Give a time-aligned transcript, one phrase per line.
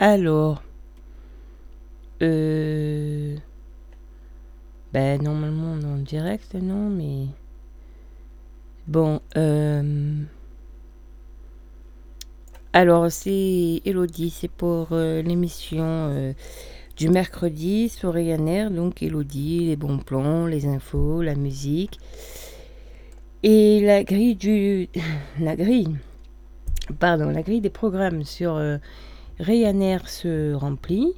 [0.00, 0.62] Alors.
[2.22, 3.36] Euh.
[4.92, 7.26] Ben, normalement, on en direct, non, mais.
[8.86, 10.22] Bon, euh.
[12.72, 16.32] Alors, c'est Elodie, c'est pour euh, l'émission euh,
[16.96, 18.70] du mercredi sur Ryanair.
[18.70, 21.98] Donc, Elodie, les bons plans, les infos, la musique.
[23.42, 24.88] Et la grille du.
[25.40, 25.96] La grille.
[26.98, 28.58] Pardon, la grille des programmes sur
[29.40, 31.14] Ryanair se remplit.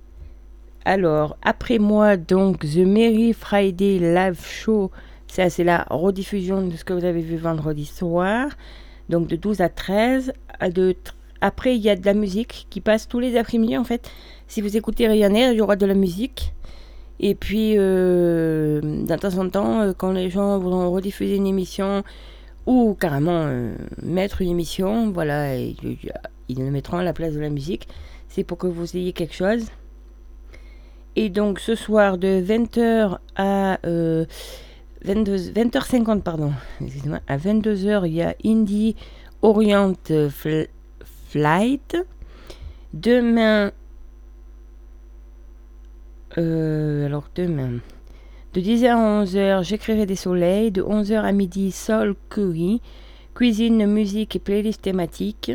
[0.84, 4.90] Alors, après moi, donc, The Merry Friday Live Show.
[5.26, 8.48] Ça, c'est la rediffusion de ce que vous avez vu vendredi soir.
[9.08, 10.32] Donc, de 12 à 13.
[10.58, 10.96] À de,
[11.40, 14.10] après, il y a de la musique qui passe tous les après-midi, en fait.
[14.48, 16.52] Si vous écoutez Ryanair, il y aura de la musique.
[17.20, 22.02] Et puis, euh, de temps en temps, euh, quand les gens voudront rediffuser une émission
[22.66, 25.98] ou carrément euh, mettre une émission, voilà, et, et,
[26.50, 27.88] ils le mettront à la place de la musique.
[28.28, 29.64] C'est pour que vous ayez quelque chose.
[31.16, 38.22] Et donc, ce soir, de 20h à 22, 20h50, pardon, excusez-moi, à 22h, il y
[38.22, 38.96] a Indie
[39.42, 40.68] Orient Fl
[41.28, 41.96] Flight.
[42.92, 43.72] Demain,
[46.38, 47.78] euh, alors demain,
[48.52, 50.70] de 10h à 11h, j'écrirai des soleils.
[50.70, 52.80] De 11h à midi, Sol Curry.
[53.34, 55.52] Cuisine, musique et playlist thématique.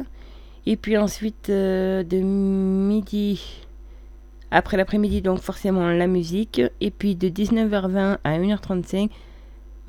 [0.68, 3.66] Et puis ensuite, euh, de midi,
[4.50, 6.62] après l'après-midi, donc forcément la musique.
[6.82, 9.10] Et puis de 19h20 à 1h35,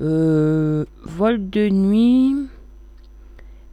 [0.01, 2.35] euh, vol de nuit,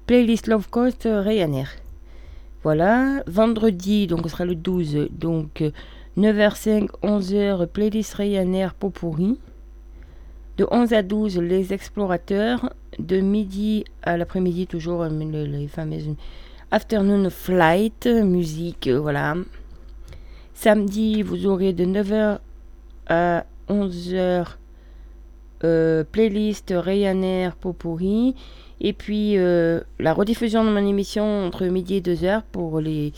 [0.07, 1.71] playlist Love Coast Ryanair.
[2.63, 5.63] Voilà, vendredi, donc ce sera le 12, donc
[6.17, 9.39] 9h05, 11h, playlist Ryanair Popourri.
[10.57, 12.73] De 11 à 12, les explorateurs.
[12.99, 16.15] De midi à l'après-midi, toujours les, les fameuses
[16.75, 19.36] afternoon flight, musique, voilà.
[20.55, 22.41] Samedi, vous aurez de 9h
[23.06, 24.47] à 11h
[25.63, 28.34] euh, playlist Ryanair Popourri.
[28.80, 33.13] Et puis euh, la rediffusion de mon émission entre midi et 2h pour les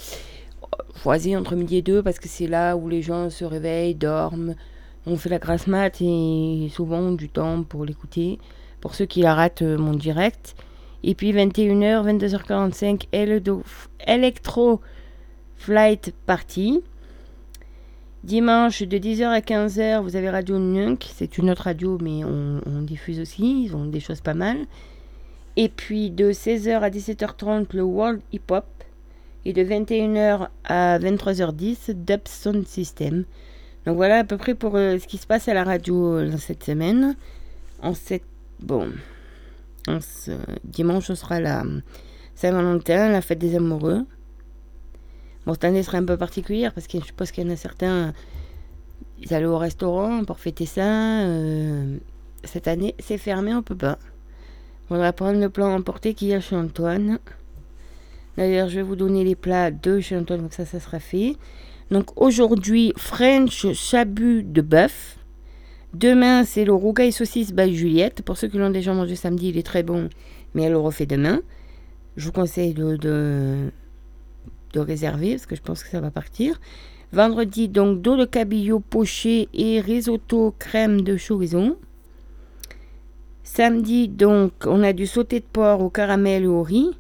[1.01, 4.55] choisir entre midi et 2 parce que c'est là où les gens se réveillent, dorment.
[5.07, 8.39] On fait la grasse mat et souvent du temps pour l'écouter.
[8.83, 10.57] Pour ceux qui la ratent, euh, mon direct.
[11.03, 13.07] Et puis 21h, 22h45,
[14.07, 14.81] Electro
[15.57, 16.83] Flight Party.
[18.25, 21.07] Dimanche de 10h à 15h, vous avez Radio Nunk.
[21.15, 23.65] C'est une autre radio, mais on, diffuse aussi.
[23.65, 24.67] Ils ont des choses pas mal.
[25.57, 28.67] Et puis de 16h à 17h30, le World Hip Hop.
[29.45, 33.25] Et de 21h à 23h10, Dub Sound System.
[33.85, 36.37] Donc voilà à peu près pour euh, ce qui se passe à la radio euh,
[36.37, 37.15] cette semaine.
[37.81, 38.25] En cette.
[38.59, 38.89] Bon.
[40.01, 40.33] Ce,
[40.65, 41.65] dimanche, ce sera la
[42.35, 44.05] Saint-Valentin, la fête des amoureux.
[45.47, 47.57] Bon, cette année sera un peu particulière parce que je suppose qu'il y en a
[47.57, 48.13] certains.
[49.19, 51.21] Ils allaient au restaurant pour fêter ça.
[51.23, 51.99] Euh,
[52.45, 53.99] cette année, c'est fermé, on peut pas.
[54.91, 57.19] On va prendre le plan emporté qu'il y a chez Antoine.
[58.37, 61.37] D'ailleurs, je vais vous donner les plats de chez Antoine, donc ça, ça sera fait.
[61.91, 65.16] Donc aujourd'hui, French chabu de bœuf.
[65.99, 68.21] Demain, c'est le rougail saucisse by Juliette.
[68.21, 70.11] Pour ceux qui l'ont déjà mangé samedi, il est très bon,
[70.53, 71.41] mais elle le refait demain.
[72.19, 73.71] Je vous conseille de, de,
[74.75, 76.61] de réserver parce que je pense que ça va partir.
[77.13, 81.79] Vendredi, donc, dos de cabillaud poché et risotto crème de chorizo.
[83.43, 86.91] Samedi, donc, on a du sauté de porc au caramel et au riz.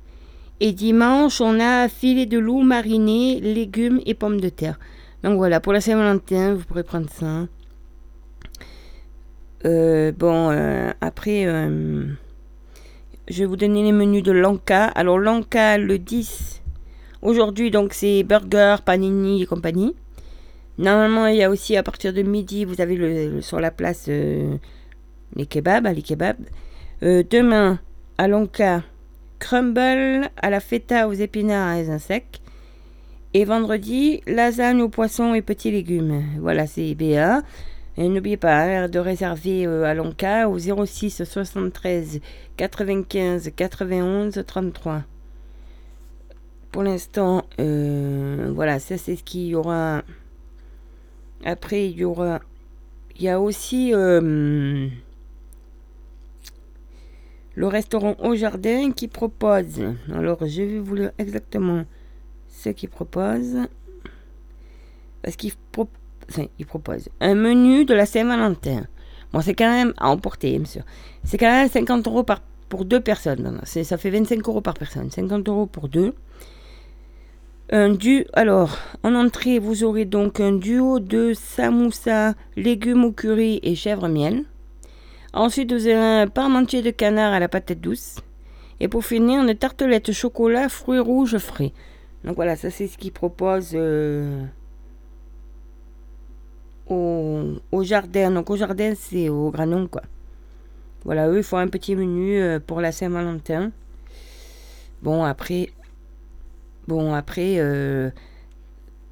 [0.60, 4.78] Et dimanche, on a filet de loup mariné, légumes et pommes de terre.
[5.22, 7.46] Donc voilà, pour la Saint-Valentin, vous pourrez prendre ça.
[9.64, 12.06] Euh, bon, euh, après, euh,
[13.28, 14.84] je vais vous donner les menus de Lanka.
[14.84, 16.62] Alors, Lanka, le 10,
[17.22, 19.94] aujourd'hui, donc c'est burger, panini et compagnie.
[20.78, 25.46] Normalement, il y a aussi à partir de midi, vous avez sur la place les
[25.46, 26.36] kebabs, les kebabs.
[27.00, 27.78] demain,
[28.18, 28.82] à Lanka,
[29.38, 32.40] crumble à la feta aux épinards à raisins secs.
[33.32, 36.22] Et vendredi, lasagne aux poissons et petits légumes.
[36.40, 37.42] Voilà, c'est BA.
[37.98, 42.20] Et n'oubliez pas hein, de réserver euh, à Lonca au 06 73
[42.56, 45.02] 95 91 33.
[46.72, 50.02] Pour l'instant, euh, voilà, ça c'est ce qu'il y aura.
[51.44, 52.40] Après, il y aura.
[53.16, 53.92] Il y a aussi.
[53.94, 54.88] Euh,
[57.54, 59.82] le restaurant Au Jardin qui propose,
[60.12, 61.86] alors je vais vous lire exactement
[62.48, 63.56] ce qu'il propose,
[65.22, 65.88] parce qu'il pro,
[66.58, 68.86] il propose un menu de la Saint-Valentin.
[69.32, 70.82] Bon, c'est quand même à emporter, monsieur.
[71.24, 73.60] C'est quand même 50 euros par, pour deux personnes.
[73.64, 75.10] Ça fait 25 euros par personne.
[75.10, 76.14] 50 euros pour deux.
[77.70, 83.58] Un du alors, en entrée, vous aurez donc un duo de samoussa, légumes au curry
[83.64, 84.44] et chèvre miel.
[85.32, 88.16] Ensuite, vous avez un parmentier de canard à la patate douce.
[88.78, 91.72] Et pour finir, une tartelette chocolat fruits rouges frais.
[92.24, 94.44] Donc voilà, ça c'est ce qu'ils proposent euh,
[96.88, 98.30] au, jardin.
[98.30, 100.02] Donc au jardin, c'est au granon quoi.
[101.04, 103.70] Voilà, eux, ils font un petit menu euh, pour la Saint-Valentin.
[105.02, 105.70] Bon, après,
[106.86, 107.56] Bon, après,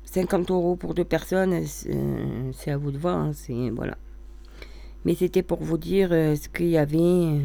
[0.05, 3.17] 50 euh, euros pour deux personnes, c'est à vous de voir.
[3.19, 3.99] Hein, c'est, voilà.
[5.05, 7.41] Mais c'était pour vous dire euh, ce qu'il y avait.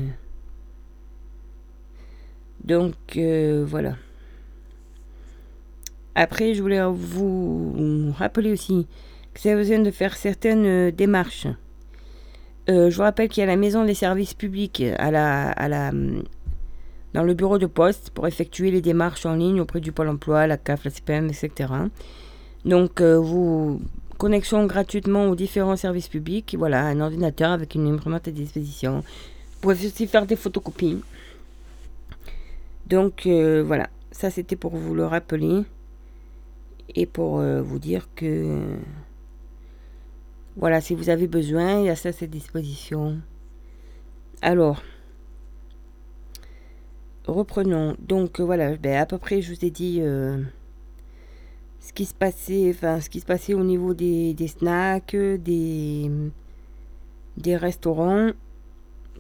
[2.64, 3.96] Donc, euh, voilà.
[6.14, 8.88] Après, je voulais vous rappeler aussi
[9.48, 11.48] a besoin de faire certaines démarches.
[12.68, 15.92] je vous rappelle qu'il y a la maison des services publics à la, à la,
[17.14, 20.48] dans le bureau de poste pour effectuer les démarches en ligne auprès du Pôle emploi,
[20.48, 21.74] la CAF, la CPM, etc.
[22.66, 23.82] Donc, euh, vous
[24.18, 26.56] connexion gratuitement aux différents services publics.
[26.58, 28.98] Voilà, un ordinateur avec une imprimante à disposition.
[28.98, 31.02] Vous pouvez aussi faire des photocopies.
[32.88, 35.64] Donc, euh, voilà, ça c'était pour vous le rappeler
[36.96, 38.60] et pour euh, vous dire que
[40.60, 43.18] voilà, si vous avez besoin, il y a ça à cette disposition.
[44.42, 44.84] Alors,
[47.26, 47.96] reprenons.
[48.00, 50.38] Donc euh, voilà, ben, à peu près je vous ai dit euh,
[51.80, 56.12] ce qui se passait, au niveau des, snacks, des
[57.38, 58.32] restaurants.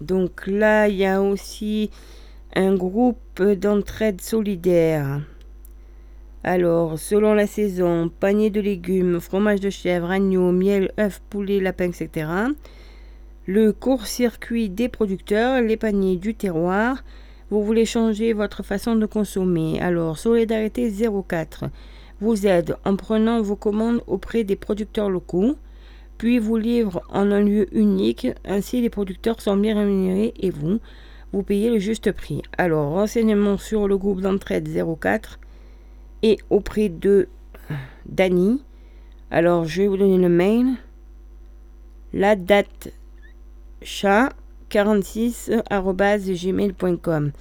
[0.01, 1.89] Donc là, il y a aussi
[2.53, 5.21] un groupe d'entraide solidaire.
[6.44, 11.89] Alors, selon la saison, panier de légumes, fromage de chèvre, agneau, miel, œufs, poulet, lapin,
[11.89, 12.30] etc.
[13.45, 17.03] Le court-circuit des producteurs, les paniers du terroir,
[17.50, 19.81] vous voulez changer votre façon de consommer.
[19.81, 21.65] Alors, Solidarité 04
[22.21, 25.57] vous aide en prenant vos commandes auprès des producteurs locaux,
[26.18, 28.27] puis vous livre en un lieu unique.
[28.45, 30.80] Ainsi, les producteurs sont bien rémunérés et vous,
[31.33, 32.44] vous payez le juste prix.
[32.57, 34.69] Alors, renseignements sur le groupe d'entraide
[35.01, 35.38] 04
[36.21, 37.30] et auprès de
[38.06, 38.62] Dany.
[39.31, 40.68] Alors, je vais vous donner le mail.
[42.13, 42.94] La date
[43.81, 44.30] chat
[44.69, 47.31] 46gmail.com.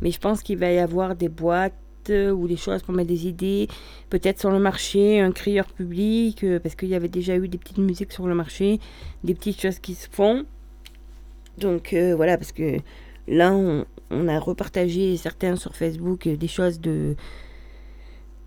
[0.00, 1.74] mais je pense qu'il va y avoir des boîtes
[2.10, 3.68] euh, ou des choses pour mettre des idées,
[4.10, 7.58] peut-être sur le marché, un crieur public, euh, parce qu'il y avait déjà eu des
[7.58, 8.80] petites musiques sur le marché,
[9.24, 10.44] des petites choses qui se font.
[11.58, 12.78] Donc euh, voilà, parce que
[13.26, 13.84] là, on,
[14.28, 17.14] a repartagé certains sur Facebook des choses de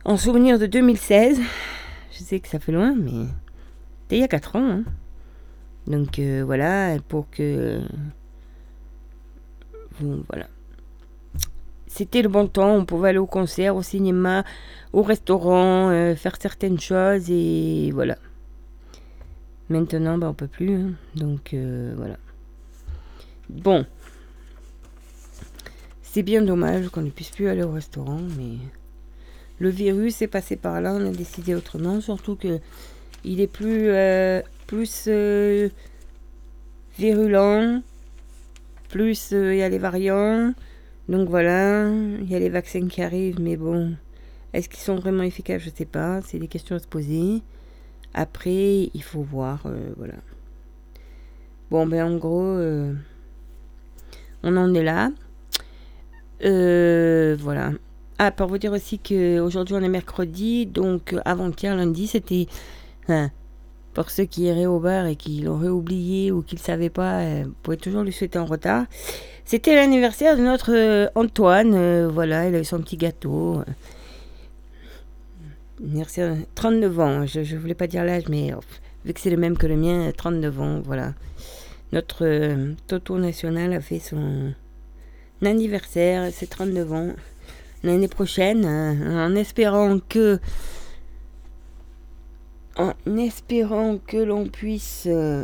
[0.05, 1.39] en souvenir de 2016.
[2.11, 3.27] Je sais que ça fait loin, mais
[4.01, 4.69] c'était il y a 4 ans.
[4.69, 4.83] Hein.
[5.87, 7.81] Donc euh, voilà, pour que...
[9.99, 10.47] voilà.
[11.87, 14.45] C'était le bon temps, on pouvait aller au concert, au cinéma,
[14.93, 18.17] au restaurant, euh, faire certaines choses et voilà.
[19.69, 20.75] Maintenant, ben, on peut plus.
[20.75, 20.91] Hein.
[21.15, 22.17] donc euh, voilà.
[23.49, 23.85] Bon.
[26.01, 28.57] C'est bien dommage qu'on ne puisse plus aller au restaurant, mais
[29.61, 32.59] le virus est passé par là, on a décidé autrement, surtout que
[33.23, 33.91] il est plus
[34.65, 35.69] plus euh,
[36.97, 37.81] virulent,
[38.89, 40.53] plus euh, il y a les variants.
[41.09, 43.95] Donc voilà, il y a les vaccins qui arrivent, mais bon,
[44.53, 45.61] est-ce qu'ils sont vraiment efficaces?
[45.61, 47.41] Je ne sais pas, c'est des questions à se poser.
[48.15, 50.15] Après, il faut voir, euh, voilà.
[51.69, 52.57] Bon, ben en gros,
[54.43, 55.11] on en est là.
[57.43, 57.73] voilà.
[58.23, 62.45] Ah, pour vous dire aussi qu'aujourd'hui on est mercredi, donc avant-hier, lundi, c'était
[63.07, 63.31] hein,
[63.95, 67.21] pour ceux qui iraient au bar et qui l'auraient oublié ou qui ne savaient pas,
[67.21, 68.85] euh, vous pouvez toujours lui souhaiter en retard.
[69.43, 71.73] C'était l'anniversaire de notre euh, Antoine.
[71.73, 73.63] Euh, voilà, il a eu son petit gâteau.
[75.83, 77.25] Anniversaire 39 ans.
[77.25, 78.53] Je ne voulais pas dire l'âge, mais
[79.03, 80.81] vu que c'est le même que le mien, 39 ans.
[80.85, 81.15] Voilà.
[81.91, 84.53] Notre Toto National a fait son
[85.43, 87.09] anniversaire, c'est 39 ans.
[87.83, 90.39] L'année prochaine, en espérant que
[92.77, 95.43] en espérant que l'on puisse, euh,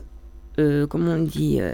[0.59, 1.73] euh, comment on dit, euh,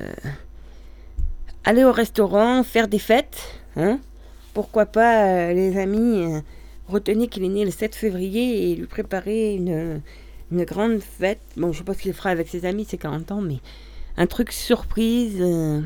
[1.63, 3.62] aller au restaurant, faire des fêtes.
[3.75, 4.00] Hein
[4.53, 6.25] Pourquoi pas, les amis,
[6.88, 10.01] retenez qu'il est né le 7 février et lui préparer une,
[10.51, 11.41] une grande fête.
[11.58, 13.60] Bon, je sais pas ce qu'il fera avec ses amis, c'est 40 ans, mais
[14.17, 15.38] un truc surprise.
[15.39, 15.82] euh.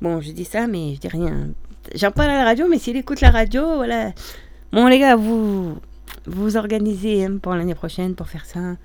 [0.00, 1.48] Bon, je dis ça, mais je dis rien.
[1.94, 4.12] J'en parle à la radio, mais s'il écoute la radio, voilà.
[4.72, 5.78] Bon, les gars, vous
[6.26, 8.76] vous organisez hein, pour l'année prochaine pour faire ça.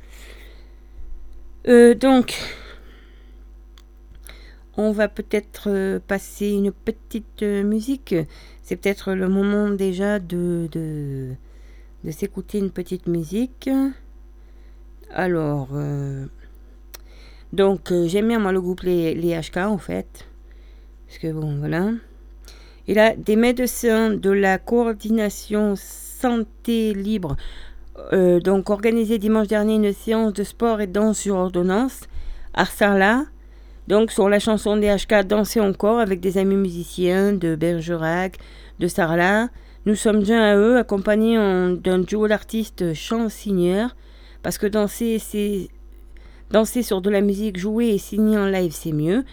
[1.67, 2.37] Euh, donc,
[4.77, 8.15] on va peut-être euh, passer une petite euh, musique.
[8.61, 11.29] C'est peut-être le moment déjà de, de,
[12.03, 13.69] de s'écouter une petite musique.
[15.13, 15.69] Alors,
[17.51, 20.25] donc j'aime bien moi le groupe les, les HK en fait.
[21.07, 21.91] Parce que bon, voilà.
[22.87, 27.35] Et là, des médecins de la coordination santé libre,
[28.13, 32.01] euh, donc organisé dimanche dernier une séance de sport et danse sur ordonnance
[32.53, 33.25] à Sarlat.
[33.87, 38.37] Donc sur la chanson des HK Danser encore avec des amis musiciens de Bergerac,
[38.79, 39.49] de Sarlat.
[39.85, 41.37] Nous sommes joints à eux, accompagnés
[41.81, 43.95] d'un duo d'artistes chant-signeurs.
[44.43, 45.69] Parce que danser,
[46.51, 49.23] danser sur de la musique jouée et signée en live, c'est mieux.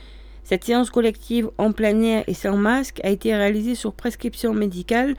[0.49, 5.14] Cette séance collective en plein air et sans masque a été réalisée sur prescription médicale,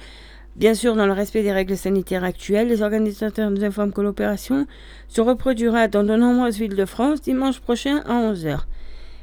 [0.55, 2.67] bien sûr dans le respect des règles sanitaires actuelles.
[2.67, 4.65] Les organisateurs nous informent que l'opération
[5.07, 8.62] se reproduira dans de nombreuses villes de France dimanche prochain à 11h.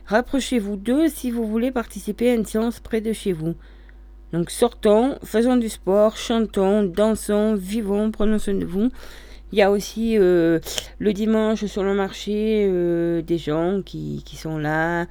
[0.06, 3.56] Rapprochez-vous d'eux si vous voulez participer à une séance près de chez vous.
[4.32, 8.90] Donc sortons, faisons du sport, chantons, dansons, vivons, prenons soin de vous.
[9.50, 10.60] Il y a aussi euh,
[11.00, 15.06] le dimanche sur le marché euh, des gens qui, qui sont là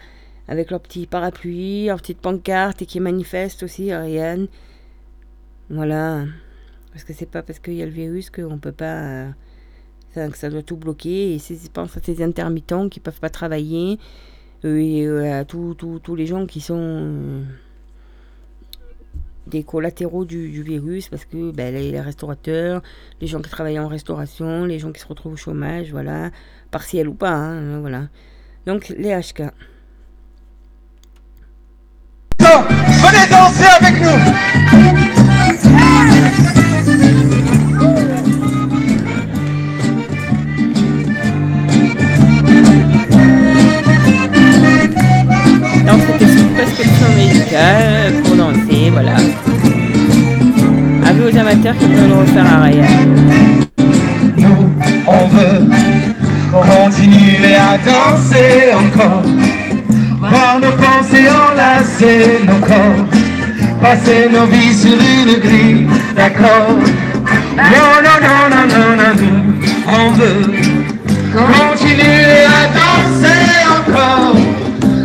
[0.47, 4.47] avec leur petit parapluie, leur petite pancarte et qui manifestent aussi, Ariane.
[5.69, 6.25] Voilà.
[6.91, 9.01] Parce que c'est pas parce qu'il y a le virus qu'on peut pas.
[9.03, 9.29] euh,
[10.13, 11.33] ça, que ça doit tout bloquer.
[11.35, 13.99] Et c'est, je pense à ces intermittents qui peuvent pas travailler.
[14.65, 17.43] euh, et euh, à tous les gens qui sont.
[19.47, 22.81] des collatéraux du, du virus parce que ben, les, les restaurateurs,
[23.21, 26.31] les gens qui travaillent en restauration, les gens qui se retrouvent au chômage, voilà,
[26.71, 28.09] partiel ou pas, hein, voilà.
[28.65, 29.43] Donc les HK.
[32.61, 34.19] Venez danser avec nous
[45.85, 49.15] Donc c'était sous prescription médicale pour danser, voilà.
[51.07, 52.85] Avis aux amateurs qui veulent le refaire à Ryan.
[54.37, 54.69] Nous,
[55.07, 55.67] on veut
[56.51, 59.23] continuer à danser encore
[60.29, 63.05] Voir nos pensées enlacer nos corps.
[63.81, 66.77] Passer nos vies sur une grille d'accord.
[67.55, 69.13] Non, non, non, non, non, non,
[69.87, 70.41] on veut
[71.33, 74.35] continuer à danser encore.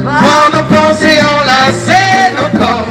[0.03, 2.87] Voir nos pensées enlacer nos corps.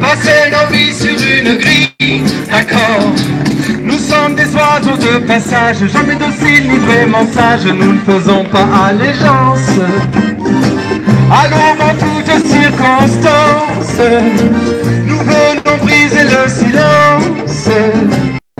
[0.00, 3.12] Passer nos vies sur une grille d'accord.
[3.82, 8.66] Nous sommes des oiseaux de passage, jamais dociles ni vraiment sages, nous ne faisons pas
[8.88, 10.67] allégeance.
[11.30, 14.00] Allons dans toutes circonstances,
[15.06, 17.68] nous venons briser le silence.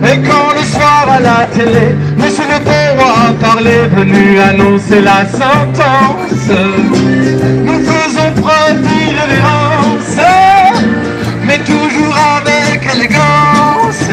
[0.03, 6.49] Et quand le soir à la télé, Monsieur le roi parlé, venu annoncer la sentence,
[7.65, 10.17] nous faisons preuve d'irrévérence,
[11.45, 14.03] mais toujours avec élégance.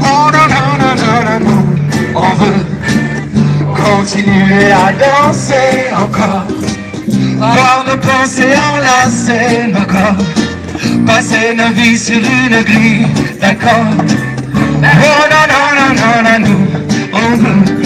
[0.00, 1.64] Oh non, non, non, non, non, non,
[2.14, 2.64] on veut
[3.74, 6.46] continuer à danser encore,
[7.08, 10.24] voir nos pensées enlacer nos corps,
[11.06, 13.06] passer nos vies sur une grille,
[13.40, 13.86] d'accord
[14.86, 16.62] Oh non, non, non, non, non, nous,
[17.12, 17.84] on veut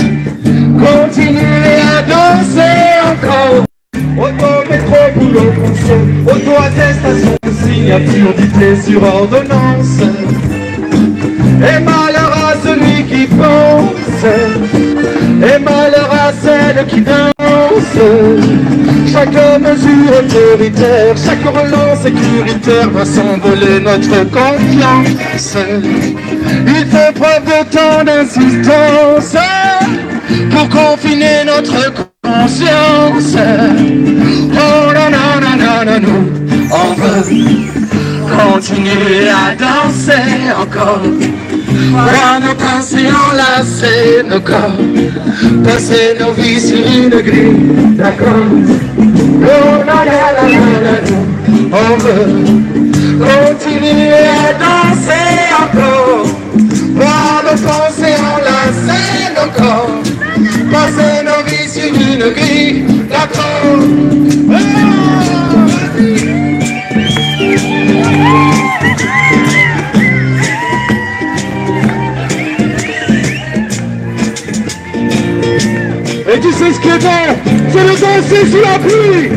[0.85, 3.65] continuer à danser encore.
[4.19, 10.01] Auto, métro, boulot, fonction, auto-attestation, signature dictée sur ordonnance.
[11.61, 17.33] Et malheur à celui qui pense, et malheur à celle qui danse.
[19.13, 25.57] Chaque mesure autoritaire, chaque relance sécuritaire va s'envoler notre confiance.
[26.67, 29.37] Il fait preuve de tant d'insistance
[30.51, 33.37] pour confiner notre conscience.
[34.53, 37.23] Oh non, non, non, non, non, nous, on veut
[38.37, 41.03] continuer à danser encore.
[41.91, 44.77] Voir nos pensées enlacer nos corps,
[45.65, 48.47] passer nos vies sur une grille, d'accord.
[51.73, 52.27] On veut
[53.21, 56.27] continuer à danser encore.
[56.95, 60.03] Voir nos pensées enlacer nos corps,
[60.71, 64.48] passer nos vies sur une grille, d'accord
[76.31, 77.09] Et tu sais ce qui est bon,
[77.73, 79.31] c'est de danser sous la pluie.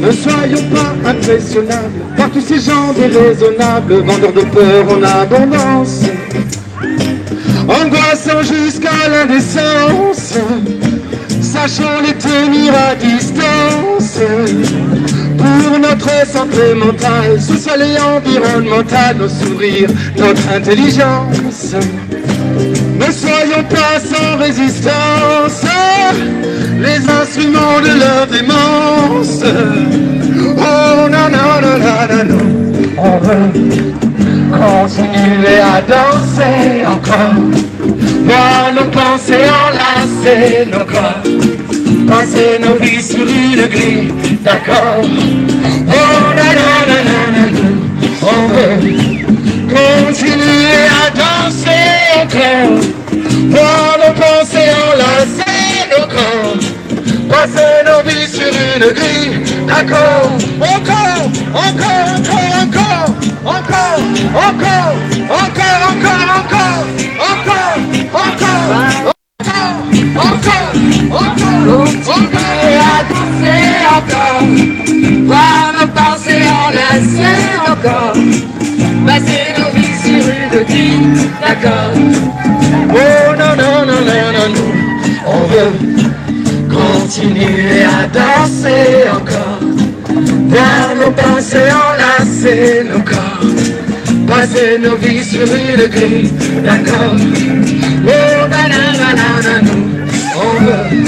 [0.00, 6.02] Ne soyons pas impressionnables ces gens déraisonnables, vendeurs de peur en abondance,
[7.62, 10.34] angoissant jusqu'à l'indécence,
[11.40, 14.18] sachant les tenir à distance.
[15.38, 21.74] Pour notre santé mentale, sociale et environnementale, nos sourires, notre intelligence.
[22.98, 25.64] Ne soyons pas sans résistance,
[26.78, 30.03] les instruments de leur démence.
[32.96, 33.52] On veut
[34.50, 37.42] continuer à danser encore.
[38.24, 41.22] Voir nos pensées enlacer nos corps.
[42.08, 45.04] Passer nos vies sur une grille, d'accord.
[48.22, 48.76] On veut
[49.68, 51.84] continuer à danser
[52.22, 53.93] encore.
[57.54, 59.34] Passer nos vies sur une grille,
[59.66, 60.32] d'accord.
[60.60, 63.10] Encore, encore, encore, encore,
[63.44, 64.00] encore,
[64.34, 64.94] encore,
[65.30, 66.84] encore, encore, encore,
[67.20, 67.62] encore,
[68.14, 68.42] encore,
[70.16, 70.42] encore,
[71.10, 71.44] encore,
[72.04, 74.42] Continuer à danser encore,
[75.26, 78.16] voir nos pensées enlacer encore,
[79.06, 81.92] passer nos vies sur une grille, d'accord.
[82.90, 84.74] Oh non, non, non, non, non.
[85.26, 86.13] On veut
[87.14, 89.60] continuer à danser encore.
[90.48, 93.44] Voir nos pensées enlacer nos corps.
[94.26, 96.32] Passer nos vies sur une grille,
[96.64, 97.14] d'accord.
[98.06, 99.70] Oh banana, banana,
[100.36, 101.04] On veut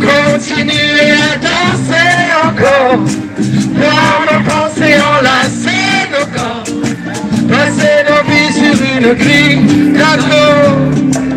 [0.00, 2.98] continuer à danser encore.
[3.74, 6.64] Voir nos pensées enlacer nos corps.
[7.48, 11.27] Passer nos vies sur une grille, d'accord.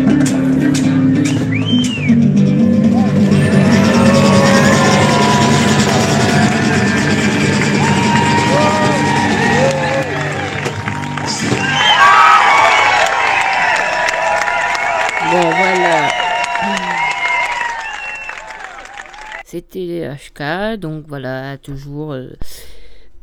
[19.78, 22.12] HK, donc voilà, toujours.
[22.12, 22.30] euh,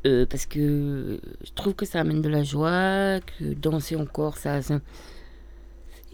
[0.08, 4.60] euh, parce que je trouve que ça amène de la joie, que danser encore, ça.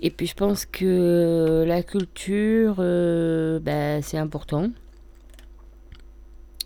[0.01, 4.71] Et puis je pense que la culture, euh, bah, c'est important.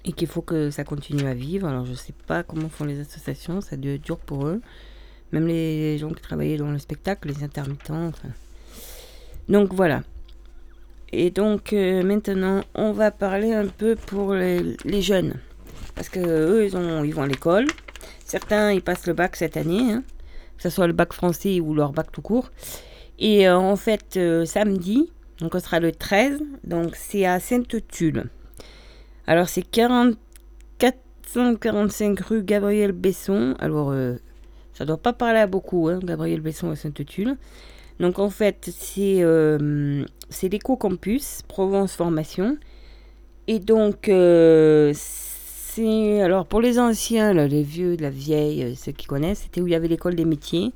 [0.05, 1.67] Et qu'il faut que ça continue à vivre.
[1.67, 4.61] Alors je sais pas comment font les associations, ça doit être dur pour eux.
[5.31, 8.07] Même les gens qui travaillaient dans le spectacle, les intermittents.
[8.07, 8.29] enfin.
[9.49, 10.03] Donc voilà.
[11.11, 15.35] Et donc euh, maintenant, on va parler un peu pour les, jeunes.
[15.95, 17.65] Parce que eux, ils, ont, vont à l'école.
[18.25, 20.03] Certains, ils passent le bac cette année, hein,
[20.57, 22.51] que ce soit le bac français ou leur bac tout court.
[23.17, 28.25] Et euh, en fait, euh, samedi, donc on sera le 13, donc c'est à Sainte-Tulle.
[29.25, 30.15] Alors c'est 40
[30.77, 33.55] 445 rue Gabriel Besson.
[33.59, 33.93] Alors,
[34.73, 37.35] ça doit pas parler à beaucoup, hein, Gabriel Besson à Sainte-Tulle.
[37.99, 40.05] Donc en fait, c'est euh,
[40.41, 42.57] l'éco-campus Provence Formation.
[43.47, 46.21] Et donc, euh, c'est.
[46.21, 49.71] Alors pour les anciens, les vieux, la vieille, euh, ceux qui connaissent, c'était où il
[49.71, 50.71] y avait l'école des métiers.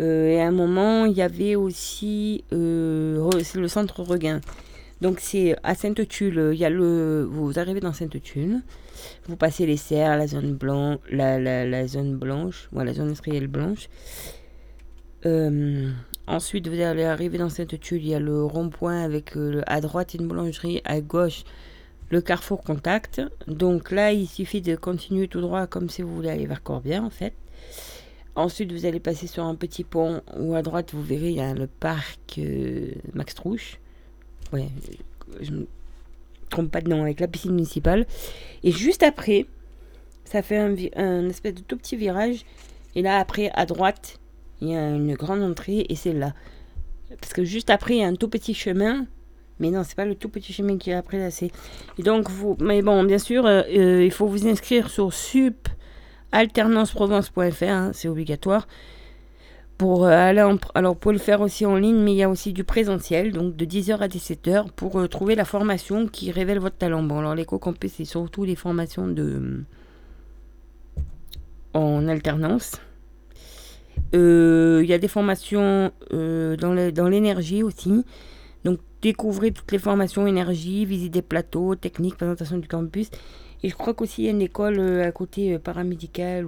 [0.00, 2.44] Et à un moment, il y avait aussi.
[2.52, 4.40] le centre Regain.
[5.00, 6.54] Donc c'est à Sainte-Tulle.
[7.30, 8.60] Vous arrivez dans Sainte-Tulle.
[9.26, 13.48] Vous passez les serres, la zone blanche, la, la, zone blanche, ouais, la zone industrielle
[13.48, 13.88] blanche.
[16.28, 20.14] Ensuite, vous allez arriver dans Sainte-Tulle, il y a le rond-point avec euh, à droite
[20.14, 21.44] une boulangerie, à gauche
[22.10, 23.20] le carrefour contact.
[23.46, 27.04] Donc là, il suffit de continuer tout droit comme si vous voulez aller vers Corbière
[27.04, 27.34] en fait.
[28.34, 31.40] Ensuite, vous allez passer sur un petit pont où à droite, vous verrez, il y
[31.40, 33.78] a le parc euh, Max Trouche.
[34.52, 34.68] Ouais,
[35.40, 35.66] je me
[36.48, 38.06] trompe pas de nom, avec la piscine municipale.
[38.62, 39.46] Et juste après,
[40.24, 40.58] ça fait
[40.96, 42.44] un espèce de tout petit virage.
[42.94, 44.18] Et là, après, à droite,
[44.60, 46.32] il y a une grande entrée et c'est là.
[47.20, 49.06] Parce que juste après, il y a un tout petit chemin.
[49.60, 51.30] Mais non, c'est pas le tout petit chemin qui est après là.
[51.30, 51.50] C'est...
[51.98, 52.56] Donc, vous...
[52.60, 55.68] Mais bon, bien sûr, euh, euh, il faut vous inscrire sur sup
[56.30, 58.68] alternanceprovence.fr, hein, c'est obligatoire.
[59.76, 60.58] Pour euh, aller en...
[60.74, 63.56] Alors, pour le faire aussi en ligne, mais il y a aussi du présentiel, donc
[63.56, 67.02] de 10h à 17h, pour trouver la formation qui révèle votre talent.
[67.02, 69.64] Bon, alors, l'éco-campus, c'est surtout les formations de...
[71.74, 72.80] en alternance.
[74.14, 78.04] Euh, Il y a des formations euh, dans l'énergie aussi.
[78.64, 83.10] Donc découvrez toutes les formations énergie, visite des plateaux, techniques, présentation du campus.
[83.62, 86.46] Et je crois qu'aussi il y a une école euh, à côté paramédicale.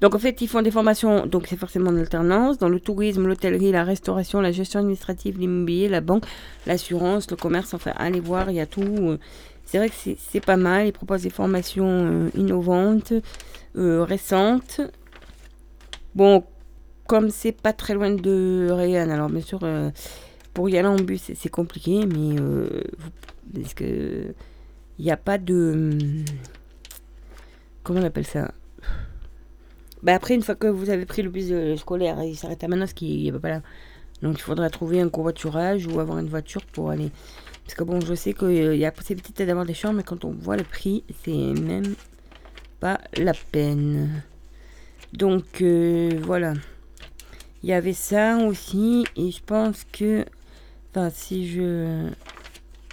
[0.00, 3.28] Donc en fait, ils font des formations, donc c'est forcément en alternance, dans le tourisme,
[3.28, 6.24] l'hôtellerie, la restauration, la gestion administrative, l'immobilier, la banque,
[6.66, 9.16] l'assurance, le commerce, enfin allez voir, il y a tout.
[9.64, 13.12] C'est vrai que c'est pas mal, ils proposent des formations innovantes,
[13.76, 14.80] récentes.
[16.14, 16.44] Bon,
[17.06, 19.90] comme c'est pas très loin de Réan, alors bien sûr, euh,
[20.54, 22.82] pour y aller en bus, c'est compliqué, mais euh,
[23.54, 24.34] parce que
[24.98, 25.98] il n'y a pas de.
[27.82, 28.52] Comment on appelle ça?
[30.02, 32.68] Bah Après, une fois que vous avez pris le bus euh, scolaire, il s'arrête à
[32.68, 33.62] Manos, qui n'est pas là.
[34.20, 37.10] Donc il faudra trouver un covoiturage ou avoir une voiture pour aller.
[37.64, 40.30] Parce que bon, je sais qu'il y a possibilité d'avoir des chambres, mais quand on
[40.32, 41.94] voit le prix, c'est même
[42.80, 44.22] pas la peine.
[45.12, 46.54] Donc voilà.
[47.62, 50.24] Il y avait ça aussi, et je pense que,
[50.90, 52.08] enfin, si je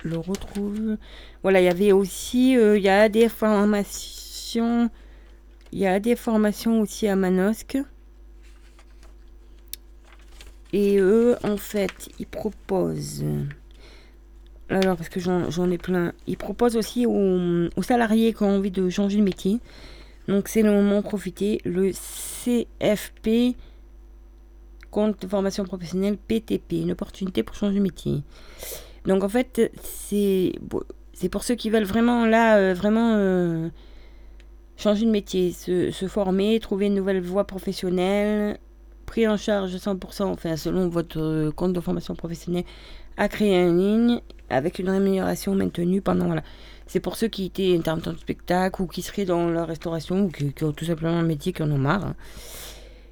[0.04, 0.98] le retrouve,
[1.42, 4.92] voilà, il y avait aussi, euh, il y a des formations,
[5.72, 7.80] il y a des formations aussi à Manosque.
[10.72, 13.26] Et eux, en fait, ils proposent,
[14.70, 18.70] alors parce que j'en ai plein, ils proposent aussi aux, aux, salariés qui ont envie
[18.70, 19.60] de changer de métier.
[20.30, 23.58] Donc c'est le moment de profiter, le CFP
[24.92, 28.22] compte de formation professionnelle PTP, une opportunité pour changer de métier.
[29.06, 30.54] Donc en fait, c'est
[31.32, 33.70] pour ceux qui veulent vraiment là, euh, vraiment euh,
[34.78, 38.60] changer de métier, se, former, trouver une nouvelle voie professionnelle,
[39.08, 42.66] pris en charge 100%, enfin selon votre compte de formation professionnelle,
[43.18, 46.36] à créer en ligne avec une rémunération maintenue pendant.
[46.90, 50.30] C'est pour ceux qui étaient intermittents de spectacle ou qui seraient dans la restauration ou
[50.30, 52.16] qui, ont tout simplement un métier qui en ont marre.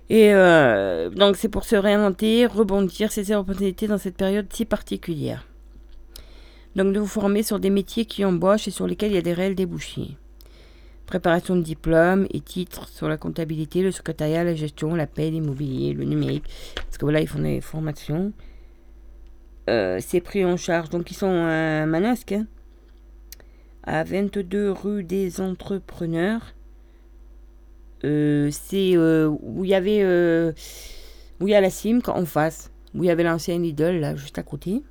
[0.10, 5.46] Et euh, donc c'est pour se réinventer, rebondir, saisir opportunités dans cette période si particulière.
[6.76, 9.22] Donc de vous former sur des métiers qui embauchent et sur lesquels il y a
[9.22, 10.18] des réels débouchés.
[11.06, 15.94] Préparation de diplômes et titres sur la comptabilité, le secrétariat, la gestion, la paie, l'immobilier,
[15.94, 16.46] le numérique.
[16.74, 18.34] Parce que voilà, ils font des formations.
[19.70, 20.90] Euh, c'est pris en charge.
[20.90, 22.48] Donc ils sont à Manosque, hein,
[23.88, 26.54] à 22 rue des Entrepreneurs.
[28.04, 30.52] Euh, c'est euh, où il y avait euh,
[31.40, 34.16] où il y a la cime en face, où il y avait l'ancien Lidl là
[34.16, 34.84] juste à côté.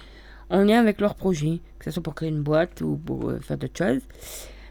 [0.51, 3.39] en lien avec leur projet, que ce soit pour créer une boîte ou pour euh,
[3.39, 4.03] faire d'autres choses.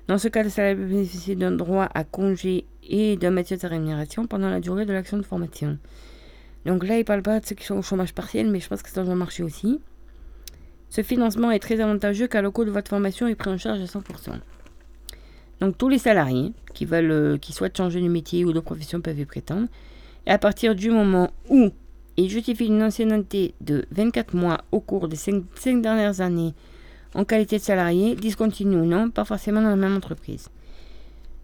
[0.08, 3.68] Dans ce cas, le salarié peut bénéficier d'un droit à congé et d'un maintien de
[3.68, 5.80] rémunération pendant la durée de l'action de formation.
[6.66, 8.82] Donc là, il parle pas de ceux qui sont au chômage partiel, mais je pense
[8.82, 9.80] que c'est dans un marché aussi.
[10.90, 13.82] Ce financement est très avantageux car le coût de votre formation est pris en charge
[13.82, 14.40] à 100%.
[15.62, 19.02] Donc tous les salariés qui veulent, euh, qui souhaitent changer de métier ou de profession
[19.02, 19.68] peuvent y prétendre.
[20.26, 21.72] Et à partir du moment où
[22.18, 25.44] ils justifient une ancienneté de 24 mois au cours des 5,
[25.82, 26.54] dernières années
[27.14, 30.50] en qualité de salarié, discontinue ou non, pas forcément dans la même entreprise.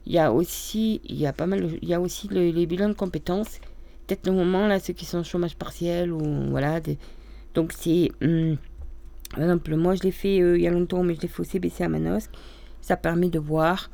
[0.05, 2.89] Il y a aussi, il y a pas mal, il y a aussi les bilans
[2.89, 3.59] de compétences.
[4.07, 6.81] Peut-être le moment là, ceux qui sont au chômage partiel ou voilà.
[7.53, 8.57] donc c'est hum,
[9.31, 11.41] par exemple, moi je l'ai fait euh, il y a longtemps, mais je l'ai fait
[11.41, 12.31] au CBC à Manosque.
[12.81, 13.89] Ça permet de voir.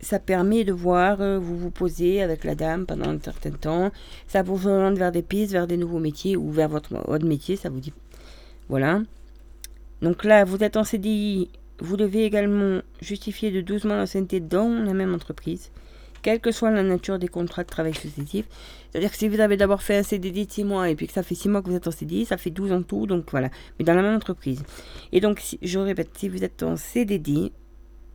[0.00, 3.90] Ça permet de voir, euh, vous vous posez avec la dame pendant un certain temps.
[4.26, 7.56] Ça vous oriente vers des pistes, vers des nouveaux métiers ou vers votre, votre métier,
[7.56, 7.92] ça vous dit.
[8.68, 9.02] Voilà.
[10.02, 14.68] Donc là, vous êtes en CDI, vous devez également justifier de 12 mois d'ancienneté dans
[14.68, 15.70] la même entreprise
[16.24, 18.46] quelle que soit la nature des contrats de travail successifs.
[18.90, 21.12] C'est-à-dire que si vous avez d'abord fait un CDD de 6 mois et puis que
[21.12, 23.26] ça fait 6 mois que vous êtes en CDI, ça fait 12 en tout, donc
[23.30, 23.50] voilà.
[23.78, 24.62] Mais dans la même entreprise.
[25.12, 27.52] Et donc, je répète, si vous êtes en CDD,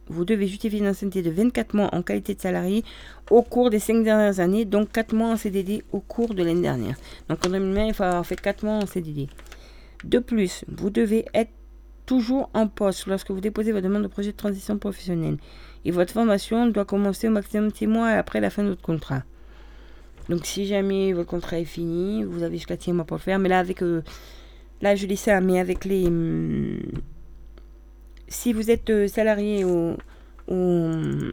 [0.07, 2.83] vous devez justifier une ancienneté de 24 mois en qualité de salarié
[3.29, 6.61] au cours des 5 dernières années, donc 4 mois en CDD au cours de l'année
[6.61, 6.95] dernière.
[7.29, 9.27] Donc en 2020, il faut avoir fait 4 mois en CDD.
[10.03, 11.51] De plus, vous devez être
[12.07, 15.37] toujours en poste lorsque vous déposez votre demande de projet de transition professionnelle.
[15.85, 19.23] Et votre formation doit commencer au maximum 6 mois après la fin de votre contrat.
[20.29, 23.39] Donc si jamais votre contrat est fini, vous avez jusqu'à 6 mois pour le faire.
[23.39, 23.81] Mais là, avec...
[23.81, 24.03] Euh,
[24.81, 26.05] là, je dis ça, mais avec les...
[26.05, 26.79] Hum,
[28.27, 29.97] si vous êtes euh, salarié au,
[30.47, 31.31] au,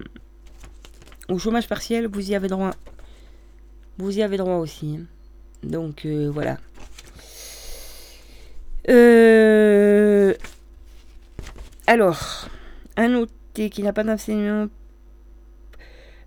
[1.38, 2.72] chômage partiel, vous y avez droit.
[3.98, 4.96] Vous y avez droit aussi.
[4.98, 5.04] Hein.
[5.62, 6.56] Donc euh, voilà.
[11.86, 12.48] alors,
[12.96, 13.14] un
[13.70, 14.68] qui n'a pas d'enseignement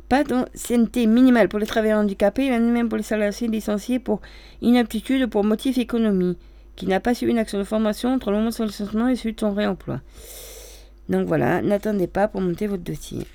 [0.10, 4.22] pas d'ancienneté minimale pour les travailleurs handicapés, et même pour les salariés licenciés pour
[4.62, 6.36] inaptitude pour motif économie,
[6.76, 9.16] qui n'a pas suivi une action de formation entre le moment de son licenciement et
[9.16, 10.02] celui de son réemploi.
[11.10, 13.26] Donc voilà, n'attendez pas pour monter votre dossier.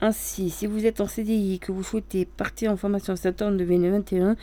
[0.00, 3.56] Ainsi, si vous êtes en CDI et que vous souhaitez partir en formation en septembre
[3.58, 4.36] 2021,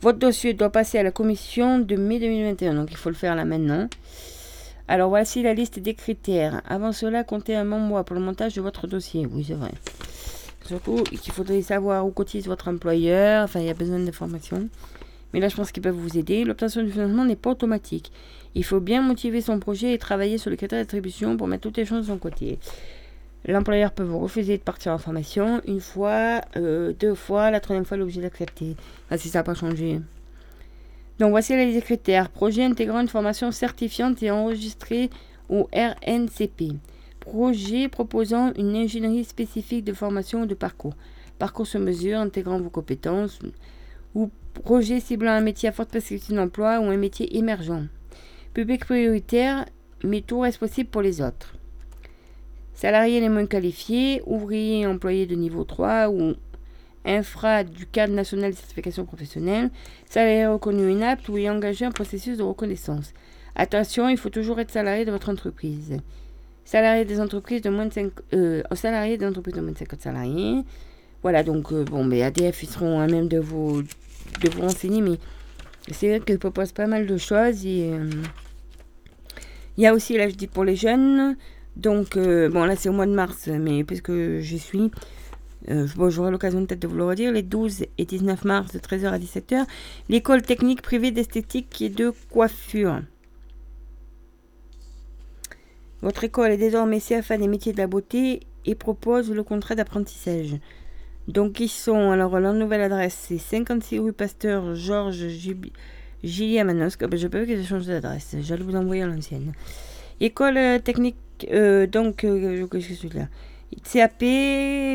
[0.00, 2.74] votre dossier doit passer à la commission de mai 2021.
[2.74, 3.88] Donc il faut le faire là maintenant.
[4.90, 6.62] Alors voici la liste des critères.
[6.66, 9.26] Avant cela, comptez un mois pour le montage de votre dossier.
[9.30, 9.72] Oui, c'est vrai.
[10.64, 13.44] Surtout qu'il faudrait savoir où cotise votre employeur.
[13.44, 14.68] Enfin, il y a besoin d'informations.
[15.34, 16.42] Mais là, je pense qu'ils peuvent vous aider.
[16.44, 18.12] L'obtention du financement n'est pas automatique.
[18.54, 21.76] Il faut bien motiver son projet et travailler sur le critères d'attribution pour mettre toutes
[21.76, 22.58] les choses de son côté.
[23.46, 27.84] L'employeur peut vous refuser de partir en formation une fois, euh, deux fois, la troisième
[27.84, 28.74] fois, l'objet d'accepter.
[29.10, 30.00] Ah, si ça n'a pas changé.
[31.18, 32.30] Donc voici les critères.
[32.30, 35.10] Projet intégrant une formation certifiante et enregistrée
[35.48, 36.74] au RNCP.
[37.18, 40.94] Projet proposant une ingénierie spécifique de formation ou de parcours.
[41.38, 43.40] Parcours sur mesure intégrant vos compétences.
[44.14, 44.30] Ou
[44.64, 47.88] projet ciblant un métier à forte perspective d'emploi ou un métier émergent.
[48.54, 49.66] Public prioritaire,
[50.04, 51.54] mais tout reste possible pour les autres.
[52.74, 56.34] Salariés les moins qualifiés, ouvriers employés de niveau 3 ou
[57.04, 59.70] infra du cadre national de certification professionnelle,
[60.08, 63.12] salarié reconnu inapte ou engagé un processus de reconnaissance.
[63.54, 65.96] Attention, il faut toujours être salarié de votre entreprise.
[66.64, 70.62] Salarié des entreprises de moins de 5, euh, de moins de 50 salariés.
[71.22, 75.00] Voilà, donc euh, bon, mais ADF, ils seront à même de vous, de vous renseigner,
[75.00, 75.18] mais
[75.90, 77.64] c'est vrai qu'ils proposent pas mal de choses.
[77.66, 78.10] Euh,
[79.76, 81.36] il y a aussi, là je dis pour les jeunes,
[81.76, 84.90] donc bon là c'est au mois de mars, mais puisque j'y suis,
[85.70, 89.08] euh, j'aurai l'occasion peut-être de vous le redire, les 12 et 19 mars de 13h
[89.08, 89.66] à 17h,
[90.08, 93.02] l'école technique privée d'esthétique et de coiffure.
[96.00, 100.56] Votre école est désormais CFA des métiers de la beauté et propose le contrat d'apprentissage.
[101.26, 107.02] Donc ils sont, alors leur nouvelle adresse c'est 56 rue Pasteur Georges Gilles Manosque.
[107.02, 109.52] Ah ben, je peux qu'ils changent d'adresse, j'allais vous envoyer l'ancienne.
[110.20, 111.16] École euh, technique,
[111.52, 113.28] euh, donc, qu'est-ce que c'est là
[113.76, 114.20] CAP,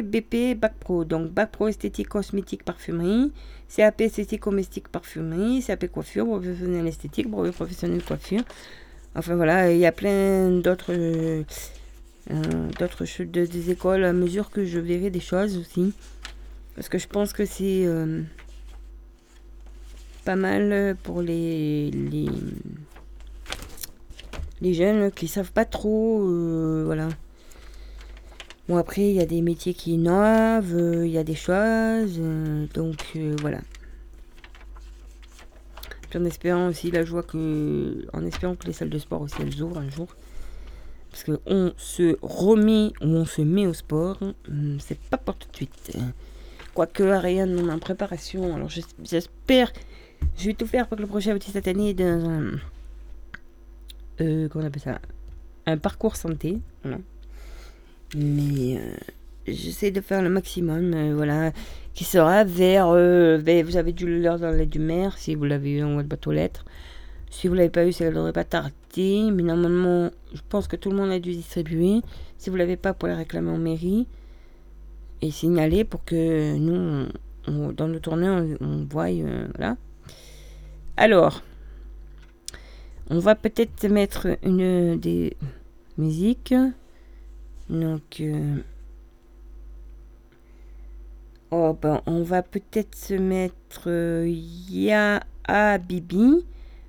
[0.03, 1.05] BP, Bac Pro.
[1.05, 3.31] Donc, Bac Pro esthétique, cosmétique, parfumerie.
[3.75, 5.63] CAP esthétique, domestique, parfumerie.
[5.63, 8.43] CAP coiffure, professionnel esthétique, brevet professionnel coiffure.
[9.15, 11.43] Enfin voilà, il y a plein d'autres euh,
[12.79, 15.93] d'autres des écoles à mesure que je verrai des choses aussi.
[16.75, 18.21] Parce que je pense que c'est euh,
[20.25, 22.25] pas mal pour les, les,
[24.61, 26.27] les jeunes qui savent pas trop.
[26.27, 27.09] Euh, voilà.
[28.69, 32.15] Bon, après, il y a des métiers qui innovent, euh, il y a des choses,
[32.17, 33.59] euh, donc euh, voilà.
[36.09, 39.21] Puis en espérant aussi, là, je vois que, en espérant que les salles de sport
[39.21, 40.07] aussi, elles ouvrent un jour.
[41.11, 45.49] Parce qu'on se remet ou on se met au sport, hum, c'est pas pour tout
[45.51, 45.97] de suite.
[46.73, 48.55] Quoique, rien on est en préparation.
[48.55, 49.73] Alors j'espère,
[50.37, 52.51] je vais tout faire pour que le projet aboutit cette année dans un.
[54.17, 54.99] comment on appelle ça?
[55.65, 56.59] Un parcours santé.
[56.83, 56.99] Voilà.
[58.15, 58.95] Mais euh,
[59.47, 61.51] j'essaie de faire le maximum, euh, voilà,
[61.93, 65.71] qui sera vers, euh, vous avez dû l'heure dans l'aide du maire, si vous l'avez
[65.71, 66.65] eu en votre boîte aux lettres.
[67.31, 70.75] Si vous l'avez pas eu, ça ne devrait pas tarder, mais normalement, je pense que
[70.75, 72.01] tout le monde a dû distribuer.
[72.37, 74.07] Si vous l'avez pas, pour les réclamer en mairie
[75.21, 77.07] et signaler pour que nous,
[77.73, 79.07] dans le tournée, on, on voie,
[79.55, 79.77] voilà.
[80.95, 81.41] Alors,
[83.09, 85.35] on va peut-être mettre une des
[85.97, 86.53] musiques.
[87.69, 88.57] Donc, euh,
[91.51, 94.27] oh, ben, on va peut-être se mettre euh,
[94.69, 95.21] Ya
[95.79, 96.45] Bibi,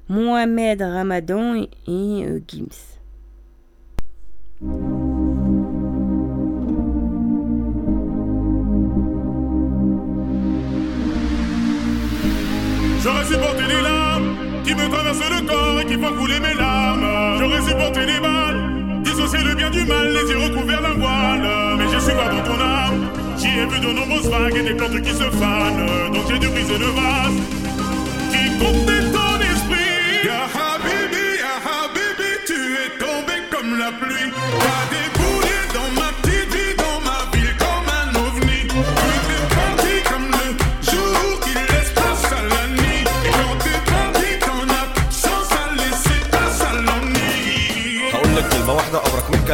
[0.09, 2.99] Mohamed Ramadan et, euh, Gims.
[13.03, 17.39] J'aurais supporté les larmes qui me traversent le corps et qui font couler mes larmes.
[17.39, 17.84] J'aurais supporté
[19.71, 21.49] du mal, les yeux recouverts d'un voile.
[21.79, 23.11] Mais je suis pas dans ton âme.
[23.37, 26.13] J'y ai vu de nombreuses vagues et des plantes qui se fanent.
[26.13, 27.39] Donc j'ai dû briser le vase
[28.33, 30.25] qui contenait ton esprit.
[30.25, 34.31] Ya Habibi, Ya Habibi, tu es tombé comme la pluie.
[34.91, 35.24] Déboulé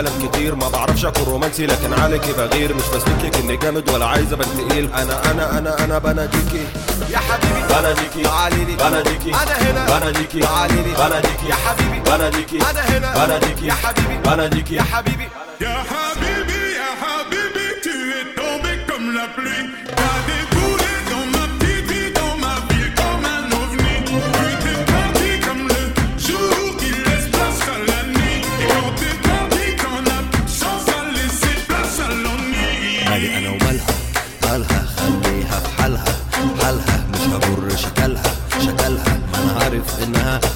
[0.01, 2.83] كلام كتير ما بعرفش أكون رومانسي لكن عليكي بغير مش
[3.25, 4.93] لك إني جامد ولا عايز أبقى تقيل.
[4.95, 6.65] أنا أنا أنا أنا بناديكي.
[7.11, 8.23] يا حبيبي بناديكي.
[8.23, 9.31] تعالي لي بناديكي.
[9.31, 9.99] أنا هنا.
[9.99, 10.41] بناديكي.
[10.41, 11.49] تعالي لي بناديكي.
[11.49, 12.01] يا حبيبي.
[12.01, 12.57] بناديكي.
[12.57, 13.27] أنا هنا.
[13.27, 13.67] بناديكي.
[13.67, 14.19] يا حبيبي.
[14.25, 14.75] بناديكي.
[14.75, 15.29] يا حبيبي.
[15.61, 16.10] Ya Habibi,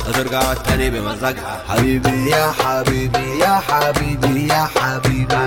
[0.03, 5.38] انها هترجع تاني بمزاجها حبيبي يا حبيبي يا حبيبي يا حبيبي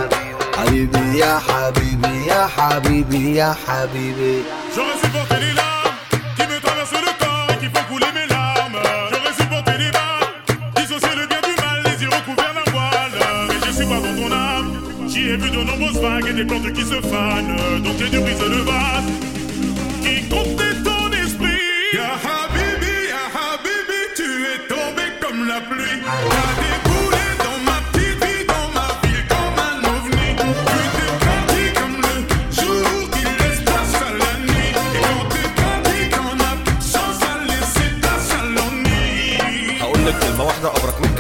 [0.57, 4.43] حبيبي يا حبيبي يا حبيبي يا حبيبي
[4.75, 5.97] J'aurais supporté les larmes
[6.37, 8.79] qui me traversent le corps et qui font couler mes larmes.
[9.11, 10.31] J'aurais supporté les balles,
[10.77, 13.15] dissocier le bien du mal, les yeux recouverts d'un voile.
[13.49, 14.69] Mais je suis pas dans ton âme.
[15.11, 17.57] J'y ai vu de nombreuses vagues et des plantes qui se fanent.
[17.85, 19.26] Donc j'ai dû briser le vase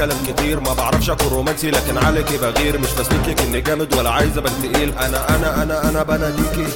[0.07, 0.59] كلام كتير.
[0.59, 2.77] ما بعرفش أكون رومانسي لكن عليكي بغير.
[2.79, 4.93] مش لك إني جامد ولا عايز أبقى تقيل.
[4.97, 6.67] أنا أنا أنا أنا بناديكي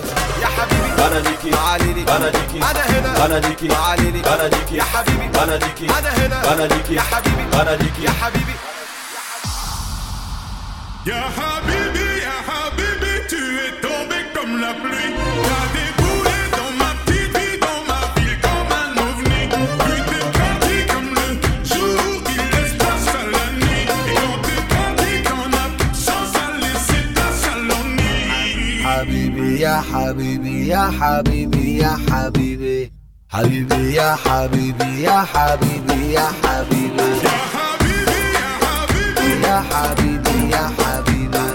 [0.42, 2.04] يا حبيبي بناديكي تعالي لي.
[2.04, 3.28] بناديكي أنا هنا.
[3.28, 4.22] بناديكي تعالي لي.
[4.22, 5.28] بناديكي يا حبيبي.
[5.28, 6.56] بناديكي أنا هنا.
[6.56, 7.44] بناديكي يا حبيبي.
[7.54, 8.56] بناديكي يا حبيبي.
[11.04, 11.81] Ya Habibi,
[29.61, 32.93] يا حبيبي يا حبيبي يا حبيبي
[33.29, 36.97] حبيبي يا حبيبي يا حبيبي يا حبيبي
[39.47, 41.53] Ya Habibi, Ya Habibi, يا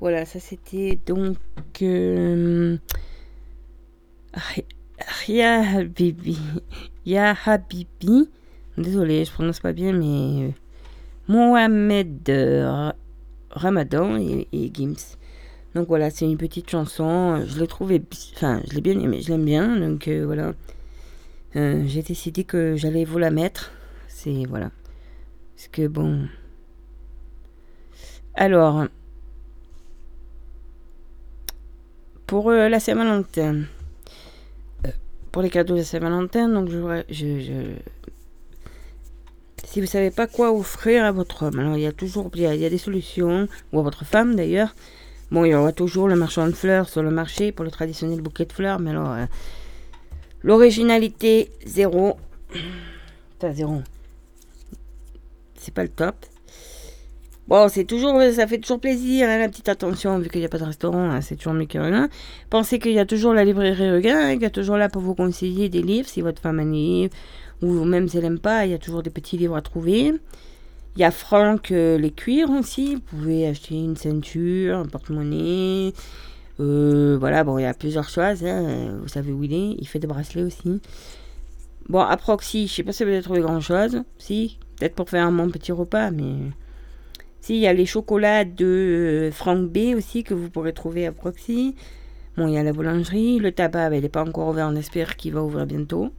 [0.00, 1.36] Voilà, ça c'était donc.
[1.82, 2.76] Euh,
[4.34, 4.66] Ri-
[4.99, 6.37] Ria Habibi.
[7.05, 8.29] Ya Habibi.
[8.77, 10.47] Désolé, je prononce pas bien, mais.
[10.47, 10.51] euh,
[11.27, 12.95] Mohamed euh, Ra-
[13.51, 15.17] Ramadan et, Gims.
[15.75, 17.43] Donc voilà, c'est une petite chanson.
[17.45, 18.01] Je l'ai trouvée.
[18.35, 19.75] Enfin, je l'ai bien aimée, je l'aime bien.
[19.77, 20.53] Donc euh, voilà.
[21.53, 23.71] J'ai décidé que j'allais vous la mettre.
[24.07, 24.45] C'est.
[24.45, 24.71] Voilà.
[25.55, 26.27] Parce que bon.
[28.35, 28.85] Alors,
[32.27, 33.63] pour la Saint-Valentin,
[35.31, 37.73] pour les cadeaux de Saint-Valentin, donc je,
[39.65, 42.41] si vous savez pas quoi offrir à votre homme, alors il y a toujours, il
[42.41, 44.73] y a des solutions, ou à votre femme d'ailleurs.
[45.29, 48.21] Bon, il y aura toujours le marchand de fleurs sur le marché pour le traditionnel
[48.21, 49.25] bouquet de fleurs, mais alors euh,
[50.41, 52.17] l'originalité zéro,
[53.37, 53.81] enfin zéro,
[55.55, 56.15] c'est pas le top.
[57.47, 60.49] Bon, c'est toujours, ça fait toujours plaisir, hein, la petite attention, vu qu'il n'y a
[60.49, 62.09] pas de restaurant, hein, c'est toujours mieux que rien.
[62.49, 65.15] Pensez qu'il y a toujours la librairie Regain, hein, qui est toujours là pour vous
[65.15, 67.13] conseiller des livres, si votre femme a un livre,
[67.61, 70.13] ou même si elle n'aime pas, il y a toujours des petits livres à trouver.
[70.97, 75.93] Il y a Franck euh, les cuirs aussi, vous pouvez acheter une ceinture, un porte-monnaie.
[76.59, 79.87] Euh, voilà, bon, il y a plusieurs choses, hein, vous savez où il est, il
[79.87, 80.81] fait des bracelets aussi.
[81.87, 85.09] Bon, à Proxy, je sais pas si vous avez trouvé grand chose, si, peut-être pour
[85.09, 86.51] faire un bon petit repas, mais.
[87.41, 91.05] Si, il y a les chocolats de euh, Franck B aussi que vous pourrez trouver
[91.05, 91.75] à Proxy.
[92.35, 93.39] Bon, il y a la boulangerie.
[93.39, 94.67] Le tabac, ben, il n'est pas encore ouvert.
[94.67, 96.11] On espère qu'il va ouvrir bientôt.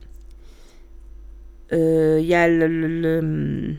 [1.73, 3.75] Euh, Il y a le-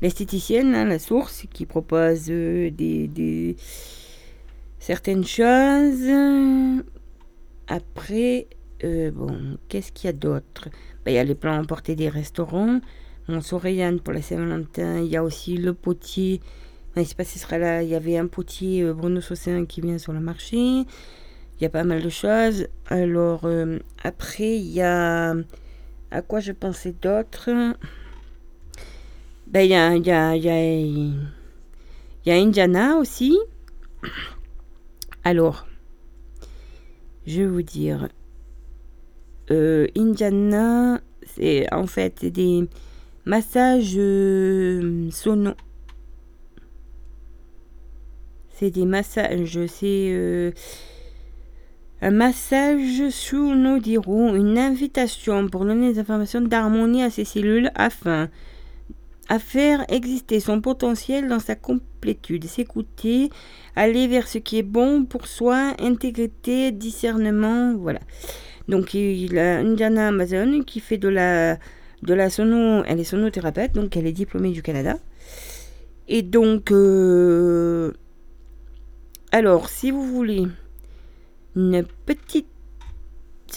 [0.00, 3.56] l'esthéticienne, hein, la source, qui propose euh, des, des-
[4.78, 6.08] certaines choses.
[7.66, 8.46] Après,
[8.82, 10.68] bon, qu'est-ce qu'il y a d'autre?
[11.04, 12.80] Ben, Il y a les plans emportés des restaurants.
[13.26, 15.00] Mon Sorayane pour la Saint-Valentin.
[15.00, 16.42] Il y a aussi le potier.
[16.94, 17.82] Je ne sais pas si ce sera là.
[17.82, 20.58] Il y avait un potier euh, Bruno Saussin qui vient sur le marché.
[20.58, 22.66] Il y a pas mal de choses.
[22.86, 25.34] Alors, euh, après, il y a.
[26.10, 27.48] À quoi je pensais d'autre?
[29.46, 31.28] Ben, il y a, il y, a, il y, a, il
[32.26, 33.38] y a Indiana aussi.
[35.24, 35.66] Alors,
[37.26, 38.08] je vais vous dire.
[39.50, 42.68] Euh, Indiana, c'est en fait des
[43.24, 45.52] massages euh, sono.
[48.50, 50.52] C'est des massages, c'est euh,
[52.00, 58.28] un massage sous nos une invitation pour donner des informations d'harmonie à ces cellules afin
[59.28, 63.30] à faire exister son potentiel dans sa complétude, s'écouter,
[63.74, 68.00] aller vers ce qui est bon pour soi, intégrité, discernement, voilà.
[68.68, 71.58] Donc il a Indiana Amazon qui fait de la
[72.04, 74.98] de la sono, elle est sonothérapeute, donc elle est diplômée du Canada.
[76.06, 77.92] Et donc euh,
[79.32, 80.46] alors si vous voulez
[81.56, 82.46] une petite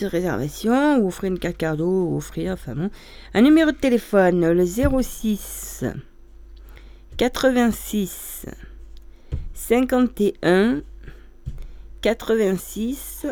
[0.01, 2.89] réservation ou offrir une carte cadeau ou offrir enfin bon,
[3.33, 5.83] un numéro de téléphone le 06
[7.17, 8.45] 86
[9.53, 10.81] 51
[12.01, 13.27] 86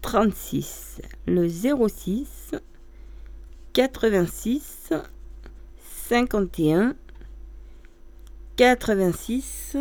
[0.00, 2.35] 36 le 06
[3.76, 4.90] 86
[6.08, 6.94] 51
[8.56, 9.76] 86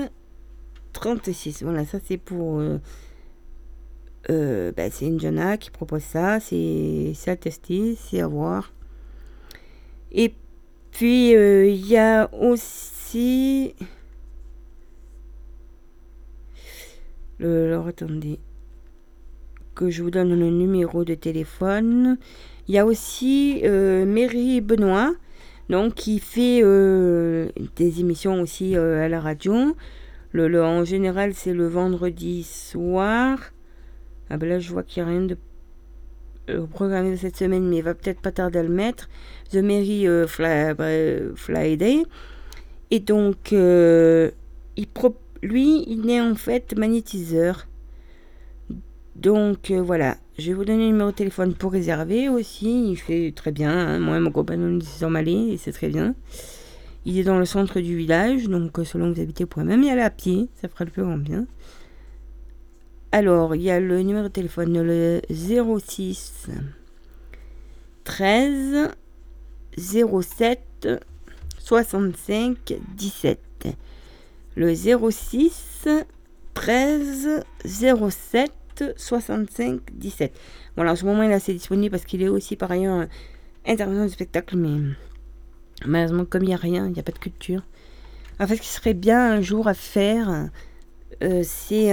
[0.91, 2.77] 36 voilà ça c'est pour euh,
[4.29, 8.73] euh, bah, c'est jeune qui propose ça, c'est à tester, c'est à voir.
[10.11, 10.33] Et
[10.91, 13.75] puis euh, il y a aussi.
[17.37, 18.39] Le, alors attendez.
[19.73, 22.17] Que je vous donne le numéro de téléphone.
[22.67, 25.13] Il y a aussi euh, Mary Benoît,
[25.69, 26.61] donc qui fait
[27.75, 29.75] des émissions aussi à la radio.
[30.31, 33.39] Le, en général, c'est le vendredi soir.
[34.29, 35.37] Ah ben là, je vois qu'il n'y a rien de
[36.49, 39.09] euh, programmé cette semaine, mais il va peut-être pas tarder à le mettre.
[39.51, 42.03] The Mary euh, Friday.
[42.91, 44.29] Et donc, euh,
[44.77, 44.87] il
[45.41, 47.65] lui, il est en fait magnétiseur.
[49.15, 52.91] Donc voilà, je vais vous donner le numéro de téléphone pour réserver aussi.
[52.91, 53.71] Il fait très bien.
[53.71, 53.99] Hein.
[53.99, 56.15] Moi, mon compagnon nous s'en aller et c'est très bien.
[57.05, 59.83] Il est dans le centre du village, donc selon que vous habitez, vous pouvez même
[59.83, 60.49] y aller à pied.
[60.59, 61.45] Ça fera le plus grand bien.
[63.11, 66.47] Alors, il y a le numéro de téléphone, le 06
[68.03, 68.89] 13
[69.77, 70.89] 07
[71.59, 73.39] 65 17.
[74.55, 75.87] Le 06
[76.53, 78.51] 13 07
[78.97, 80.33] 65 17.
[80.75, 83.07] Voilà, en ce moment, il est assez disponible parce qu'il est aussi par ailleurs
[83.65, 84.93] intervenant du spectacle, mais
[85.85, 87.61] malheureusement, comme il n'y a rien, il n'y a pas de culture.
[88.39, 90.49] En fait, ce qui serait bien un jour à faire,
[91.23, 91.91] euh, c'est.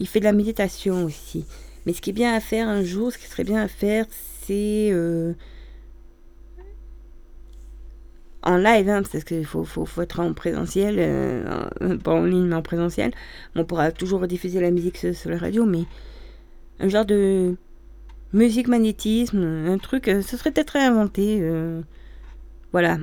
[0.00, 1.44] Il fait de la méditation aussi.
[1.86, 4.06] Mais ce qui est bien à faire un jour, ce qui serait bien à faire,
[4.46, 5.34] c'est euh,
[8.42, 9.66] en live, hein, parce qu'il faut,
[10.00, 13.12] être en présentiel, euh, pas en ligne, mais en présentiel.
[13.54, 15.84] On pourra toujours diffuser la musique sur, la radio, mais
[16.78, 17.56] un genre de
[18.32, 21.42] musique magnétisme, un truc, euh, ce serait peut-être réinventé.
[22.72, 22.98] voilà.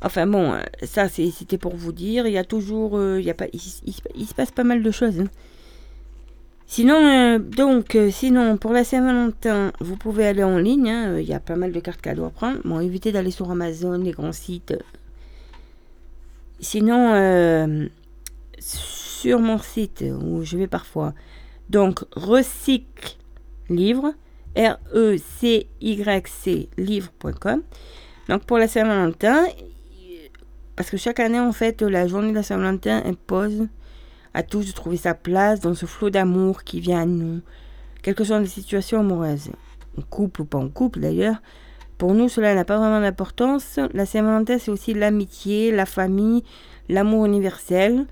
[0.00, 2.26] Enfin bon, euh, ça c'était pour vous dire.
[2.26, 5.20] Il y a toujours, euh, il, a pas, il, se passe pas mal de choses.
[5.20, 5.28] Hein.
[6.70, 10.90] Sinon, euh, donc, sinon pour la Saint-Valentin, vous pouvez aller en ligne.
[10.90, 11.18] Hein.
[11.18, 12.60] Il y a pas mal de cartes cadeaux à prendre.
[12.82, 14.74] Évitez d'aller sur Amazon, les grands sites.
[16.60, 17.88] Sinon,
[18.58, 21.14] sur mon site où je vais parfois,
[21.70, 23.16] donc recycle
[23.70, 24.12] livre,
[24.56, 25.48] R-E-C-Y-C
[26.76, 27.62] livre.com.
[28.28, 29.46] Donc pour la Saint-Valentin,
[30.76, 33.68] parce que chaque année, en fait, la journée de la Saint-Valentin impose
[34.38, 37.40] à tous de trouver sa place dans ce flot d'amour qui vient à nous,
[38.02, 39.50] quelles que soient les situations amoureuses,
[39.98, 41.42] en couple ou pas en couple d'ailleurs.
[41.98, 43.80] Pour nous, cela n'a pas vraiment d'importance.
[43.92, 46.44] La Saint-Valentin, c'est aussi l'amitié, la famille,
[46.88, 48.06] l'amour universel.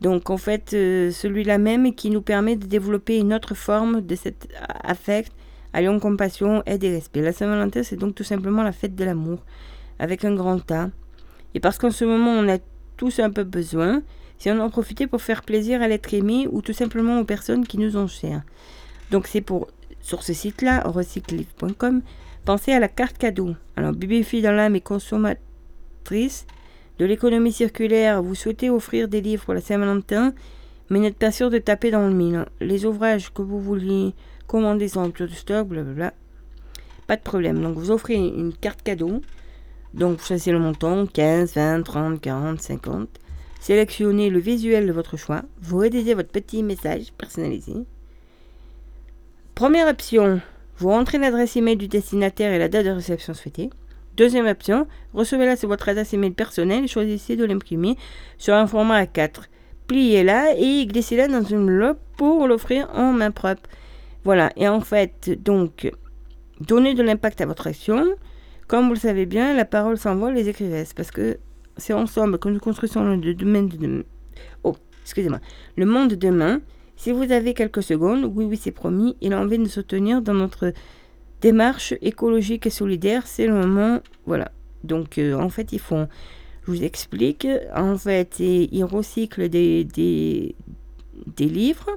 [0.00, 4.14] Donc, en fait, euh, celui-là même qui nous permet de développer une autre forme de
[4.14, 4.48] cet
[4.82, 5.32] affect,
[5.74, 7.20] alliant compassion, aide et respect.
[7.20, 9.44] La Saint-Valentin, c'est donc tout simplement la fête de l'amour,
[9.98, 10.88] avec un grand A.
[11.52, 12.56] Et parce qu'en ce moment, on a
[12.96, 14.02] tous un peu besoin,
[14.38, 17.66] si on en profitait pour faire plaisir à l'être aimé ou tout simplement aux personnes
[17.66, 18.42] qui nous ont chères.
[19.10, 19.68] Donc c'est pour,
[20.00, 22.02] sur ce site-là, recyclelive.com,
[22.44, 23.54] pensez à la carte cadeau.
[23.76, 26.46] Alors, bébé fille dans l'âme et consommatrice
[26.98, 30.34] de l'économie circulaire, vous souhaitez offrir des livres pour la Saint-Valentin,
[30.90, 32.46] mais n'êtes pas sûr de taper dans le mille.
[32.60, 34.14] Les ouvrages que vous vouliez
[34.46, 36.14] commander sont en de stock, blablabla.
[37.06, 37.62] Pas de problème.
[37.62, 39.20] Donc vous offrez une carte cadeau
[39.94, 43.08] donc, choisissez le montant 15, 20, 30, 40, 50.
[43.60, 45.42] Sélectionnez le visuel de votre choix.
[45.60, 47.74] Vous rédigez votre petit message personnalisé.
[49.54, 50.40] Première option,
[50.78, 53.70] vous rentrez l'adresse email du destinataire et la date de réception souhaitée.
[54.16, 57.96] Deuxième option, recevez-la sur votre adresse email personnelle et choisissez de l'imprimer
[58.36, 59.44] sur un format A4.
[59.88, 63.68] Pliez-la et glissez-la dans une enveloppe pour l'offrir en main propre.
[64.24, 65.90] Voilà, et en fait, donc,
[66.60, 68.04] donnez de l'impact à votre action.
[68.66, 71.38] Comme vous le savez bien, la parole s'envole, les écrivains, parce que
[71.78, 74.04] c'est ensemble que nous construisons le de...
[74.64, 75.40] Oh, excusez-moi.
[75.76, 76.60] Le monde de demain.
[76.96, 80.20] Si vous avez quelques secondes, oui, oui, c'est promis, il a envie de nous soutenir
[80.20, 80.72] dans notre
[81.40, 83.26] démarche écologique et solidaire.
[83.26, 84.50] C'est le moment, voilà.
[84.84, 86.08] Donc, euh, en fait, ils font...
[86.64, 87.46] Je vous explique.
[87.74, 90.54] En fait, et- ils recyclent des, des,
[91.36, 91.88] des livres.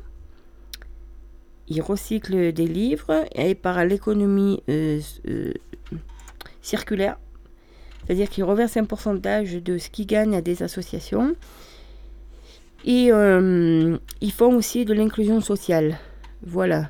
[1.68, 5.54] Ils recyclent des livres et par l'économie euh, euh,
[6.62, 7.18] circulaire.
[8.06, 11.36] C'est-à-dire qu'ils reversent un pourcentage de ce qu'ils gagnent à des associations.
[12.84, 16.00] Et euh, ils font aussi de l'inclusion sociale.
[16.44, 16.90] Voilà.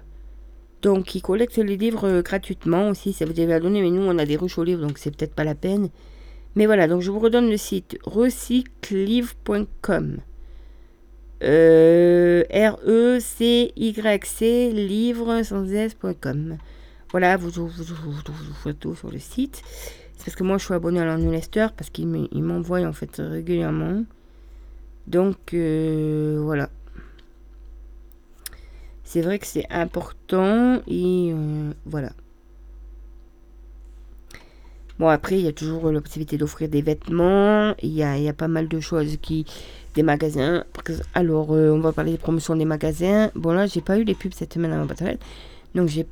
[0.82, 4.02] Donc ils collectent les livres euh, gratuitement aussi, ça vous avez à donner, mais nous
[4.02, 5.90] on a des ruches aux livres, donc c'est peut-être pas la peine.
[6.56, 10.18] Mais voilà, donc je vous redonne le site recyclelive.com.
[11.44, 13.72] Euh, R-E-C-Y-C
[14.72, 16.58] livre sans S.com.
[17.12, 17.70] Voilà, vous,
[18.64, 19.62] faites tout sur le site.
[20.26, 21.18] Parce que moi je suis abonné à leur
[21.74, 24.04] parce qu'ils me- ils m'envoient en fait régulièrement.
[25.08, 26.70] Donc euh, voilà.
[29.04, 32.12] C'est vrai que c'est important et euh, voilà.
[35.02, 37.74] Bon, après, il y a toujours possibilité d'offrir des vêtements.
[37.82, 39.46] Il y a, pas mal de choses qui.
[39.96, 40.64] Des magasins.
[41.16, 43.32] Alors, euh, on va parler des promotions des magasins.
[43.36, 45.26] Bon, là, j'ai pas eu les pubs cette semaine à ma lettres.
[45.76, 46.06] Donc, j'ai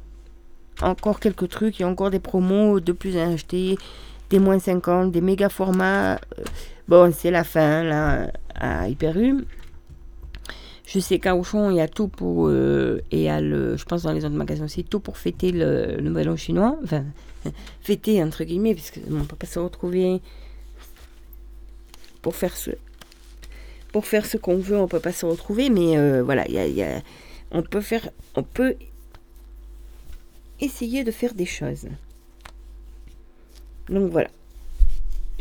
[0.82, 1.80] encore quelques trucs.
[1.80, 3.78] Il y a encore des promos de plus à acheter.
[4.30, 6.16] Des moins 50, des méga formats.
[6.16, 6.44] Euh,
[6.88, 9.46] Bon, c'est la fin, là, à Hyper U.
[10.88, 12.48] Je sais qu'à Auchan, il y a tout pour.
[12.48, 15.98] euh, et à le, je pense dans les autres magasins aussi, tout pour fêter le,
[15.98, 16.78] le nouvel an chinois.
[16.84, 17.04] Enfin,
[17.82, 20.20] fêter entre guillemets, puisque on ne peut pas se retrouver
[22.22, 22.72] pour faire ce.
[23.92, 27.02] Pour faire ce qu'on veut, on peut pas se retrouver, mais euh, voilà, y a-
[27.52, 28.76] on peut faire, on peut
[30.60, 31.88] essayer de faire des choses.
[33.90, 34.30] Donc voilà,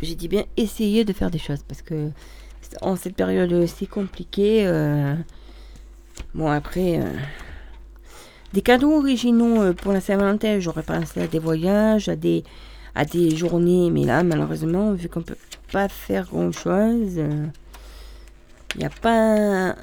[0.01, 2.09] j'ai dit bien essayer de faire des choses parce que
[2.81, 5.15] en cette période si compliquée, euh,
[6.33, 7.13] bon après, euh,
[8.53, 12.43] des cadeaux originaux euh, pour la Saint-Valentin, j'aurais pensé à des voyages, à des,
[12.95, 15.37] à des journées, mais là malheureusement, vu qu'on peut
[15.71, 17.21] pas faire grand chose,
[18.75, 19.75] il n'y a pas.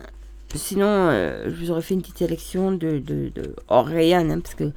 [0.55, 3.33] Sinon, euh, je vous aurais fait une petite sélection de, de,
[3.69, 4.73] Rayanne, hein, parce que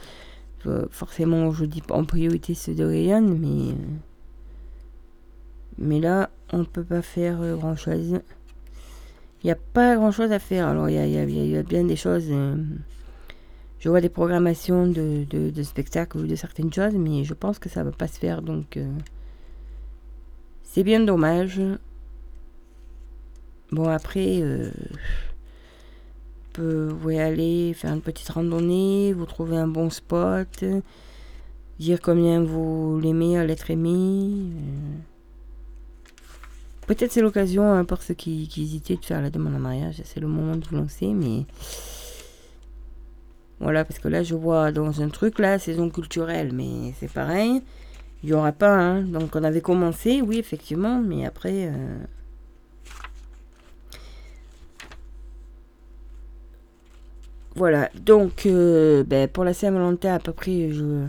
[0.67, 3.71] euh, forcément, je dis pas en priorité ceux de Rayanne, mais.
[3.73, 3.75] euh,
[5.77, 8.19] mais là, on peut pas faire grand chose.
[9.43, 10.67] Il n'y a pas grand chose à faire.
[10.67, 12.27] Alors, il y y y a- bien des choses.
[12.29, 12.55] euh,
[13.79, 17.59] je vois des programmations de, de, de spectacles ou de certaines choses, mais je pense
[17.59, 18.41] que ça va pas se faire.
[18.41, 18.85] Donc, euh,
[20.63, 21.61] c'est bien dommage.
[23.71, 24.71] Bon, après, euh,
[26.59, 30.63] vous pouvez aller faire une petite randonnée, vous trouvez un bon spot,
[31.79, 33.89] dire combien vous l'aimez à l'être aimé.
[33.89, 34.97] euh.
[36.87, 40.19] Peut-être c'est l'occasion hein, pour ceux qui, hésitaient de faire la demande en mariage, c'est
[40.19, 41.45] le moment de vous lancer, mais
[43.59, 47.61] voilà, parce que là je vois dans un truc là, saison culturelle, mais c'est pareil,
[48.23, 49.03] il y aura pas, hein.
[49.03, 51.67] donc on avait commencé, oui effectivement, mais après.
[51.67, 51.99] euh,
[57.55, 61.05] Voilà, donc euh, ben, pour la Saint-Valentin à peu près, je...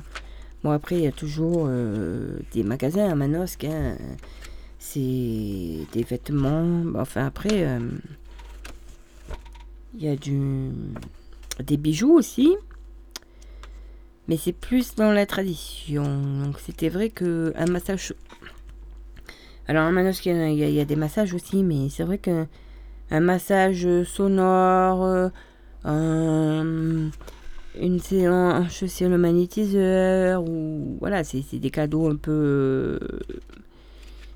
[0.65, 3.97] bon après il y a toujours euh, des magasins à Manosque, hein.
[4.79, 7.79] c'est des vêtements, enfin après euh,
[9.95, 10.71] il y a du
[11.65, 12.57] des bijoux aussi,
[14.27, 16.05] mais c'est plus dans la tradition.
[16.43, 18.15] Donc c'était vrai que un massage,
[19.69, 22.49] alors à Manosque il y a- des massages aussi, mais c'est vrai qu'un
[23.11, 25.31] un massage sonore.
[25.87, 27.09] Euh, euh,
[27.79, 32.99] une séance sur le magnétiseur ou voilà c'est des cadeaux un peu euh,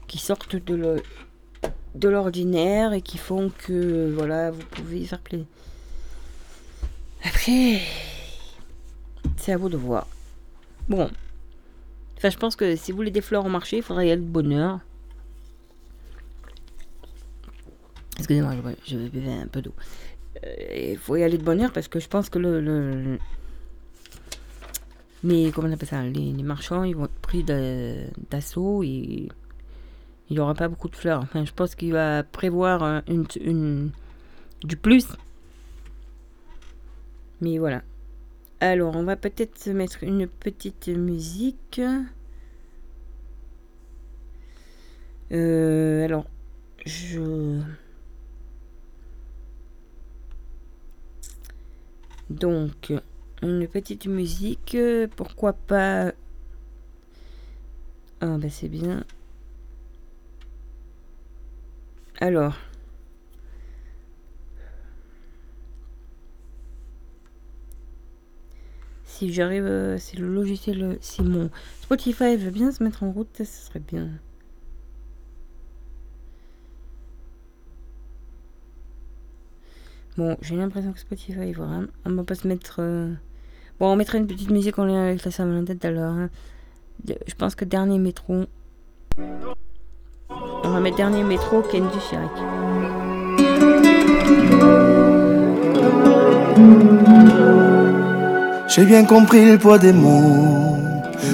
[0.07, 5.47] qui sortent de l'ordinaire et qui font que voilà vous pouvez faire plaisir.
[7.25, 7.81] Après
[9.37, 10.07] c'est à vous de voir.
[10.89, 11.11] Bon.
[12.17, 14.23] Enfin je pense que si vous voulez des fleurs au marché il faudrait y aller
[14.23, 14.81] de bonne heure.
[18.19, 18.53] Excusez-moi
[18.87, 19.75] je, je buvais un peu d'eau
[20.75, 23.19] il faut y aller de bonne heure parce que je pense que le,
[25.23, 29.29] mais comment on appelle ça les, marchands ils vont être pris d'assaut et
[30.31, 31.21] il n'y aura pas beaucoup de fleurs.
[31.23, 33.91] Enfin je pense qu'il va prévoir un- une, une-
[34.65, 35.07] du plus.
[37.41, 37.83] Mais voilà.
[38.61, 41.81] Alors, on va peut-être se mettre une petite musique.
[45.33, 46.27] Euh, alors,
[46.87, 47.21] je...
[52.35, 52.93] Donc,
[53.43, 54.77] une petite musique,
[55.15, 56.13] pourquoi pas...
[58.21, 59.05] Ah bah c'est bien.
[62.21, 62.57] Alors.
[69.05, 71.51] Si j'arrive, euh, si le logiciel, euh, si mon
[71.83, 74.09] Spotify veut bien se mettre en route, ce serait bien.
[80.17, 82.77] Bon, j'ai l'impression que Spotify vraiment- on va pas se mettre.
[82.81, 83.13] euh,
[83.81, 86.13] Bon, on mettra une petite musique en lien avec la Saint-Valentin alors.
[86.13, 86.31] hein.
[87.05, 88.45] De- Je pense que dernier métro.
[89.19, 92.31] On va mettre dernier métro, Kenji Chirac.
[98.69, 100.77] J'ai bien compris le poids des mots,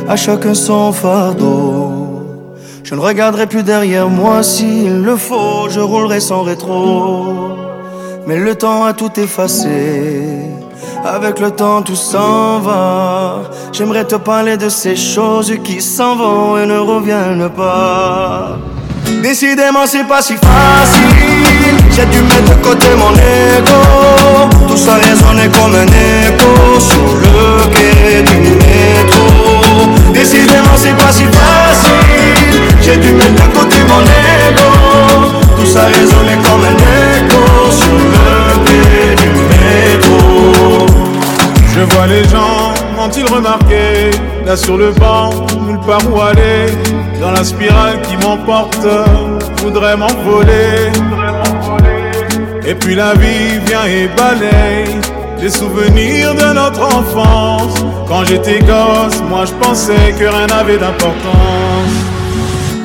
[0.09, 1.91] à chacun son fardeau.
[2.85, 7.40] Je ne regarderai plus derrière moi s'il le faut, je roulerai sans rétro.
[8.31, 9.67] Mais le temps a tout effacé,
[11.05, 13.41] avec le temps tout s'en va.
[13.73, 18.57] J'aimerais te parler de ces choses qui s'en vont et ne reviennent pas.
[19.21, 21.75] Décidément c'est pas si facile.
[21.91, 23.81] J'ai dû mettre de côté mon ego.
[24.69, 29.27] Tout ça résonnait comme un écho Sur le quai du métro.
[30.15, 32.63] Décidément c'est pas si facile.
[32.81, 34.71] J'ai dû mettre de côté mon ego.
[35.59, 36.77] Tout ça résonnait comme un
[37.19, 38.20] écho Sur le
[41.75, 44.11] Je vois les gens, m'ont-ils remarqué
[44.45, 45.31] Là sur le banc,
[45.67, 46.67] nulle part où aller
[47.21, 48.87] Dans la spirale qui m'emporte,
[49.63, 50.91] voudrait m'envoler.
[52.67, 55.01] Et puis la vie vient et balaye
[55.41, 57.75] Les souvenirs de notre enfance.
[58.09, 62.20] Quand j'étais gosse, moi je pensais que rien n'avait d'importance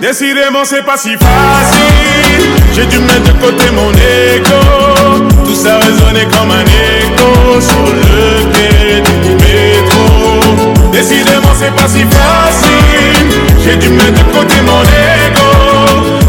[0.07, 2.45] Décidément c'est pas si facile.
[2.75, 8.45] J'ai dû mettre de côté mon ego Tout ça résonnait comme un écho Sur le
[8.53, 10.91] quai du métro.
[10.91, 13.41] Décidément c'est pas si facile.
[13.65, 15.49] J'ai dû mettre de côté mon ego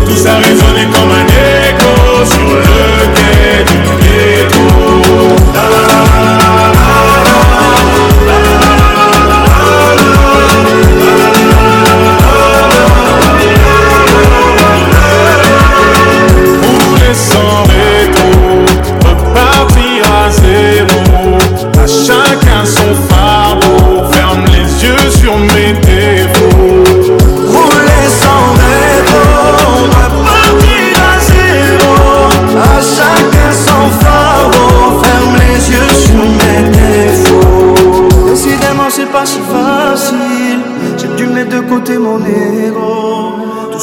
[0.07, 1.27] Tout ça résonnait comme un
[1.69, 3.76] écho Sur le quai du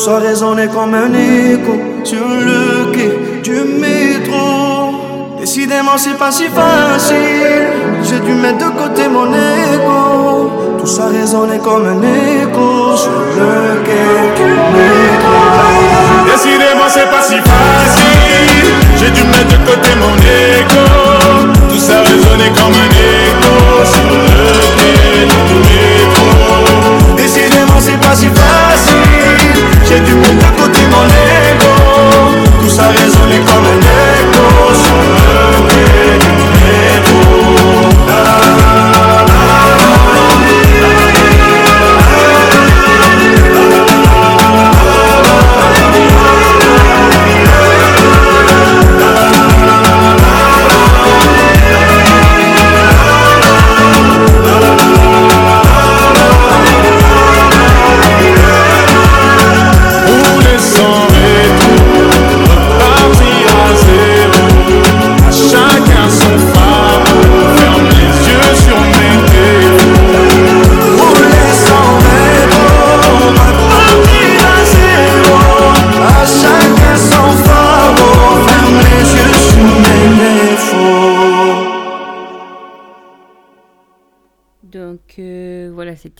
[0.04, 4.91] ça résonnait comme un écho sur le quai du métro.
[5.39, 7.68] Décidément, c'est pas si facile.
[8.04, 10.51] J'ai dû mettre de côté mon ego.
[10.78, 15.39] Tout ça résonnait comme un écho sur le quai du métro.
[16.26, 20.84] Décidément c'est pas si facile J'ai dû mettre de côté mon ego
[21.70, 25.84] Tout ça résonnait comme un écho Sur le quai du métro
[27.16, 29.12] Décidément, c'est pas si facile.
[29.94, 33.46] c'est du monde à côté dans l'ego Tout ça résonne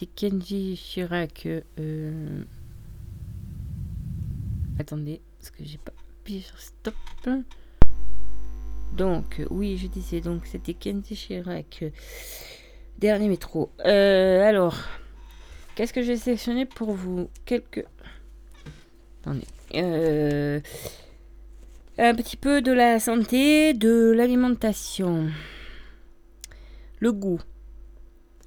[0.06, 1.47] Kenji Chirac.
[1.80, 2.43] euh,
[4.80, 6.95] Attendez, parce que j'ai pas appuyé sur stop.
[8.95, 11.80] Donc euh, oui, je disais donc c'était Kenji Chirac.
[11.84, 11.89] euh,
[12.99, 13.72] Dernier métro.
[13.84, 14.78] Alors,
[15.76, 17.30] qu'est-ce que j'ai sélectionné pour vous?
[17.45, 17.86] Quelques.
[19.22, 19.47] Attendez.
[21.97, 25.30] Un petit peu de la santé, de l'alimentation.
[26.99, 27.41] Le goût.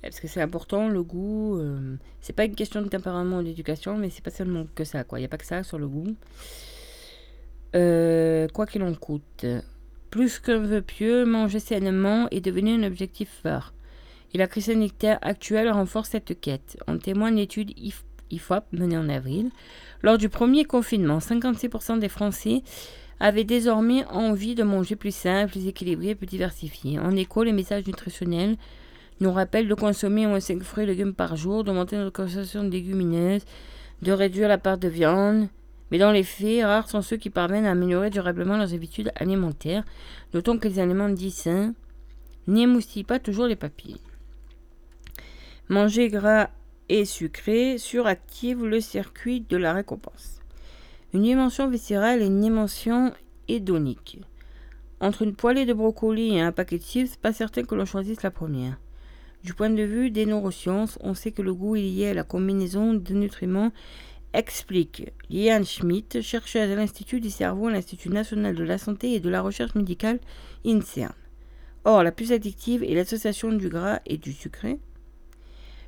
[0.09, 1.59] Parce que c'est important, le goût.
[1.59, 5.05] euh, c'est pas une question de tempérament ou d'éducation, mais c'est pas seulement que ça,
[5.05, 5.19] quoi.
[5.19, 6.15] Il n'y a pas que ça sur le goût.
[7.75, 9.45] Euh, quoi qu'il en coûte.
[10.11, 13.75] Plus qu'un vœu pieux, manger sainement est devenu un objectif phare.
[14.35, 16.79] Et la crise sanitaire actuelle renforce cette quête.
[16.87, 19.51] En témoigne l'étude IF- IFOP menée en avril.
[20.03, 22.63] Lors du premier confinement, 56% des Français
[23.21, 26.99] avaient désormais envie de manger plus sain, plus équilibré, plus diversifié.
[26.99, 28.57] En écho, les messages nutritionnels
[29.21, 32.65] nous rappellent de consommer au moins 5 fruits et légumes par jour, d'augmenter notre consommation
[32.65, 33.45] de légumineuses,
[34.03, 35.49] de réduire la part de viande.
[35.91, 39.85] Mais dans les faits, rares sont ceux qui parviennent à améliorer durablement leurs habitudes alimentaires,
[40.33, 41.75] d'autant que les aliments dits sains
[42.47, 44.01] n'émoustillent pas toujours les papilles.
[45.69, 46.51] Manger gras
[46.89, 50.41] et sucré suractive le circuit de la récompense.
[51.13, 53.13] Une dimension viscérale et une dimension
[53.49, 54.21] hédonique.
[55.01, 58.23] Entre une poêlée de brocoli et un paquet de chips, pas certain que l'on choisisse
[58.23, 58.79] la première.
[59.47, 62.25] Du point de vue des neurosciences, on sait que le goût est lié à la
[62.25, 63.71] combinaison de nutriments,
[64.33, 69.29] explique Liane Schmidt, chercheuse à l'Institut du cerveau l'Institut national de la santé et de
[69.29, 70.19] la recherche médicale
[70.67, 71.13] INSERM.
[71.85, 74.81] Or, la plus addictive est l'association du gras et du sucré,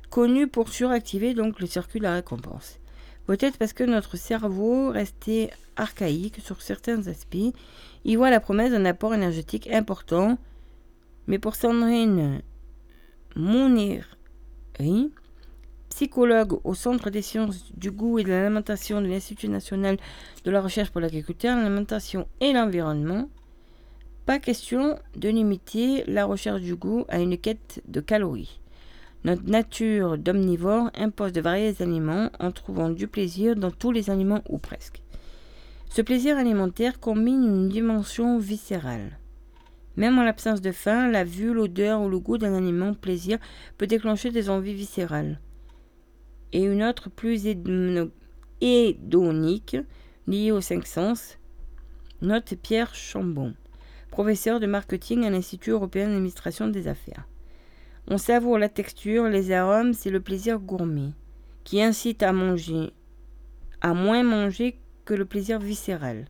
[0.09, 2.79] connue pour suractiver donc le circuit de la récompense.
[3.25, 7.53] Peut-être parce que notre cerveau, resté archaïque sur certains aspects,
[8.05, 10.37] y voit la promesse d'un apport énergétique important,
[11.27, 12.41] mais pour Sandrine
[13.39, 14.03] Moneri,
[15.87, 19.95] psychologue au Centre des sciences du goût et de l'alimentation de l'Institut national
[20.43, 23.29] de la recherche pour l'agriculture, l'alimentation et l'environnement,
[24.25, 28.59] pas question de limiter la recherche du goût à une quête de calories.
[29.23, 34.09] Notre nature d'omnivore impose de varier les aliments en trouvant du plaisir dans tous les
[34.09, 35.01] aliments ou presque.
[35.89, 39.18] Ce plaisir alimentaire combine une dimension viscérale.
[39.97, 43.37] Même en l'absence de faim, la vue, l'odeur ou le goût d'un aliment plaisir
[43.77, 45.39] peut déclencher des envies viscérales.
[46.53, 47.45] Et une autre plus
[48.61, 49.77] hédonique,
[50.27, 51.37] liée aux cinq sens,
[52.21, 53.53] note Pierre Chambon,
[54.09, 57.27] professeur de marketing à l'Institut européen d'administration des affaires.
[58.07, 61.11] On savoure la texture, les arômes, c'est le plaisir gourmet,
[61.63, 62.91] qui incite à manger,
[63.81, 66.25] à moins manger que le plaisir viscéral.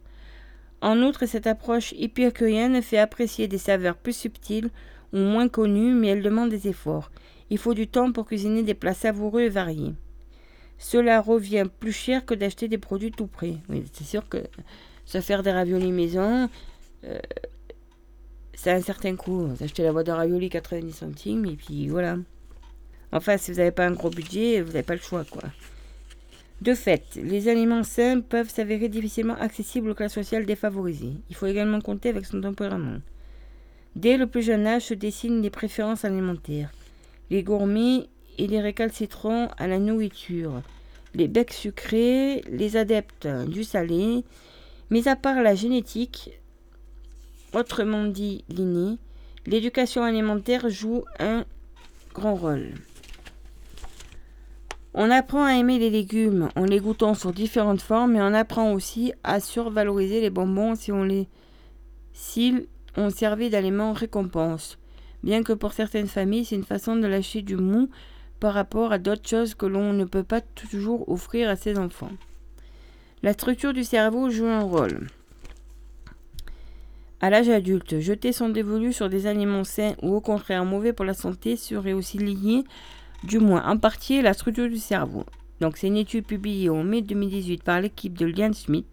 [0.81, 4.69] En outre, cette approche épicurienne fait apprécier des saveurs plus subtiles
[5.11, 7.11] ou moins connues, mais elle demande des efforts.
[7.49, 9.93] Il faut du temps pour cuisiner des plats savoureux et variés.
[10.77, 13.57] Cela revient plus cher que d'acheter des produits tout prêts.
[13.67, 14.37] Oui, c'est sûr que
[15.05, 16.49] se faire des raviolis maison,
[17.03, 17.19] euh,
[18.53, 19.47] c'est un certain coût.
[19.47, 22.17] Vous achetez la boîte de raviolis 90 centimes et puis voilà.
[23.11, 25.41] Enfin, si vous n'avez pas un gros budget, vous n'avez pas le choix, quoi.
[26.61, 31.13] De fait, les aliments sains peuvent s'avérer difficilement accessibles aux classes sociales défavorisées.
[31.29, 32.99] Il faut également compter avec son tempérament.
[33.95, 36.71] Dès le plus jeune âge se dessinent les préférences alimentaires.
[37.29, 38.07] Les gourmets
[38.37, 40.61] et les récalcitrants à la nourriture.
[41.15, 44.25] Les becs sucrés, les adeptes du salé.
[44.89, 46.39] Mais à part la génétique,
[47.53, 48.97] autrement dit l'inné,
[49.45, 51.45] l'éducation alimentaire joue un
[52.13, 52.73] grand rôle.
[54.93, 58.73] On apprend à aimer les légumes en les goûtant sous différentes formes, mais on apprend
[58.73, 61.27] aussi à survaloriser les bonbons si on les
[62.11, 62.67] s'ils
[62.97, 64.79] ont servi d'aliments récompense.
[65.23, 67.89] Bien que pour certaines familles, c'est une façon de lâcher du mou
[68.39, 72.11] par rapport à d'autres choses que l'on ne peut pas toujours offrir à ses enfants.
[73.21, 75.07] La structure du cerveau joue un rôle.
[77.21, 81.03] À l'âge adulte, jeter son dévolu sur des aliments sains ou au contraire mauvais pour
[81.03, 82.63] la santé serait aussi lié
[83.23, 85.25] du moins en partie la structure du cerveau.
[85.59, 88.87] Donc c'est une étude publiée en mai 2018 par l'équipe de Lian Schmidt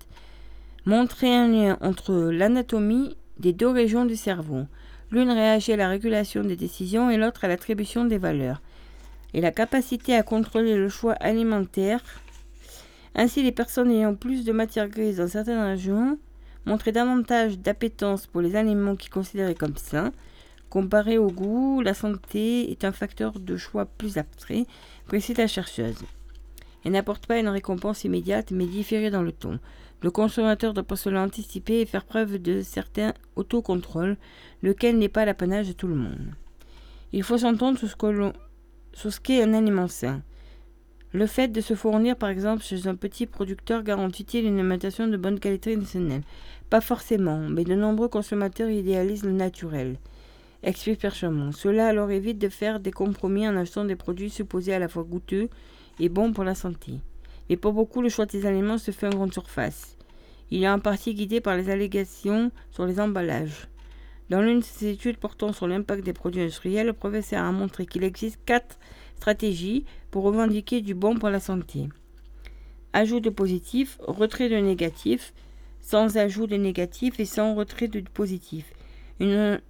[0.85, 4.67] montrait un lien entre l'anatomie des deux régions du cerveau.
[5.11, 8.63] L'une réagit à la régulation des décisions et l'autre à l'attribution des valeurs.
[9.35, 12.01] Et la capacité à contrôler le choix alimentaire.
[13.15, 16.19] Ainsi, les personnes ayant plus de matière grise dans certaines régions
[16.65, 20.13] montraient davantage d'appétence pour les aliments qui considéraient comme sains,
[20.71, 24.67] Comparé au goût, la santé est un facteur de choix plus abstrait,
[25.07, 26.05] précise la chercheuse.
[26.85, 29.59] Elle n'apporte pas une récompense immédiate, mais différée dans le temps.
[30.03, 34.17] Le consommateur doit pour cela anticiper et faire preuve de certains autocontrôles,
[34.63, 36.35] lequel n'est pas l'apanage de tout le monde.
[37.13, 40.23] Il faut s'entendre sur ce qu'est un aliment sain.
[41.13, 45.17] Le fait de se fournir, par exemple, chez un petit producteur garantit-il une alimentation de
[45.17, 46.23] bonne qualité nutritionnelle?
[46.69, 49.97] Pas forcément, mais de nombreux consommateurs idéalisent le naturel
[50.63, 51.53] explique Perchamon.
[51.53, 55.05] Cela alors évite de faire des compromis en achetant des produits supposés à la fois
[55.05, 55.49] goûteux
[56.01, 57.01] et bons pour la santé.
[57.49, 59.97] Mais pour beaucoup, le choix des aliments se fait en grande surface.
[60.51, 63.69] Il est en partie guidé par les allégations sur les emballages.
[64.29, 67.87] Dans l'une de ses études portant sur l'impact des produits industriels, le professeur a montré
[67.87, 68.79] qu'il existe quatre
[69.17, 71.89] stratégies pour revendiquer du bon pour la santé.
[72.93, 75.33] Ajout de positif, retrait de négatif,
[75.81, 78.73] sans ajout de négatif et sans retrait de positif.
[79.21, 79.61] Une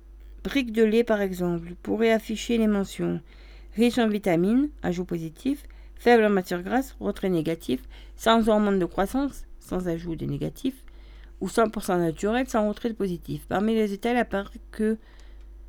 [0.47, 3.21] brique de lait, par exemple, pourrait afficher les mentions
[3.75, 5.65] riche en vitamines, ajout positif,
[5.97, 7.83] faible en matière grasse, retrait négatif,
[8.17, 10.75] sans hormones de croissance, sans ajout de négatif,
[11.41, 13.45] ou 100% naturel, sans retrait de positif.
[13.49, 14.97] Parmi les états, il apparaît que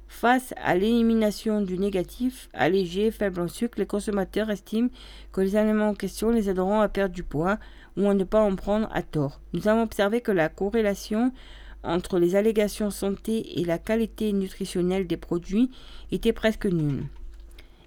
[0.08, 4.90] face à l'élimination du négatif, allégé, faible en sucre, les consommateurs estiment
[5.34, 7.58] que les aliments en question les aideront à perdre du poids
[7.98, 9.42] ou à ne pas en prendre à tort.
[9.54, 11.34] Nous avons observé que la corrélation
[11.84, 15.72] entre les allégations santé et la qualité nutritionnelle des produits
[16.12, 17.06] était presque nulle.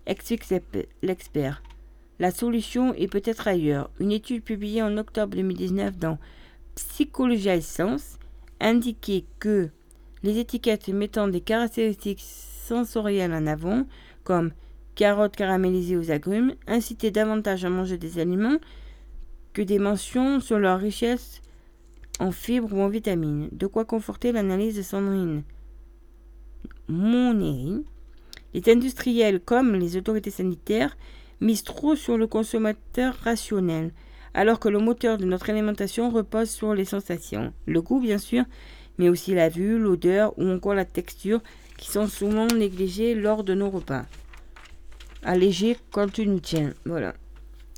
[0.07, 0.45] Explique
[1.03, 1.63] l'expert.
[2.19, 3.91] La solution est peut-être ailleurs.
[3.99, 6.19] Une étude publiée en octobre 2019 dans
[6.75, 8.19] Psychologie et Sciences
[8.61, 9.71] indiquait que
[10.23, 13.87] les étiquettes mettant des caractéristiques sensorielles en avant,
[14.23, 14.53] comme
[14.95, 18.59] carottes caramélisées aux agrumes, incitaient davantage à manger des aliments
[19.53, 21.41] que des mentions sur leur richesse
[22.21, 23.49] en fibres ou en vitamines.
[23.51, 25.43] De quoi conforter l'analyse de Sandrine
[26.87, 27.85] Moneri.
[28.55, 30.97] Les industriels comme les autorités sanitaires
[31.41, 33.93] misent trop sur le consommateur rationnel,
[34.35, 37.53] alors que le moteur de notre alimentation repose sur les sensations.
[37.67, 38.45] Le goût, bien sûr,
[38.99, 41.41] mais aussi la vue, l'odeur ou encore la texture
[41.79, 44.05] qui sont souvent négligées lors de nos repas.
[45.23, 46.75] Alléger quand tu nous tiens.
[46.85, 47.15] Voilà.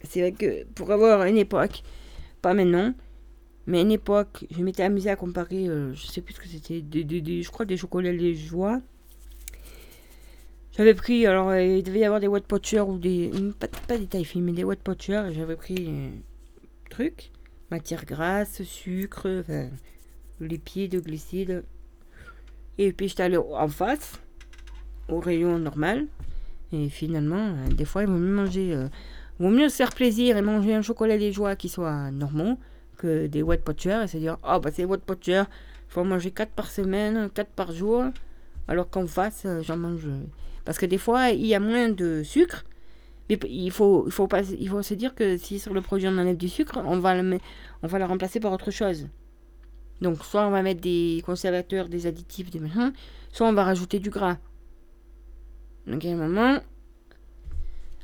[0.02, 1.82] C'est vrai que pour avoir une époque,
[2.40, 2.92] pas maintenant,
[3.66, 6.48] mais à une époque, je m'étais amusé à comparer, euh, je sais plus ce que
[6.48, 8.80] c'était, je crois des chocolats joies.
[10.76, 13.30] J'avais pris, alors euh, il devait y avoir des Watt Potcher ou des.
[13.58, 16.10] Pas, pas des tailles mais des Watt Potcher, et j'avais pris un
[16.90, 17.30] truc,
[17.70, 19.68] matière grasse, sucre, enfin,
[20.40, 21.64] de glucides.
[22.78, 24.20] Et puis j'étais allé en face,
[25.08, 26.06] au rayon normal.
[26.72, 28.72] Et finalement, euh, des fois, il vaut mieux manger.
[28.72, 28.88] Euh,
[29.38, 32.58] vaut mieux se faire plaisir et manger un chocolat des joies qui soit normaux
[33.06, 35.44] des White Potcher et se dire Oh, bah c'est White Potcher,
[35.88, 38.04] il faut manger 4 par semaine, 4 par jour.
[38.68, 40.08] Alors qu'en face, euh, j'en mange.
[40.64, 42.64] Parce que des fois, il y a moins de sucre.
[43.28, 46.08] Mais il faut, il faut, pas, il faut se dire que si sur le produit
[46.08, 47.38] on enlève du sucre, on va le,
[47.82, 49.08] on va le remplacer par autre chose.
[50.00, 52.92] Donc, soit on va mettre des conservateurs, des additifs, des machins,
[53.30, 54.38] soit on va rajouter du gras.
[55.86, 56.58] Donc, à un moment.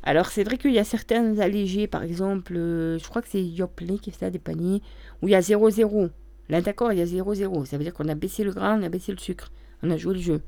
[0.03, 3.45] Alors, c'est vrai qu'il y a certains allégés, par exemple, euh, je crois que c'est
[3.45, 4.81] Yoplait qui fait ça, des paniers,
[5.23, 6.11] où il y a 0,0.
[6.49, 7.65] Là, d'accord, il y a 0,0.
[7.67, 9.51] Ça veut dire qu'on a baissé le gras, on a baissé le sucre.
[9.83, 10.41] On a joué le jeu.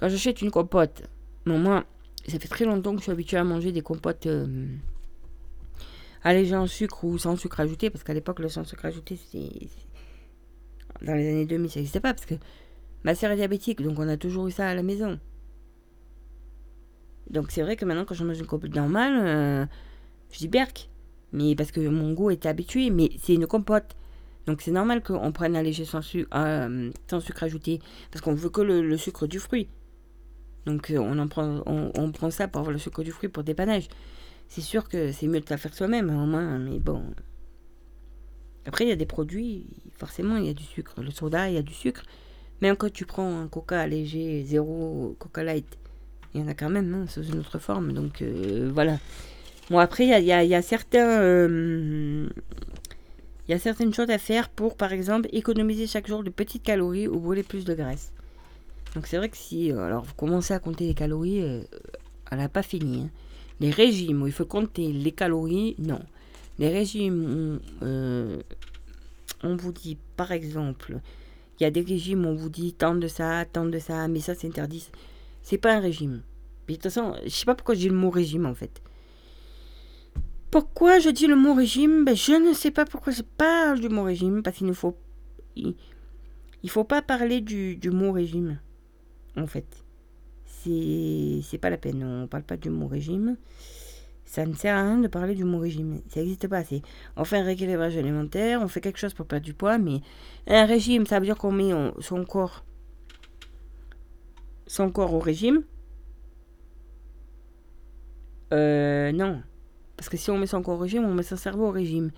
[0.00, 1.02] Quand j'achète une compote,
[1.46, 1.84] moi,
[2.26, 4.66] ça fait très longtemps que je suis habituée à manger des compotes euh,
[6.22, 9.68] allégées en sucre ou sans sucre ajouté, parce qu'à l'époque, le sans sucre ajouté, c'est
[11.02, 12.34] dans les années 2000, ça n'existait pas parce que
[13.04, 15.18] ma sœur est diabétique, donc on a toujours eu ça à la maison.
[17.30, 19.66] Donc c'est vrai que maintenant, quand je mange une compote normale, euh,
[20.32, 20.88] je dis berk.
[21.32, 23.96] Mais parce que mon goût est habitué, mais c'est une compote.
[24.46, 27.80] Donc c'est normal qu'on prenne un léger sans, euh, sucre ajouté.
[28.10, 29.68] Parce qu'on veut que le, sucre du fruit.
[30.66, 33.42] Donc euh, on, en prend, on, prend ça pour avoir le sucre du fruit pour
[33.42, 33.88] dépannage.
[34.48, 37.02] C'est sûr que c'est mieux de la faire soi-même, au moins, mais bon.
[38.66, 39.66] Après, il y a des produits,
[39.96, 41.02] forcément, il y a du sucre.
[41.02, 42.02] Le soda, il y a du sucre.
[42.60, 45.66] Même quand tu prends un coca léger, zéro, coca light,
[46.34, 47.92] il y en a quand même, hein, sous une autre forme.
[47.92, 48.98] Donc euh, voilà.
[49.70, 51.20] Bon, après, il y a, certains.
[51.20, 52.28] Euh,
[53.48, 56.62] il y a certaines choses à faire pour, par exemple, économiser chaque jour de petites
[56.62, 58.12] calories ou brûler plus de graisse.
[58.94, 61.38] Donc c'est vrai que si euh, alors vous commencez à compter les calories,
[62.30, 63.02] elle n'a pas fini.
[63.02, 63.10] Hein.
[63.60, 66.00] Les régimes où il faut compter les calories, non.
[66.58, 68.40] Les régimes, euh,
[69.42, 70.98] on vous dit par exemple,
[71.58, 74.08] il y a des régimes où on vous dit tant de ça, tant de ça,
[74.08, 74.88] mais ça c'est interdit.
[75.44, 76.22] C'est pas un régime.
[76.66, 78.82] Mais de toute façon, je sais pas pourquoi je dis le mot régime en fait.
[80.50, 82.04] Pourquoi je dis le mot régime?
[82.04, 84.96] Ben, Je ne sais pas pourquoi je parle du mot régime, parce qu'il ne faut.
[85.56, 85.74] Il,
[86.68, 88.58] faut pas parler du, mot régime,
[89.36, 89.66] en fait.
[90.46, 93.36] C'est pas la peine, on parle pas du mot régime.
[94.24, 96.00] Ça ne sert à rien de parler du mot régime.
[96.08, 96.62] Ça n'existe pas.
[97.16, 100.00] On fait un rééquilibrage alimentaire, on fait quelque chose pour perdre du poids, mais
[100.46, 102.64] un régime, ça veut dire qu'on met son corps
[104.66, 105.62] son corps au régime.
[108.52, 109.42] Euh, non.
[109.96, 112.10] Parce que si on met son corps au régime, on met son cerveau au régime.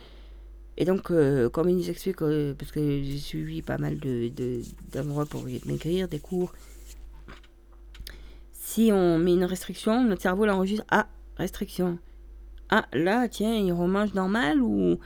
[0.79, 4.31] Et donc, euh, comme il nous explique, euh, parce que j'ai suivi pas mal de,
[4.93, 6.53] d'endroits pour maigrir, des cours,
[8.53, 11.99] si on met une restriction, notre cerveau l'enregistre à restriction
[12.69, 14.99] ah là, tiens, il remange normal ou,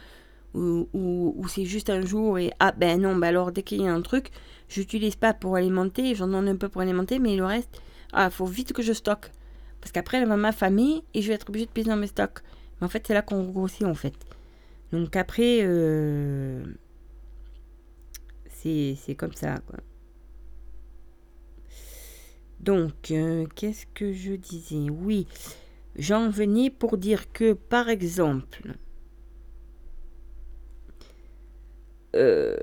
[0.55, 3.82] ou, ou- ou c'est juste un jour et ah ben non, ben alors dès qu'il
[3.82, 4.30] y a un truc,
[4.71, 8.47] j'utilise pas pour alimenter, j'en donne un peu pour alimenter, mais le reste, ah, faut
[8.47, 9.31] vite que je stocke.
[9.81, 12.41] Parce qu'après, elle va m'affamer et je vais être obligée de payer dans mes stocks.
[12.81, 14.14] Mais en fait, c'est là qu'on grossit en fait.
[14.93, 16.62] Donc après, euh,
[18.49, 19.61] c'est comme ça.
[22.61, 24.91] Donc, euh, qu'est-ce que je disais?
[24.91, 25.27] Oui,
[25.97, 28.75] j'en venais pour dire que, par exemple,
[32.14, 32.59] euh,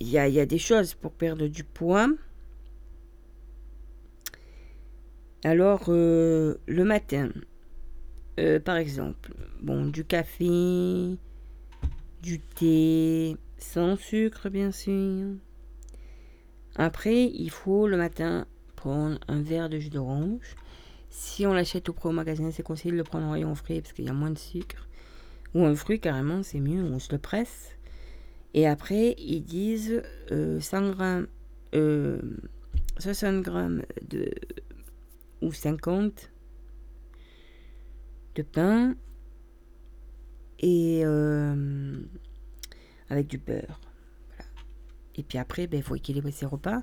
[0.00, 2.08] il y, a, des choses pour perdre du poids.
[5.44, 7.30] Alors, euh, le matin,
[8.38, 10.48] euh, par exemple, bon, du café,
[12.22, 15.34] du thé, sans sucre, bien sûr.
[16.76, 18.46] Après, il faut le matin
[18.76, 20.56] prendre un verre de jus d'orange.
[21.10, 23.92] Si on l'achète au pro magasin, c'est conseillé de le prendre en rayon frais parce
[23.92, 24.88] qu'il y a moins de sucre.
[25.54, 27.76] Ou un fruit carrément, c'est mieux, on se le presse.
[28.54, 31.26] Et après, ils disent euh, 100 grammes,
[31.74, 32.20] euh,
[32.98, 34.30] 60 grammes de,
[35.40, 36.30] ou 50
[38.34, 38.94] de pain
[40.58, 41.96] et euh,
[43.08, 43.80] avec du beurre.
[45.16, 46.82] Et puis après, il faut équilibrer ses repas.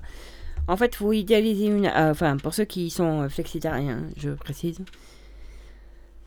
[0.68, 1.86] En fait, il faut idéaliser une.
[1.86, 4.80] euh, enfin, pour ceux qui sont euh, flexitariens, je précise.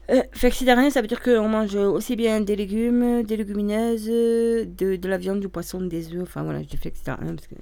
[0.09, 5.17] Euh, ça veut dire qu'on mange aussi bien des légumes, des légumineuses, de, de la
[5.17, 6.23] viande, du poisson, des œufs.
[6.23, 7.55] Enfin voilà, je dis flexitarien parce que.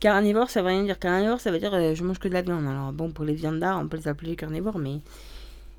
[0.00, 0.98] Carnivore, ça veut rien dire.
[0.98, 2.66] Carnivore, ça veut dire euh, je mange que de la viande.
[2.66, 5.00] Alors bon, pour les viandards, on peut les appeler carnivores, mais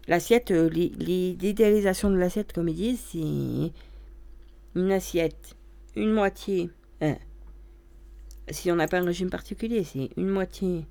[0.07, 3.71] l'assiette, euh, l'idéalisation de l'assiette, comme ils disent, c'est
[4.79, 5.55] une assiette,
[5.95, 6.71] une moitié.
[7.01, 7.17] hein,
[8.49, 10.85] si on n'a pas un régime particulier, c'est une moitié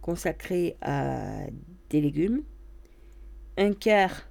[0.00, 1.46] consacrée à
[1.88, 2.42] des légumes,
[3.58, 4.29] un quart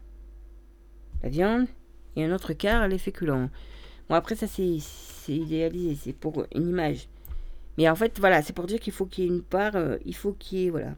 [1.24, 1.68] la viande
[2.16, 3.50] et un autre quart les féculents.
[4.10, 4.80] Bon, après, ça, c'est
[5.28, 7.08] idéalisé, c'est pour une image.
[7.78, 9.98] Mais en fait, voilà, c'est pour dire qu'il faut qu'il y ait une part, euh,
[10.06, 10.96] il faut qu'il y ait, voilà.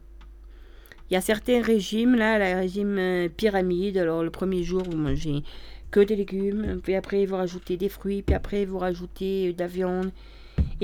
[1.10, 3.98] Il y a certains régimes, là, le régime euh, pyramide.
[3.98, 5.42] Alors, le premier jour, vous mangez
[5.90, 9.58] que des légumes, puis après, vous rajoutez des fruits, puis après, vous rajoutez euh, de
[9.60, 10.10] la viande,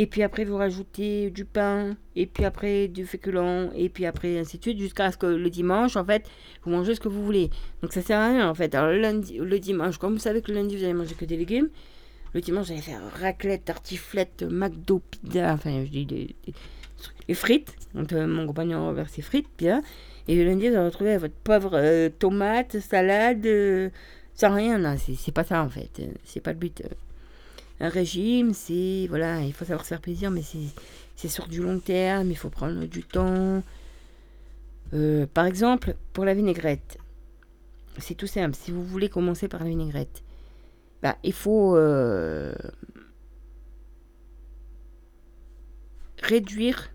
[0.01, 4.39] et puis après, vous rajoutez du pain, et puis après, du féculent, et puis après,
[4.39, 6.25] ainsi de suite, jusqu'à ce que le dimanche, en fait,
[6.63, 7.51] vous mangez ce que vous voulez.
[7.83, 8.75] Donc, ça sert à rien, en fait.
[8.75, 11.25] Alors, le, lundi, le dimanche, comme vous savez que le lundi, vous allez manger que
[11.25, 11.69] des légumes,
[12.35, 16.55] le dimanche, vous allez faire raclette, tartiflette, McDo, pizza, enfin, je dis des, des-
[17.27, 17.75] des frites.
[17.95, 19.83] Donc, euh, mon compagnon vers ses frites, bien.
[20.29, 23.89] Et le lundi, vous allez retrouver votre pauvre euh, tomate, salade, euh,
[24.35, 24.97] sans rien, là.
[24.99, 25.91] C'est pas ça, en fait.
[26.01, 26.83] Euh, C'est pas le but.
[27.81, 29.07] Un régime, c'est.
[29.09, 30.43] Voilà, il faut savoir se faire plaisir, mais
[31.17, 33.63] c'est sur du long terme, il faut prendre du temps.
[34.95, 36.99] Euh, par exemple, pour la vinaigrette,
[37.99, 38.57] c'est tout simple.
[38.57, 40.23] Si vous voulez commencer par la vinaigrette,
[41.03, 42.53] bah, il faut euh,
[46.23, 46.91] réduire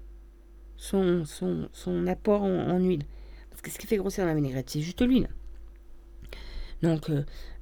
[0.75, 1.23] son
[2.07, 3.03] apport en, en huile.
[3.49, 5.29] Parce que ce qui fait grossir la vinaigrette, c'est juste l'huile.
[6.83, 7.09] Donc,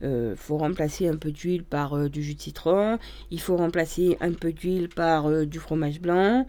[0.02, 2.98] il faut remplacer un peu d'huile par euh, du jus de citron.
[3.30, 6.46] Il faut remplacer un peu d'huile par euh, du fromage blanc.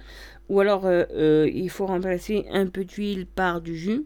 [0.49, 4.05] Ou alors, euh, euh, il faut remplacer un peu d'huile par du jus.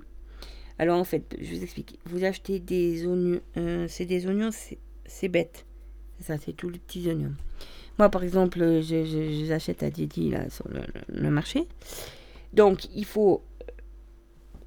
[0.78, 1.98] Alors, en fait, je vous explique.
[2.06, 3.40] Vous achetez des oignons.
[3.56, 4.50] euh, c'est des oignons,
[5.06, 5.64] c'est bête.
[6.20, 7.34] Ça, c'est tous les petits oignons.
[7.98, 10.66] Moi, par exemple, je, je- à Didi, là, sur
[11.08, 11.66] le marché.
[12.52, 13.42] Donc, il faut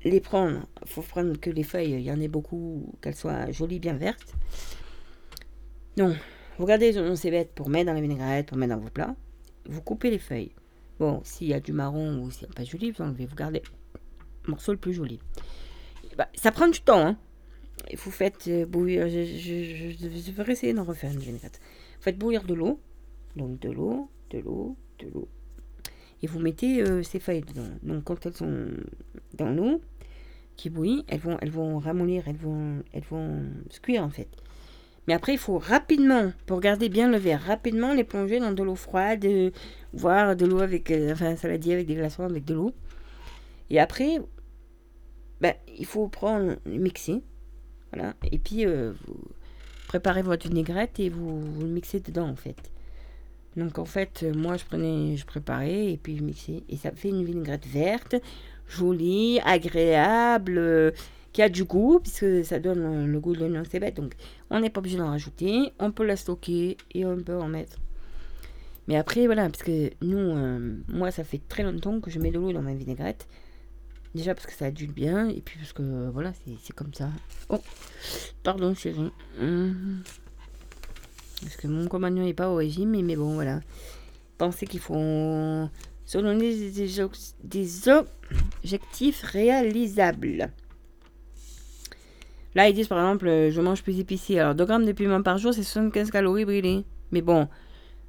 [0.03, 0.65] les prendre.
[0.85, 4.33] Faut prendre que les feuilles, il y en ait beaucoup, qu'elles soient jolies, bien vertes.
[5.97, 6.15] Donc,
[6.57, 8.89] vous regardez les oignons, c'est bête pour mettre dans la vinaigrette, pour mettre dans vos
[8.89, 9.15] plats.
[9.65, 10.51] Vous coupez les feuilles.
[10.99, 13.35] Bon, s'il y a du marron ou s'il n'y a pas joli, vous enlevez, vous
[13.35, 13.61] gardez
[14.45, 15.19] le morceau le plus joli.
[16.17, 17.17] Bah, ça prend du temps, hein.
[17.95, 21.61] Vous faites euh, bouillir, je, je, je, je vais essayer d'en refaire une vinaigrette.
[21.97, 22.81] Vous faites bouillir de l'eau,
[23.37, 25.29] donc de l'eau, de l'eau, de l'eau.
[26.21, 27.69] Et vous mettez euh, ces feuilles dedans.
[27.83, 28.67] Donc quand elles sont
[29.35, 29.81] dans l'eau,
[30.55, 34.27] qui bouillit, elles vont, elles vont ramollir, elles vont, elles vont se cuire en fait.
[35.07, 38.61] Mais après, il faut rapidement, pour garder bien le verre, rapidement les plonger dans de
[38.61, 39.49] l'eau froide, euh,
[39.93, 42.73] voire de l'eau avec, euh, enfin, un saladier avec des glaçons, avec de l'eau.
[43.69, 44.19] Et après,
[45.41, 47.23] ben, il faut prendre, mixer,
[47.91, 48.13] voilà.
[48.31, 48.93] Et puis, vous
[49.87, 52.71] préparez votre vinaigrette et vous, vous le mixez dedans en fait.
[53.57, 56.63] Donc en fait, euh, moi je prenais, je préparais et puis je mixais.
[56.69, 58.15] Et ça fait une vinaigrette verte,
[58.67, 60.91] jolie, agréable, euh,
[61.33, 63.95] qui a du goût, puisque ça donne euh, le goût de l'oignon, bête.
[63.95, 64.13] Donc
[64.49, 67.77] on n'est pas obligé d'en rajouter, on peut la stocker et on peut en mettre.
[68.87, 72.39] Mais après, voilà, parce que nous, moi ça fait très longtemps que je mets de
[72.39, 73.27] l'eau dans ma vinaigrette.
[74.15, 77.09] Déjà parce que ça adulte bien, et puis parce que voilà, c'est comme ça.
[77.49, 77.61] Oh,
[78.41, 79.11] pardon chérie.
[81.43, 81.49] Hum.
[81.57, 83.61] que mon compagnon n'est pas au régime, mais, bon, voilà.
[84.37, 85.67] Pensez qu'il faut
[86.05, 86.71] se donner
[87.43, 90.51] des, objectifs réalisables.
[92.55, 94.39] Là, ils disent par exemple, euh, je mange plus épicé.
[94.39, 96.83] Alors, 2 grammes de piment par jour, c'est 75 calories brûlées.
[97.11, 97.47] Mais bon,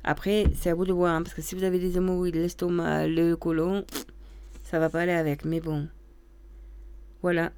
[0.03, 1.15] après, c'est à vous de voir.
[1.15, 3.85] hein, parce que si vous avez des hémorroïdes, l'estomac, le côlon,
[4.63, 5.45] ça va pas aller avec.
[5.45, 5.87] Mais bon.
[7.21, 7.53] Voilà.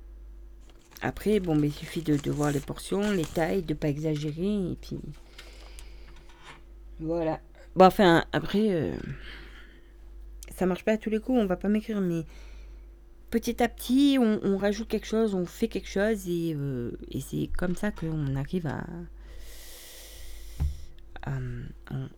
[1.02, 4.72] Après, bon, mais il suffit de, de voir les portions, les tailles, de pas exagérer.
[4.72, 4.98] Et puis.
[7.00, 7.40] Voilà.
[7.74, 8.70] Bon, enfin, après.
[8.70, 8.92] euh,
[10.52, 12.24] ça marche pas à tous les coups, on va pas m'écrire, mais
[13.30, 17.74] petit à petit, on, rajoute quelque chose, on fait quelque chose, et, euh, c'est comme
[17.74, 18.84] ça qu'on arrive à,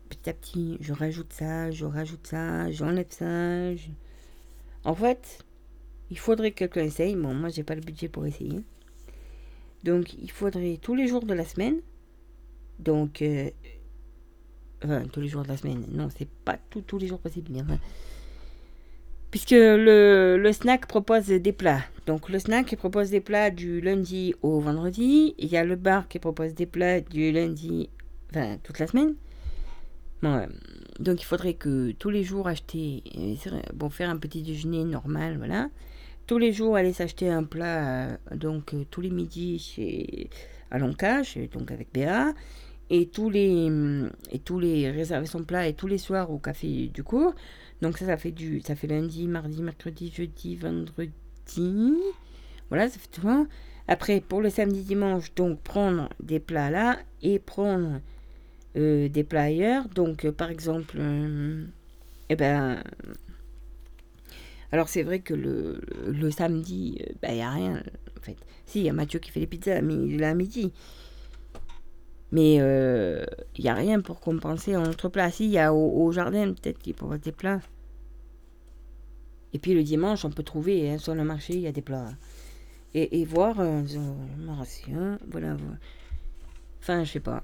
[0.08, 3.70] Petit à petit, je rajoute ça, je rajoute ça, j'enlève ça.
[4.84, 5.44] En fait,
[6.10, 7.14] il faudrait que quelqu'un essaye.
[7.14, 8.60] Bon, moi, j'ai pas le budget pour essayer.
[9.82, 11.80] Donc, il faudrait tous les jours de la semaine.
[12.78, 13.50] Donc, euh,
[15.12, 15.84] tous les jours de la semaine.
[15.92, 17.52] Non, c'est pas tout- tous les jours possible.
[19.30, 21.82] Puisque le, snack propose des plats.
[22.06, 25.34] Donc le snack propose des plats du lundi au vendredi.
[25.38, 27.88] Il y a le bar qui propose des plats du lundi,
[28.30, 29.14] enfin toute la semaine.
[30.24, 30.46] Euh,
[31.00, 35.36] donc il faudrait que tous les jours acheter, euh, bon faire un petit déjeuner normal,
[35.38, 35.68] voilà.
[36.26, 40.30] Tous les jours aller s'acheter un plat, euh, donc tous les midis chez
[40.70, 41.22] à Lonca,
[41.52, 42.32] donc avec Béa.
[42.90, 46.38] Et tous les hum, et tous les réserver son plat et tous les soirs au
[46.38, 47.34] café du cours.
[47.82, 51.12] Donc ça, ça fait du, ça fait lundi, mardi, mercredi, jeudi, vendredi.
[52.68, 53.48] Voilà, ça fait tout.
[53.86, 58.00] Après, pour le samedi, dimanche, donc prendre des plats là et prendre
[58.76, 59.88] euh, des plats ailleurs.
[59.88, 61.64] Donc, euh, par exemple, euh,
[62.30, 62.82] eh ben,
[64.72, 67.82] alors c'est vrai que le, samedi, il n'y a rien.
[68.18, 70.34] En fait, si, il y a Mathieu qui fait les pizzas, mais il est à
[70.34, 70.72] midi.
[72.34, 75.30] Mais il n'y a rien pour compenser en autre plat.
[75.30, 77.60] Si, il y a au, jardin peut-être qui propose des plats.
[79.52, 81.80] Et puis le dimanche, on peut trouver hein, sur le marché, il y a des
[81.80, 82.10] plats.
[82.92, 83.82] Et, voir, euh,
[84.38, 85.16] voilà.
[85.30, 85.56] voilà.
[86.80, 87.42] Enfin, je sais pas.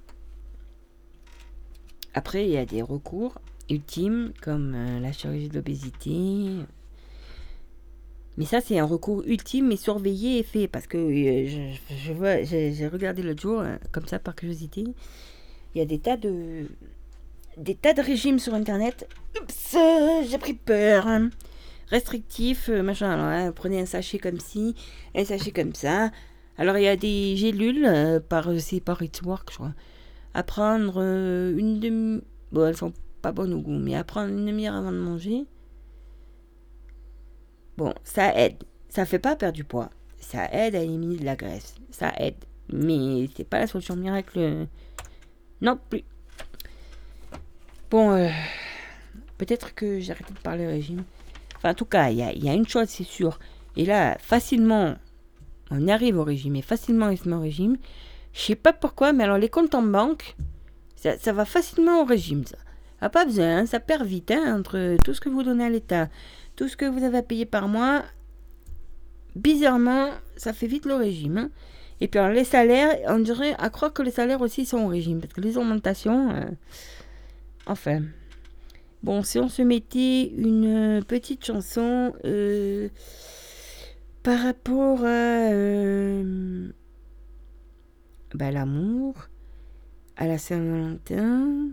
[2.12, 6.66] Après, il y a des recours ultimes comme euh, la chirurgie de l'obésité.
[8.40, 10.66] Mais ça, c'est un recours ultime mais surveillé et fait.
[10.66, 14.84] Parce que euh, je, je vois, j'ai regardé l'autre jour, euh, comme ça par curiosité.
[15.74, 16.64] Il y a des tas de.
[17.58, 19.06] Des tas de régimes sur internet.
[19.38, 19.76] Oups,
[20.26, 21.06] j'ai pris peur.
[21.06, 21.28] hein.
[21.88, 23.10] Restrictif, euh, machin.
[23.10, 24.74] Alors, hein, prenez un sachet comme ci,
[25.14, 26.10] un sachet comme ça.
[26.56, 28.48] Alors, il y a des gélules euh, par.
[28.58, 29.74] C'est par It's Work, je crois.
[30.32, 32.22] À prendre une demi.
[32.52, 32.76] Bon, elles
[33.20, 35.44] pas bonnes au goût, mais à prendre une demi-heure avant de manger.
[37.80, 38.62] Bon, ça aide.
[38.90, 39.88] Ça fait pas perdre du poids.
[40.18, 41.76] Ça aide à éliminer de la graisse.
[41.90, 42.36] Ça aide.
[42.70, 44.66] Mais c'est pas la solution miracle.
[45.62, 46.02] Non plus.
[47.90, 48.28] Bon, euh,
[49.38, 51.04] peut-être que j'ai arrêté de parler régime.
[51.56, 53.38] Enfin, en tout cas, il y a, a une chose, c'est sûr.
[53.78, 54.96] Et là, facilement,
[55.70, 56.56] on arrive au régime.
[56.56, 57.78] Et facilement, il se met au régime.
[58.34, 60.36] Je sais pas pourquoi, mais alors les comptes en banque,
[60.96, 62.58] ça, va facilement au régime, ça.
[63.00, 65.70] Ah, pas besoin, hein, ça perd vite, hein, entre tout ce que vous donnez à
[65.70, 66.10] l'État,
[66.60, 68.04] tout ce que vous avez à payer par mois.
[69.34, 71.38] Bizarrement, ça fait vite le régime.
[71.38, 71.50] hein.
[72.02, 75.20] Et puis les salaires, on dirait à croire que les salaires aussi sont au régime,
[75.22, 76.50] parce que les augmentations, euh,
[77.64, 78.02] enfin.
[79.02, 82.90] Bon, si on se mettait une euh, petite chanson euh,
[84.22, 85.48] par rapport à
[88.34, 89.14] bah, l'amour,
[90.18, 91.70] à la Saint-Valentin,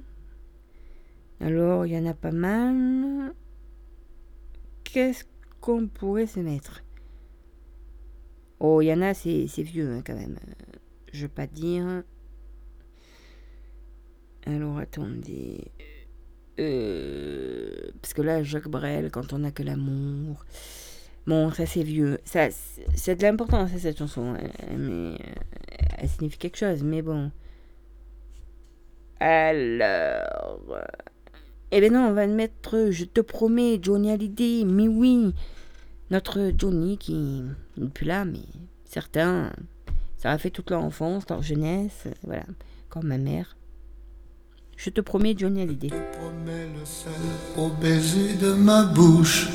[1.42, 3.34] alors il y en a pas mal.
[4.92, 5.24] Qu'est-ce
[5.62, 6.82] qu'on pourrait se mettre?
[8.60, 10.38] Oh, il c'est vieux hein, quand même.
[11.14, 12.04] Je veux pas dire.
[14.46, 15.72] Alors attendez.
[16.60, 20.46] Euh, parce que là, Jacques Brel, quand on n'a que l'amour.
[21.28, 22.20] Bon, ça c'est vieux.
[22.26, 25.18] Ça, c'est- c'est de l'importance hein, cette chanson, hein, mais euh,
[25.98, 26.84] elle signifie quelque chose.
[26.84, 27.32] Mais bon.
[29.20, 30.60] Alors.
[31.72, 34.64] Eh ben non, on va mettre Je te promets, Johnny Hallyday.
[34.66, 35.34] Mais oui,
[36.12, 37.44] notre Johnny qui
[37.78, 38.40] n'est plus là, mais
[38.86, 39.52] certains,
[40.18, 42.46] ça a fait toute leur enfance, leur jeunesse, voilà,
[42.90, 43.58] comme ma mère.
[44.78, 45.90] Je te promets, Johnny Hallyday.
[45.90, 47.12] promets le sel
[47.58, 49.50] au baiser de ma bouche.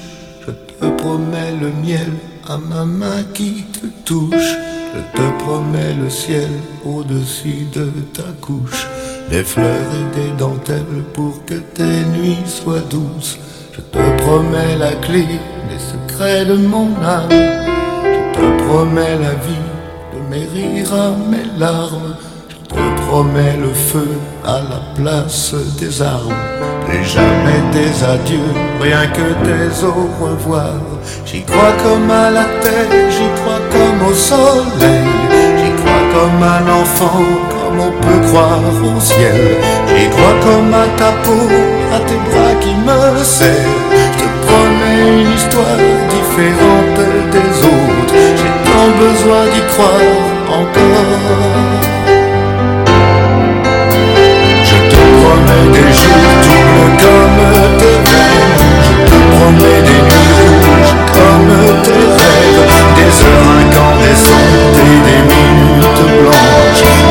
[0.47, 2.11] Je te promets le miel
[2.47, 4.57] à ma main qui te touche.
[4.95, 6.51] Je te promets le ciel
[6.85, 8.87] au-dessus de ta couche.
[9.33, 13.39] Des fleurs et des dentelles pour que tes nuits soient douces.
[13.73, 15.25] Je te promets la clé
[15.71, 17.31] des secrets de mon âme.
[17.31, 19.69] Je te promets la vie
[20.13, 22.15] de mes rires à mes larmes.
[22.51, 24.11] Je te promets le feu
[24.45, 26.35] à la place des armes.
[26.93, 28.53] Et jamais des adieux,
[28.83, 30.75] rien que des au revoir.
[31.25, 35.09] J'y crois comme à la terre, j'y crois comme au soleil.
[35.57, 37.23] J'y crois comme un enfant,
[37.79, 39.59] on peut croire au ciel.
[39.89, 41.49] J'y crois comme à ta peau,
[41.95, 43.81] à tes bras qui me serrent.
[43.93, 45.81] Je te promets une histoire
[46.15, 47.01] différente
[47.31, 48.15] des autres.
[48.39, 50.23] J'ai tant besoin d'y croire
[50.61, 51.43] encore.
[54.69, 57.43] Je te promets des jours doubles comme
[57.79, 58.57] tes veines.
[58.87, 62.63] Je te promets des nuits rouges comme tes rêves.
[62.97, 66.52] Des heures incandescentes et des minutes blanches.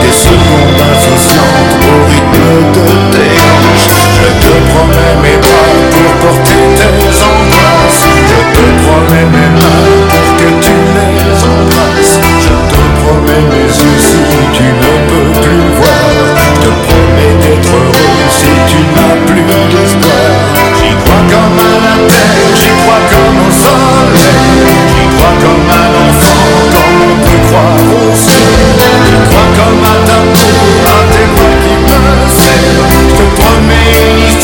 [0.01, 3.89] Des secondes insouciantes au rythme de tes hanches.
[4.15, 5.15] Je te promets
[29.63, 31.95] comme ta peau, à tes bras qui me
[32.27, 32.89] serrent.
[32.91, 34.40] Je te promets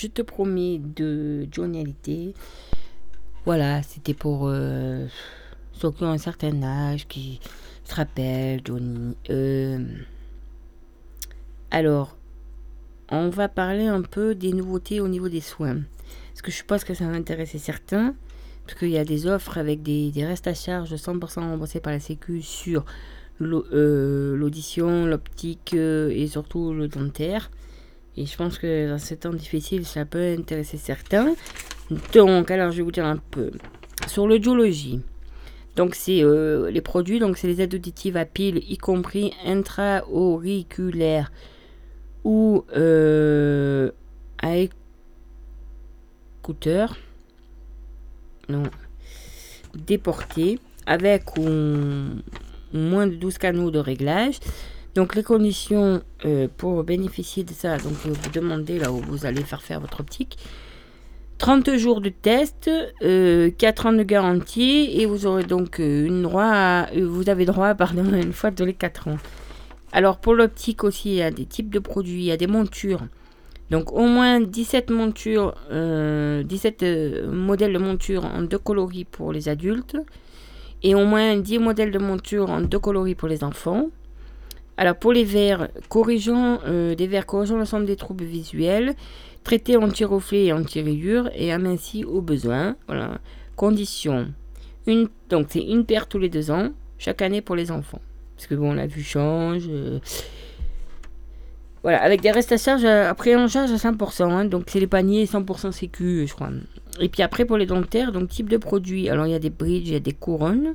[0.00, 2.32] Je te promets de Hallyday.
[3.44, 7.40] Voilà, c'était pour ceux qui ont un certain âge, qui
[7.82, 9.16] se rappellent Johnny.
[9.28, 9.84] Euh,
[11.72, 12.16] alors,
[13.10, 15.80] on va parler un peu des nouveautés au niveau des soins.
[16.28, 18.14] Parce que je suppose que ça va intéresser certains.
[18.66, 21.98] Parce qu'il y a des offres avec des, restes à charge 100% remboursés par la
[21.98, 22.84] Sécu sur
[23.40, 27.50] euh, l'audition, l'optique euh, et surtout le dentaire.
[28.18, 31.36] Et je pense que dans ces temps difficiles, ça peut intéresser certains.
[32.12, 33.52] Donc, alors je vais vous dire un peu.
[34.08, 35.00] Sur l'audiologie,
[35.76, 41.30] donc c'est euh, les produits, donc c'est les aides auditives à pile, y compris intra-auriculaires
[42.24, 43.92] ou euh,
[44.42, 44.56] à
[46.42, 46.96] écouteurs.
[48.48, 48.64] Non.
[49.76, 51.46] Déportés avec ou,
[52.72, 54.40] moins de 12 canaux de réglage.
[54.98, 59.26] Donc les conditions euh, pour bénéficier de ça, donc euh, vous demandez là où vous
[59.26, 60.36] allez faire faire votre optique.
[61.38, 62.68] 30 jours de test,
[63.02, 67.44] euh, 4 ans de garantie et vous aurez donc euh, une droit euh, vous avez
[67.44, 69.18] droit pardon, une fois tous les 4 ans.
[69.92, 72.48] Alors pour l'optique aussi, il y a des types de produits, il y a des
[72.48, 73.02] montures.
[73.70, 79.32] Donc au moins 17 montures, euh, 17 euh, modèles de montures en deux coloris pour
[79.32, 79.96] les adultes
[80.82, 83.90] et au moins 10 modèles de montures en deux coloris pour les enfants.
[84.78, 88.94] Alors pour les verres, corrigeant euh, des verres corrigeant l'ensemble des troubles visuels,
[89.44, 92.76] traités anti-reflet et anti-rayures et amincis au besoin.
[92.86, 93.18] Voilà.
[93.56, 94.28] Condition.
[95.28, 98.00] Donc c'est une paire tous les deux ans, chaque année pour les enfants.
[98.36, 99.64] Parce que bon, la vue change.
[99.68, 99.98] euh,
[101.82, 104.80] Voilà, avec des restes à charge, euh, après en charge à 100%, hein, donc c'est
[104.80, 106.50] les paniers 100% sécu, je crois.
[107.00, 109.50] Et puis après pour les dentaires, donc type de produit, alors il y a des
[109.50, 110.74] bridges, il y a des couronnes,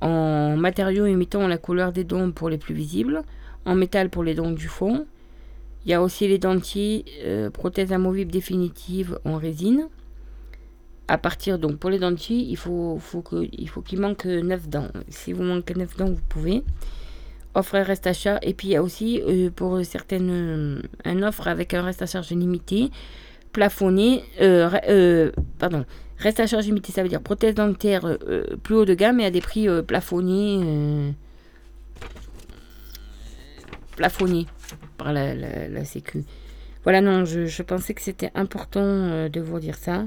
[0.00, 3.22] en matériaux imitant la couleur des dents pour les plus visibles,
[3.64, 5.06] en métal pour les dents du fond.
[5.84, 9.88] Il y a aussi les dentiers, euh, prothèses amovibles définitives en résine.
[11.10, 14.68] À partir donc pour les dentiers, il faut, faut que, il faut qu'il manque 9
[14.68, 14.88] dents.
[15.08, 16.62] Si vous manquez 9 dents, vous pouvez.
[17.54, 18.40] Offre et reste à charge.
[18.42, 22.02] Et puis il y a aussi euh, pour certaines euh, un offre avec un reste
[22.02, 22.90] à charge limité,
[23.52, 25.86] plafonné, euh, pardon,
[26.18, 29.24] reste à charge limité, ça veut dire prothèse dentaire euh, plus haut de gamme et
[29.24, 31.10] à des prix euh, plafonnés, euh,
[33.96, 34.46] plafonnés
[34.96, 36.24] par la, la, Sécu.
[36.84, 40.06] Voilà, non, je, je pensais que c'était important euh, de vous dire ça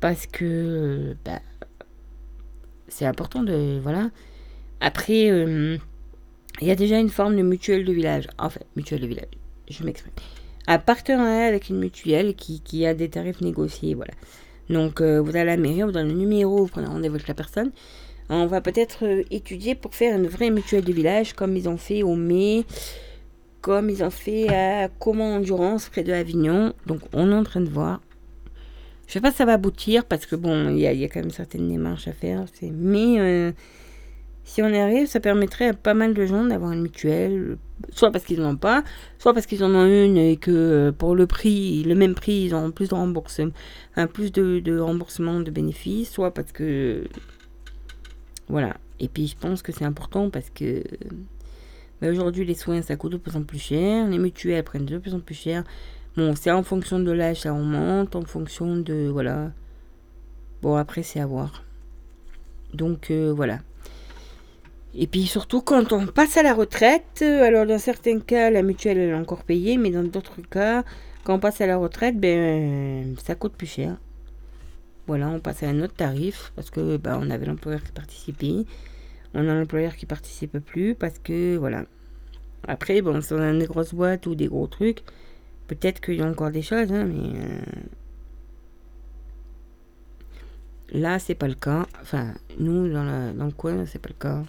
[0.00, 1.40] parce que euh, bah,
[2.88, 4.10] c'est important de voilà.
[4.80, 5.78] Après, euh,
[6.60, 8.28] il y a déjà une forme de mutuelle de village.
[8.38, 9.28] Enfin, mutuelle de village,
[9.70, 10.12] je m'exprime.
[10.66, 14.12] Un partenariat avec une mutuelle qui, qui a des tarifs négociés, voilà.
[14.70, 17.28] Donc, euh, vous allez à la mairie, vous donne le numéro, vous prenez rendez-vous avec
[17.28, 17.70] la personne.
[18.28, 21.76] On va peut-être euh, étudier pour faire une vraie mutuelle de village, comme ils ont
[21.76, 22.64] fait au mai,
[23.60, 26.72] comme ils ont fait à Comment Endurance, près de Avignon.
[26.86, 28.00] Donc, on est en train de voir.
[29.06, 31.20] Je sais pas si ça va aboutir, parce que bon, il y y a quand
[31.20, 32.44] même certaines démarches à faire.
[32.62, 33.52] Mais euh,
[34.46, 37.58] si on y arrive, ça permettrait à pas mal de gens d'avoir une mutuelle,
[37.90, 38.84] soit parce qu'ils n'en ont pas,
[39.18, 42.44] soit parce qu'ils en ont une et que euh, pour le prix, le même prix,
[42.44, 43.50] ils ont plus de remboursement,
[44.12, 47.08] plus de, remboursement de bénéfices, soit parce que
[48.48, 48.76] voilà.
[49.00, 50.84] Et puis je pense que c'est important parce que
[52.00, 54.98] bah, aujourd'hui les soins ça coûte de plus en plus cher, les mutuelles prennent de
[54.98, 55.64] plus en plus cher.
[56.16, 59.50] Bon, c'est en fonction de l'âge, ça augmente, en fonction de voilà.
[60.62, 61.64] Bon après c'est à voir.
[62.74, 63.58] Donc euh, voilà.
[64.98, 68.62] Et puis surtout quand on passe à la retraite, euh, alors dans certains cas la
[68.62, 70.84] mutuelle elle est encore payée, mais dans d'autres cas,
[71.22, 73.96] quand on passe à la retraite, ben ça coûte plus cher.
[75.06, 78.64] Voilà, on passe à un autre tarif parce que ben, on avait l'employeur qui participait.
[79.34, 81.84] On a l'employeur qui participe plus parce que voilà.
[82.66, 85.02] Après, bon, si on a des grosses boîtes ou des gros trucs,
[85.68, 87.60] peut-être qu'il y a encore des choses, hein, mais euh,
[90.92, 91.86] là, c'est pas le cas.
[92.02, 94.42] Enfin, nous, dans, dans le coin, c'est pas le cas.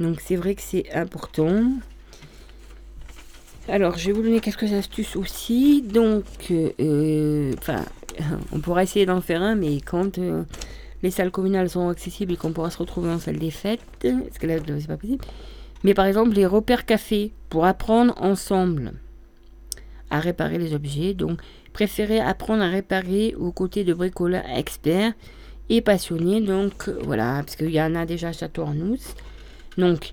[0.00, 1.72] Donc, c'est vrai que c'est important.
[3.68, 5.82] Alors, je vais vous donner quelques astuces aussi.
[5.82, 7.84] Donc, euh, enfin,
[8.52, 10.42] on pourra essayer d'en faire un, mais quand euh,
[11.02, 14.38] les salles communales sont accessibles et qu'on pourra se retrouver en salle des fêtes, parce
[14.38, 15.24] que là, c'est pas possible.
[15.82, 18.92] Mais par exemple, les repères café pour apprendre ensemble
[20.10, 21.14] à réparer les objets.
[21.14, 21.40] Donc,
[21.72, 25.12] préférez apprendre à réparer aux côtés de bricoleurs experts
[25.68, 26.40] et passionnés.
[26.40, 28.98] Donc, voilà, parce qu'il y en a déjà à Château-Arnoux.
[29.78, 30.12] Donc,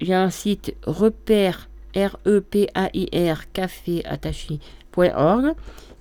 [0.00, 5.54] il y a un site repère, R-E-P-A-I-R, café attaché.org.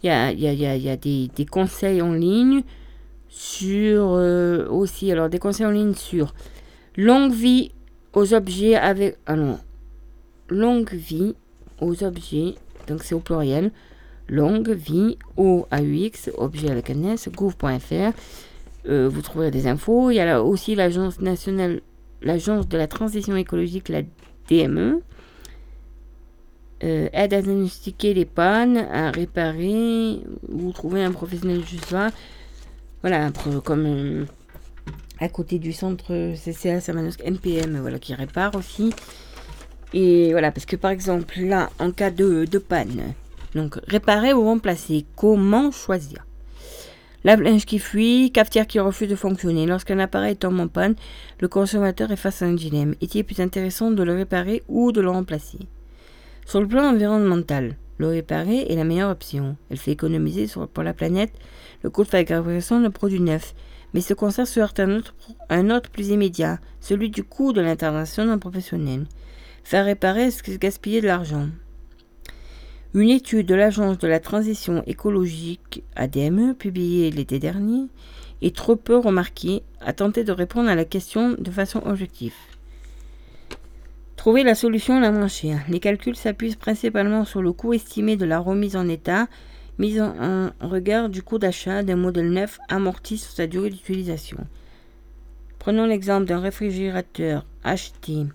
[0.03, 2.63] Il y a, y a- y y a des, des conseils en ligne
[3.29, 6.34] sur euh, aussi, alors des conseils en ligne sur
[6.95, 7.71] longue vie
[8.13, 9.59] aux objets avec, ah non,
[10.49, 11.35] longue vie
[11.81, 12.55] aux objets,
[12.88, 13.71] donc c'est au pluriel,
[14.29, 18.11] longue vie au AUX, objet avec un S, gouv.fr.
[18.89, 20.09] Euh, vous trouverez des infos.
[20.11, 21.81] Il y a aussi l'agence nationale,
[22.22, 24.02] l'agence de la transition écologique, la
[24.49, 25.02] DME.
[26.84, 32.11] Euh, aide à diagnostiquer les pannes, à réparer, ou trouver un professionnel juste là.
[33.02, 33.31] Voilà,
[33.64, 34.26] comme euh,
[35.19, 38.94] à côté du centre CCA Samanosque NPM, voilà, qui répare aussi.
[39.94, 43.14] Et voilà, parce que par exemple, là, en cas de panne,
[43.56, 46.26] donc réparer ou remplacer, comment choisir?
[47.23, 49.65] Lave-linge qui fuit, cafetière qui refuse de fonctionner.
[49.65, 50.95] Lorsqu'un appareil tombe en panne,
[51.39, 52.95] le consommateur est face à un dilemme.
[53.02, 55.60] Est-il plus intéressant de le réparer ou de le remplacer?
[56.45, 59.57] Sur le plan environnemental, le réparer est la meilleure option.
[59.69, 61.34] Elle fait économiser pour la planète
[61.84, 63.53] le coût de fabrication de produits neufs.
[63.94, 65.15] mais ce constat se heurte à un autre,
[65.49, 69.06] un autre plus immédiat, celui du coût de l'intervention d'un professionnel.
[69.64, 71.48] Faire réparer, c'est gaspiller de l'argent.
[72.99, 77.86] Une étude de l'Agence de la transition écologique ADME, publiée l'été dernier,
[78.41, 82.34] est trop peu remarquée, a tenté de répondre à la question de façon objective.
[84.15, 85.61] Trouver la solution la moins chère.
[85.69, 89.28] Les calculs s'appuient principalement sur le coût estimé de la remise en état,
[89.78, 94.40] mise en, en regard du coût d'achat d'un modèle neuf amorti sur sa durée d'utilisation.
[95.60, 98.26] Prenons l'exemple d'un réfrigérateur acheté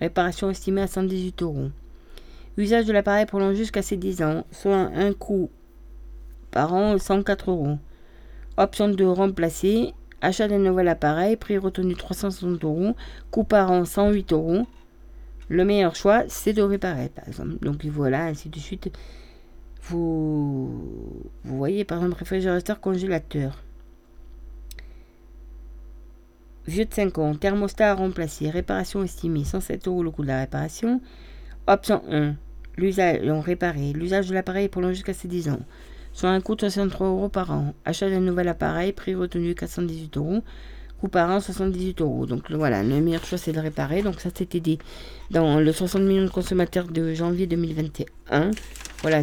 [0.00, 1.70] Réparation estimée à 118 euros.
[2.56, 5.48] Usage de l'appareil prolongé jusqu'à ses 10 ans, soit un coût
[6.50, 7.78] par an 104 euros.
[8.56, 9.08] Option 2.
[9.08, 9.94] Remplacer.
[10.20, 12.94] Achat d'un nouvel appareil, prix retenu 360 euros,
[13.32, 14.66] coût par an 108 euros.
[15.48, 17.56] Le meilleur choix, c'est de réparer, par exemple.
[17.60, 18.90] Donc voilà, ainsi de suite.
[19.82, 23.62] Vous, vous voyez, par exemple, réfrigérateur, congélateur.
[26.66, 30.38] Vieux de 5 ans, thermostat à remplacer, réparation estimée, 107 euros le coût de la
[30.38, 31.00] réparation.
[31.66, 32.36] Option 1,
[32.76, 33.92] l'usage, réparé.
[33.92, 35.60] L'usage de l'appareil est prolongé jusqu'à ses 10 ans.
[36.12, 37.74] Soit un coût de 63 euros par an.
[37.84, 40.44] Achat d'un nouvel appareil, prix retenu 418 euros.
[41.08, 42.26] Par an 78 euros.
[42.26, 44.02] Donc voilà, le meilleur choix c'est de réparer.
[44.02, 44.78] Donc ça c'était dit
[45.30, 48.50] dans le 60 millions de consommateurs de janvier 2021.
[49.02, 49.22] Voilà,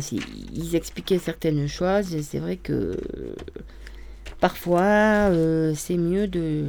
[0.54, 2.22] ils expliquaient certaines choses.
[2.22, 2.98] C'est vrai que
[4.40, 6.66] parfois euh, c'est mieux de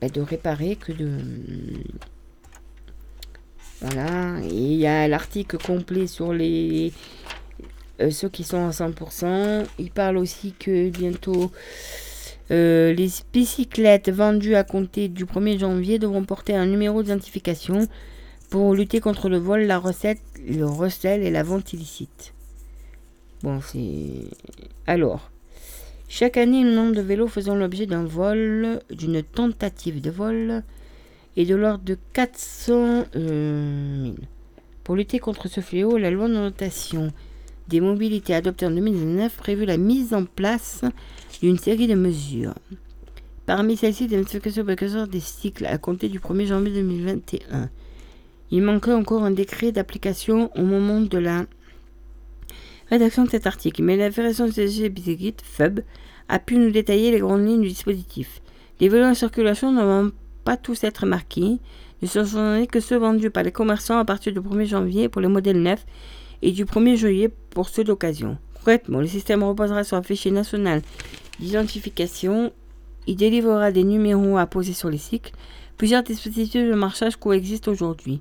[0.00, 1.10] bah, de réparer que de
[3.80, 6.92] voilà et il y a l'article complet sur les
[8.00, 11.50] euh, ceux qui sont à 100% il parle aussi que bientôt
[12.50, 17.88] euh, les bicyclettes vendues à compter du 1er janvier devront porter un numéro d'identification
[18.50, 22.34] pour lutter contre le vol, la recette, le recel et la vente illicite.
[23.42, 24.28] Bon, c'est.
[24.86, 25.30] Alors,
[26.08, 30.62] chaque année, le nombre de vélos faisant l'objet d'un vol, d'une tentative de vol,
[31.36, 34.16] est de l'ordre de 400 euh, 000.
[34.84, 37.12] Pour lutter contre ce fléau, la loi de notation
[37.72, 40.82] des mobilités adoptée en 2019 prévu la mise en place
[41.40, 42.54] d'une série de mesures.
[43.46, 47.70] Parmi celles-ci, l'identification des cycles à compter du 1er janvier 2021.
[48.50, 51.46] Il manquait encore un décret d'application au moment de la
[52.90, 54.92] rédaction de cet article, mais la Fédération de CG
[55.42, 55.80] FUB
[56.28, 58.42] a pu nous détailler les grandes lignes du dispositif.
[58.80, 60.12] Les vélos en circulation ne vont
[60.44, 61.58] pas tous être marqués,
[62.02, 65.28] ne sont que ceux vendus par les commerçants à partir du 1er janvier pour les
[65.28, 65.86] modèles neufs
[66.42, 68.36] et du 1er juillet pour ceux d'occasion.
[68.54, 70.82] Concrètement, le système reposera sur un fichier national
[71.40, 72.52] d'identification.
[73.06, 75.32] Il délivrera des numéros à poser sur les cycles.
[75.76, 78.20] Plusieurs dispositifs de marchage coexistent aujourd'hui.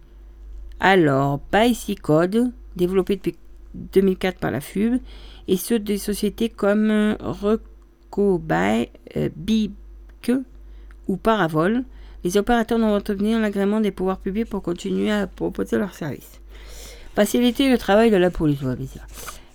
[0.79, 3.35] Alors, Ici Code, développé depuis
[3.75, 4.99] 2004 par la FUB,
[5.47, 10.31] et ceux des sociétés comme Recobuy, euh, Bike
[11.07, 11.83] ou Paravol.
[12.23, 16.40] Les opérateurs doivent obtenir l'agrément des pouvoirs publics pour continuer à proposer leurs services.
[17.21, 18.61] Faciliter le travail de la police.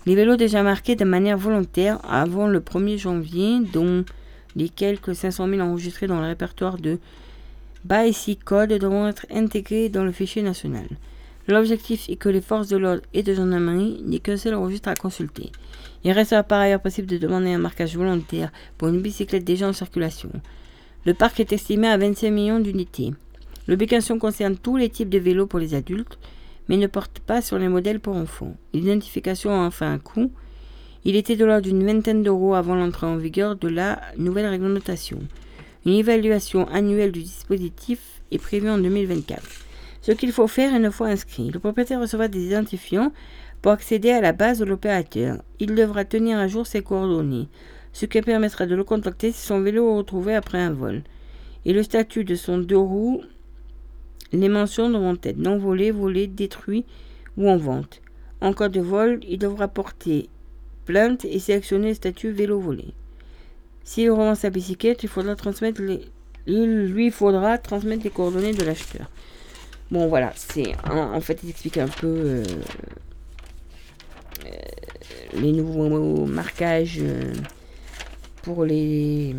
[0.05, 4.05] Les vélos déjà marqués de manière volontaire avant le 1er janvier, dont
[4.55, 6.97] les quelques 500 000 enregistrés dans le répertoire de
[7.83, 10.87] BIC codes devront être intégrés dans le fichier national.
[11.49, 14.95] L'objectif est que les forces de l'ordre et de gendarmerie n'aient qu'un seul registre à
[14.95, 15.51] consulter.
[16.05, 19.73] Il restera par ailleurs possible de demander un marquage volontaire pour une bicyclette déjà en
[19.73, 20.29] circulation.
[21.05, 23.11] Le parc est estimé à 25 millions d'unités.
[23.67, 26.17] L'obligation concerne tous les types de vélos pour les adultes,
[26.67, 28.55] mais ne porte pas sur les modèles pour enfants.
[28.73, 30.31] L'identification a enfin un coût.
[31.05, 35.19] Il était de l'ordre d'une vingtaine d'euros avant l'entrée en vigueur de la nouvelle réglementation.
[35.85, 39.41] Une évaluation annuelle du dispositif est prévue en 2024.
[40.01, 43.11] Ce qu'il faut faire une fois inscrit, le propriétaire recevra des identifiants
[43.61, 45.41] pour accéder à la base de l'opérateur.
[45.59, 47.47] Il devra tenir à jour ses coordonnées,
[47.93, 51.03] ce qui permettra de le contacter si son vélo est retrouvé après un vol.
[51.65, 53.21] Et le statut de son deux roues,
[54.33, 56.85] les mentions devront être non volé, volé, détruit
[57.37, 58.01] ou en vente.
[58.41, 60.29] En cas de vol, il devra porter
[60.85, 62.93] plainte et sélectionner le statut vélo volé.
[63.83, 66.01] S'il revend sa bicyclette, il faudra transmettre les,
[66.47, 69.09] lui faudra transmettre les coordonnées de l'acheteur.
[69.91, 72.43] Bon voilà, c'est en, fait il explique un peu euh,
[74.45, 74.51] euh,
[75.33, 77.33] les nouveaux marquages euh,
[78.41, 79.33] pour les,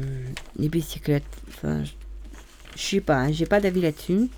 [0.57, 1.25] bicyclettes.
[1.49, 1.85] Enfin,
[2.75, 4.29] je sais pas, hein, j'ai pas d'avis là-dessus.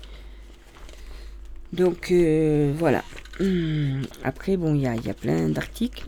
[1.73, 3.03] Donc euh, voilà.
[3.39, 6.05] Hum, Après, bon, il y a, plein d'articles.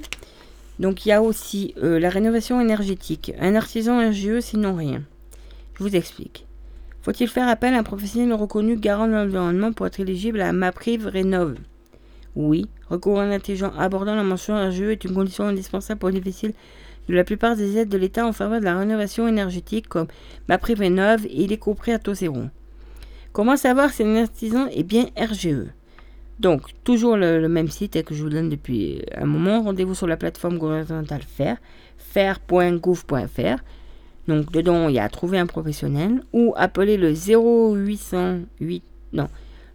[0.80, 3.32] Donc il y a aussi euh, la rénovation énergétique.
[3.40, 5.02] Un artisan RGE, sinon rien.
[5.78, 6.46] Je vous explique.
[7.02, 11.06] Faut-il faire appel à un professionnel reconnu garant de l'environnement pour être éligible à MaPriv
[11.08, 11.56] Rénove
[12.36, 16.56] Oui, recours à un intelligent abordant la mention RGE est une condition indispensable pour bénéficier
[17.10, 20.08] de la plupart des aides de l'État en faveur de la rénovation énergétique comme
[20.48, 22.44] MaPriv Rénove et l'éco-prêt à taux zéro.
[23.34, 25.66] Comment savoir si un artisan est bien RGE
[26.40, 29.64] Donc, toujours le, même site que je vous donne depuis un moment.
[29.64, 31.58] Rendez-vous sur la plateforme gouvernementale FAIR,
[31.98, 33.64] fair.gouv.fr.
[34.28, 38.84] Donc, dedans, il y a trouver un professionnel ou appeler le 0808,
[39.14, 39.28] non,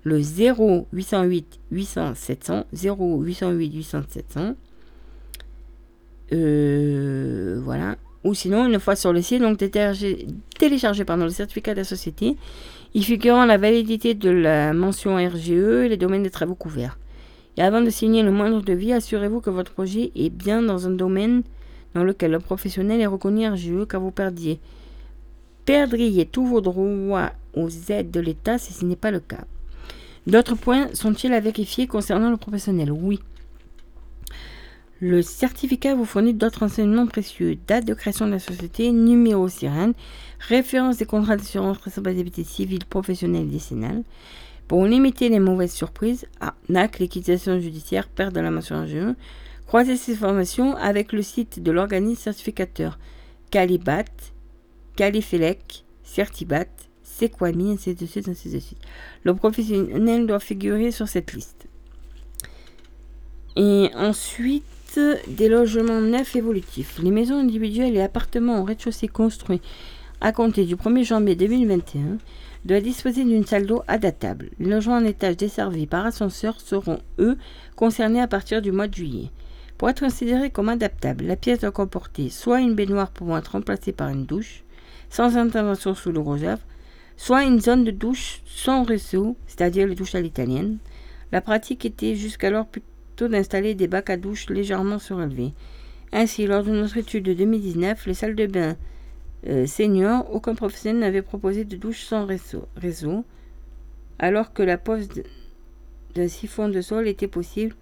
[0.05, 4.55] le 0808 800 700, 0808 800 700.
[6.33, 7.97] Euh, voilà.
[8.23, 10.27] Ou sinon, une fois sur le site, donc télécharger,
[10.59, 12.37] le certificat de la société,
[12.95, 16.99] y figurant la validité de la mention RGE et les domaines des travaux couverts.
[17.57, 20.91] Et avant de signer le moindre devis, assurez-vous que votre projet est bien dans un
[20.91, 21.43] domaine
[21.95, 24.61] dans lequel le professionnel est reconnu RGE, car vous perdiez,
[25.65, 29.45] perdriez tous vos droits aux aides de l'État si ce n'est pas le cas.
[30.27, 32.93] D'autres points sont-ils à vérifier concernant le professionnel?
[32.93, 33.21] Oui.
[35.01, 37.57] Le certificat vous fournit d'autres renseignements précieux.
[37.69, 39.93] Date de création de la société, numéro sirène,
[40.41, 44.03] référence des contrats d'assurance responsabilité civile, professionnelle et décennale.
[44.67, 49.15] Pour limiter les mauvaises surprises, arnaque, liquidation judiciaire, perte de la mention RGE,
[49.69, 52.99] croisez ces informations avec le site de l'organisme certificateur
[53.53, 54.05] Calibat,
[54.97, 56.67] Califelec, Certibat,
[57.05, 58.81] Sequami, ainsi de suite, ainsi de suite.
[59.23, 61.69] Le professionnel doit figurer sur cette liste.
[63.55, 64.65] Et ensuite,
[64.97, 66.99] des logements neufs évolutifs.
[67.03, 69.61] Les maisons individuelles et appartements en rez-de-chaussée construits
[70.21, 72.19] à compter du 1er janvier 2021
[72.65, 74.51] doivent disposer d'une salle d'eau adaptable.
[74.59, 77.37] Les logements en étage desservis par ascenseur seront, eux,
[77.77, 79.31] concernés à partir du mois de juillet.
[79.77, 83.93] Pour être considéré comme adaptable, la pièce doit comporter soit une baignoire pouvant être remplacée
[83.93, 84.65] par une douche,
[85.09, 86.61] sans intervention sous le rosave,
[87.17, 90.79] soit une zone de douche sans réseau, c'est-à-dire les douches à l'italienne.
[91.31, 92.67] La pratique était jusqu'alors
[93.27, 95.53] d'installer des bacs à douche légèrement surélevés.
[96.13, 98.77] Ainsi, lors de notre étude de 2019, les salles de bain
[99.47, 103.25] euh, seniors, aucun professionnel n'avait proposé de douche sans réseau,
[104.19, 105.09] alors que la pose
[106.15, 107.75] d'un siphon de sol était possible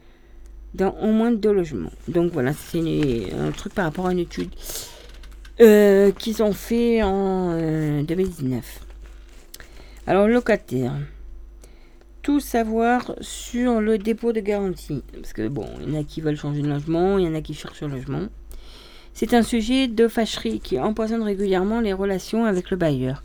[0.74, 1.92] dans au moins deux logements.
[2.08, 4.50] Donc voilà, c'est un truc par rapport à une étude
[5.60, 8.80] euh, qu'ils ont fait en euh, 2019.
[10.06, 10.92] Alors, locataire.
[12.26, 15.04] Tout savoir sur le dépôt de garantie.
[15.12, 17.36] Parce que bon, il y en a qui veulent changer de logement, il y en
[17.36, 18.26] a qui cherchent un logement.
[19.14, 23.22] C'est un sujet de fâcherie qui empoisonne régulièrement les relations avec le bailleur.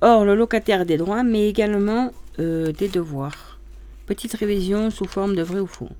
[0.00, 3.58] Or, le locataire a des droits, mais également euh, des devoirs.
[4.06, 5.90] Petite révision sous forme de vrai ou faux.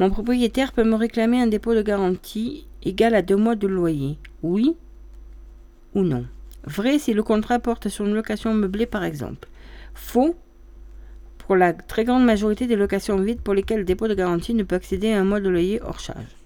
[0.00, 4.18] Mon propriétaire peut me réclamer un dépôt de garantie égal à deux mois de loyer.
[4.42, 4.76] Oui
[5.94, 6.26] ou non.
[6.64, 9.48] Vrai si le contrat porte sur une location meublée par exemple.
[9.94, 10.36] Faux
[11.46, 14.62] pour la très grande majorité des locations vides pour lesquelles le dépôt de garantie ne
[14.62, 16.36] peut accéder à un mois de loyer hors charge.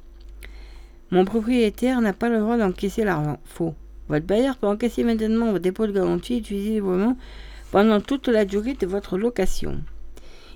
[1.10, 3.38] Mon propriétaire n'a pas le droit d'encaisser l'argent.
[3.44, 3.74] Faux.
[4.08, 7.16] Votre bailleur peut encaisser maintenant votre dépôt de garantie et utiliser librement
[7.70, 9.82] pendant toute la durée de votre location.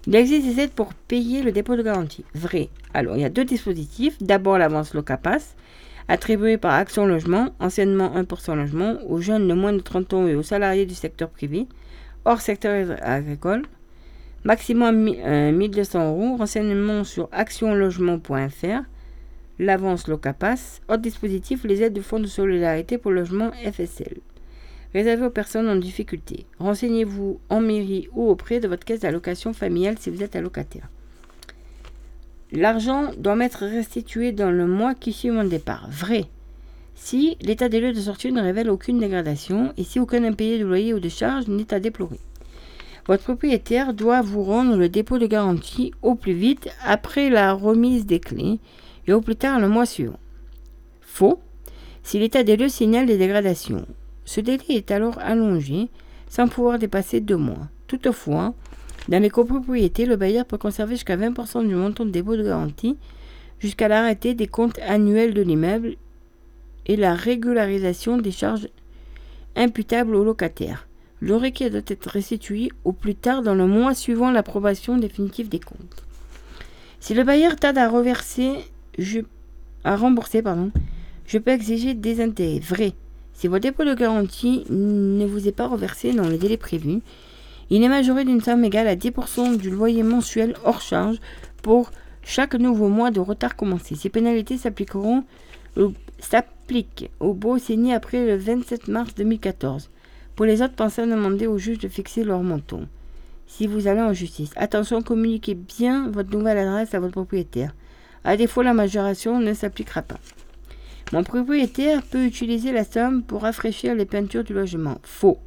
[0.06, 2.24] Il existe des aides pour payer le dépôt de garantie.
[2.34, 2.68] Vrai.
[2.92, 4.20] Alors, il y a deux dispositifs.
[4.20, 5.54] D'abord, l'avance Locapass,
[6.08, 10.34] attribuée par Action Logement, anciennement 1% logement, aux jeunes de moins de 30 ans et
[10.34, 11.68] aux salariés du secteur privé.
[12.24, 13.62] hors secteur agricole.
[14.44, 16.36] Maximum euh, 1200 euros.
[16.36, 18.82] Renseignements sur actionlogement.fr.
[19.58, 20.80] L'avance Locapass.
[20.88, 24.18] Autre dispositif, les aides du Fonds de solidarité pour logement FSL.
[24.94, 26.46] Réservé aux personnes en difficulté.
[26.58, 30.88] Renseignez-vous en mairie ou auprès de votre caisse d'allocation familiale si vous êtes allocataire.
[32.50, 35.88] L'argent doit m'être restitué dans le mois qui suit mon départ.
[35.90, 36.24] Vrai.
[36.94, 40.66] Si l'état des lieux de sortie ne révèle aucune dégradation et si aucun impayé de
[40.66, 42.18] loyer ou de charge n'est à déplorer.
[43.06, 48.06] Votre propriétaire doit vous rendre le dépôt de garantie au plus vite après la remise
[48.06, 48.60] des clés
[49.06, 50.20] et au plus tard le mois suivant.
[51.00, 51.40] Faux.
[52.04, 53.86] Si l'état des lieux signale des dégradations,
[54.24, 55.88] ce délai est alors allongé
[56.28, 57.68] sans pouvoir dépasser deux mois.
[57.86, 58.54] Toutefois,
[59.08, 62.96] dans les copropriétés, le bailleur peut conserver jusqu'à 20% du montant de dépôt de garantie
[63.58, 65.96] jusqu'à l'arrêté des comptes annuels de l'immeuble
[66.86, 68.68] et la régularisation des charges
[69.56, 70.86] imputables au locataire.
[71.22, 75.60] Le requis doit être restitué au plus tard dans le mois suivant l'approbation définitive des
[75.60, 76.02] comptes.
[76.98, 78.54] Si le bailleur tarde à reverser,
[79.84, 80.72] à rembourser, pardon,
[81.26, 82.58] je peux exiger des intérêts.
[82.58, 82.94] Vrai.
[83.34, 87.02] Si votre dépôt de garantie ne vous est pas reversé dans les délais prévus,
[87.70, 91.20] il est majoré d'une somme égale à 10% du loyer mensuel hors charge
[91.62, 91.92] pour
[92.24, 93.94] chaque nouveau mois de retard commencé.
[93.94, 95.22] Ces pénalités s'appliqueront
[96.18, 99.88] s'appliquent au beau signé après le 27 mars 2014.
[100.36, 102.82] Pour les autres, pensez à demander au juge de fixer leur montant.
[103.46, 107.74] Si vous allez en justice, attention, communiquez bien votre nouvelle adresse à votre propriétaire.
[108.24, 110.18] À défaut, la majoration ne s'appliquera pas.
[111.12, 114.98] Mon propriétaire peut utiliser la somme pour rafraîchir les peintures du logement.
[115.02, 115.38] Faux.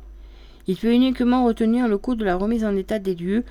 [0.68, 3.44] Il peut uniquement retenir le coût de la remise en état des lieux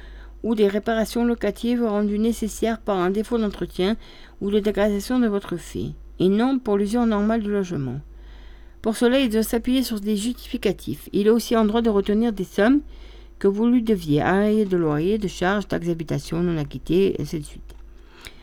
[0.45, 3.97] ou des réparations locatives rendues nécessaires par un défaut d'entretien
[4.41, 8.01] ou de dégradation de votre fait, et non pour l'usure normale du logement.
[8.85, 11.09] Pour cela, il doit s'appuyer sur des justificatifs.
[11.15, 12.83] Il est aussi en droit de retenir des sommes
[13.39, 17.39] que vous lui deviez, arriérés de loyer, de charges, taxes d'habitation non acquittées, et ainsi
[17.39, 17.75] de suite.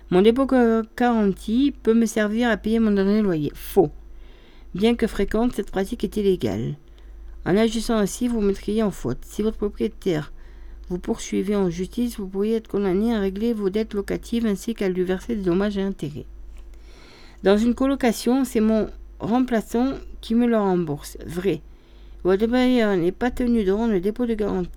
[0.09, 3.51] Mon dépôt de garantie peut me servir à payer mon dernier loyer.
[3.53, 3.91] Faux.
[4.73, 6.73] Bien que fréquente, cette pratique est illégale.
[7.45, 9.19] En agissant ainsi, vous mettriez en faute.
[9.21, 10.33] Si votre propriétaire
[10.89, 14.89] vous poursuivez en justice, vous pourriez être condamné à régler vos dettes locatives ainsi qu'à
[14.89, 16.25] lui verser des dommages et intérêts.
[17.43, 18.87] Dans une colocation, c'est mon
[19.21, 21.17] remplaçant qui me le rembourse.
[21.25, 21.61] Vrai.
[22.23, 24.69] Votre bailleur n'est pas tenu de rendre le dépôt de garantie.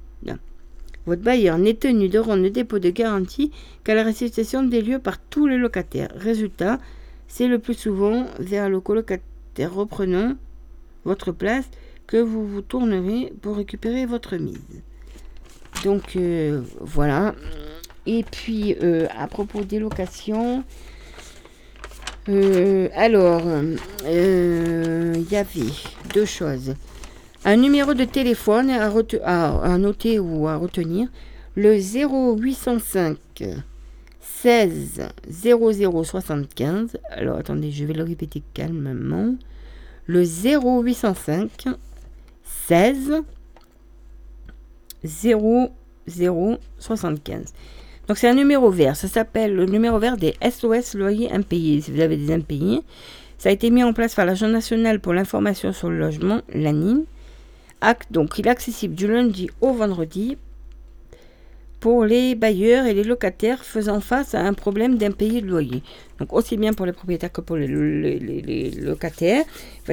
[1.06, 3.50] Votre bailleur n'est tenu de rendre le dépôt de garantie
[3.84, 6.10] qu'à la restitution des lieux par tous les locataires.
[6.14, 6.78] Résultat,
[7.28, 10.34] c'est le plus souvent vers le colocataire reprenant
[11.04, 11.66] votre place
[12.06, 14.82] que vous vous tournerez pour récupérer votre mise.
[15.84, 17.34] Donc euh, voilà.
[18.06, 20.64] Et puis euh, à propos des locations,
[22.28, 23.42] euh, alors
[24.04, 25.60] euh, il y avait
[26.14, 26.74] deux choses.
[27.44, 31.08] Un numéro de téléphone à, à noter ou à retenir,
[31.56, 33.18] le 0805
[34.20, 36.98] 16 0075.
[37.10, 39.34] Alors attendez, je vais le répéter calmement.
[40.06, 41.68] Le 0805
[42.66, 43.22] 16
[45.04, 47.52] 0075.
[48.08, 48.96] Donc c'est un numéro vert.
[48.96, 51.80] Ça s'appelle le numéro vert des SOS loyers impayés.
[51.80, 52.80] Si vous avez des impayés,
[53.38, 57.02] ça a été mis en place par l'Agence nationale pour l'information sur le logement, l'ANIM.
[58.10, 60.38] Donc il est accessible du lundi au vendredi
[61.80, 65.82] pour les bailleurs et les locataires faisant face à un problème d'impayé de loyer.
[66.18, 69.44] Donc aussi bien pour les propriétaires que pour les, locataires.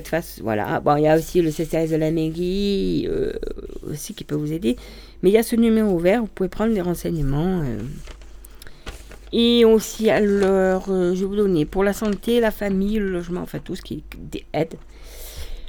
[0.05, 0.79] Face, voilà.
[0.79, 3.33] Bon, il y a aussi le CCS de la mairie euh,
[3.89, 4.77] aussi qui peut vous aider.
[5.21, 7.61] Mais il y a ce numéro vert, vous pouvez prendre des renseignements.
[7.61, 7.79] euh.
[9.33, 13.41] Et aussi, alors, euh, je vais vous donner pour la santé, la famille, le logement,
[13.41, 14.03] enfin tout ce qui
[14.53, 14.77] est.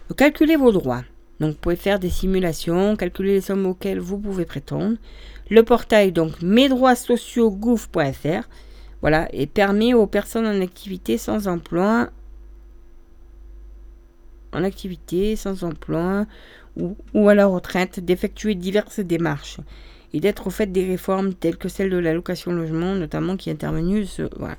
[0.09, 1.05] Donc, calculez vos droits.
[1.39, 4.97] Donc, vous pouvez faire des simulations, calculer les sommes auxquelles vous pouvez prétendre.
[5.49, 8.49] Le portail, donc, mesdroitssociaux.gouv.fr,
[9.01, 12.11] voilà, et permet aux personnes en activité sans emploi,
[14.53, 16.27] en activité, sans emploi,
[16.77, 19.59] ou, ou à la retraite, d'effectuer diverses démarches
[20.15, 23.53] et d'être au fait des réformes telles que celle de l'allocation logement, notamment qui est
[23.53, 24.05] intervenue.
[24.07, 24.57] ce- voilà.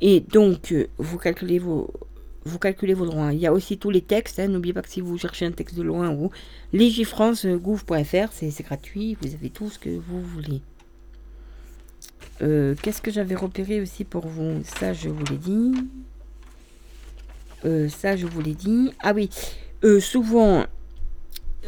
[0.00, 1.90] Et donc, euh, vous calculez vos,
[2.44, 3.32] vous calculez vos droits.
[3.32, 4.38] Il y a aussi tous les textes.
[4.38, 4.48] hein.
[4.48, 6.30] N'oubliez pas que si vous cherchez un texte de loin ou
[6.72, 9.16] legifrance.gouv.fr, c'est c'est gratuit.
[9.20, 10.62] Vous avez tout ce que vous voulez.
[12.42, 14.62] Euh, Qu'est-ce que j'avais repéré aussi pour vous?
[14.64, 15.72] Ça, je vous l'ai dit.
[17.64, 18.92] Euh, ça, je vous l'ai dit.
[19.00, 19.30] Ah oui,
[19.84, 20.64] euh, souvent,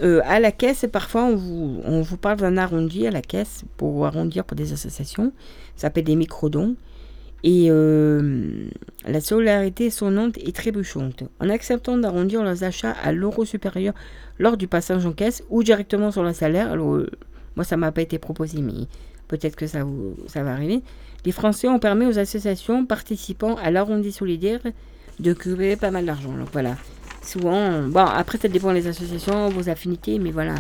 [0.03, 3.65] euh, à la caisse, parfois, on vous, on vous parle d'un arrondi à la caisse
[3.77, 5.33] pour arrondir pour des associations.
[5.77, 6.77] Ça s'appelle des microdons.
[7.43, 11.25] Et la solidarité sonnante et trébuchante.
[11.41, 13.95] En acceptant d'arrondir leurs achats à l'euro supérieur
[14.39, 18.19] lors du passage en caisse ou directement sur le salaire, moi ça m'a pas été
[18.19, 18.87] proposé, mais
[19.27, 20.83] peut-être que ça, vous, ça va arriver.
[21.25, 24.61] Les Français ont permis aux associations participant à l'arrondi solidaire
[25.21, 26.33] de créer pas mal d'argent.
[26.33, 26.77] Donc voilà.
[27.23, 30.55] Souvent, bon, après ça dépend des associations, vos affinités, mais voilà.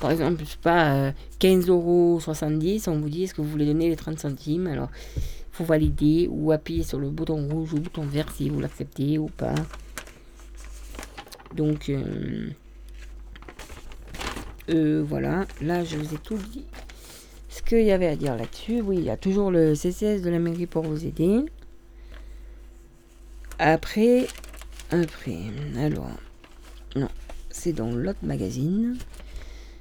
[0.00, 2.20] Par exemple, je sais pas, euh, 15,70 euros,
[2.86, 4.66] on vous dit est-ce que vous voulez donner les 30 centimes?
[4.66, 4.88] Alors,
[5.52, 9.26] faut valider ou appuyer sur le bouton rouge ou bouton vert si vous l'acceptez ou
[9.26, 9.54] pas.
[11.54, 12.48] Donc, euh,
[14.70, 15.46] euh, voilà.
[15.60, 16.64] Là, je vous ai tout dit.
[17.48, 20.30] Ce qu'il y avait à dire là-dessus, oui, il y a toujours le CCS de
[20.30, 21.44] la mairie pour vous aider.
[23.62, 24.26] Après,
[24.90, 25.36] après,
[25.78, 26.08] alors,
[26.96, 27.10] non,
[27.50, 28.96] c'est dans l'autre magazine.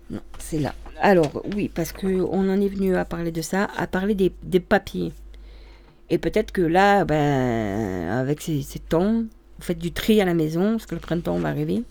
[0.09, 0.75] Non, c'est là.
[0.99, 4.59] Alors, oui, parce que on en est venu à parler de ça, à parler des,
[4.59, 5.13] papiers.
[6.09, 10.33] Et peut-être que là, ben, avec ces, ces temps, vous faites du tri à la
[10.33, 11.83] maison, parce que le printemps va arriver.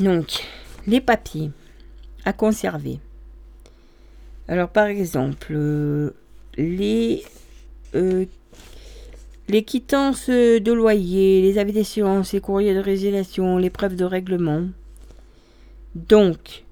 [0.00, 0.44] Donc,
[0.88, 1.52] les papiers
[2.24, 2.98] à conserver.
[4.48, 6.10] Alors, par exemple, euh,
[6.56, 7.22] les,
[7.94, 8.24] euh,
[9.50, 14.62] les quittances de loyer, les avis d'assurance, les courriers de résiliation, les preuves de règlement.
[15.94, 16.64] Donc,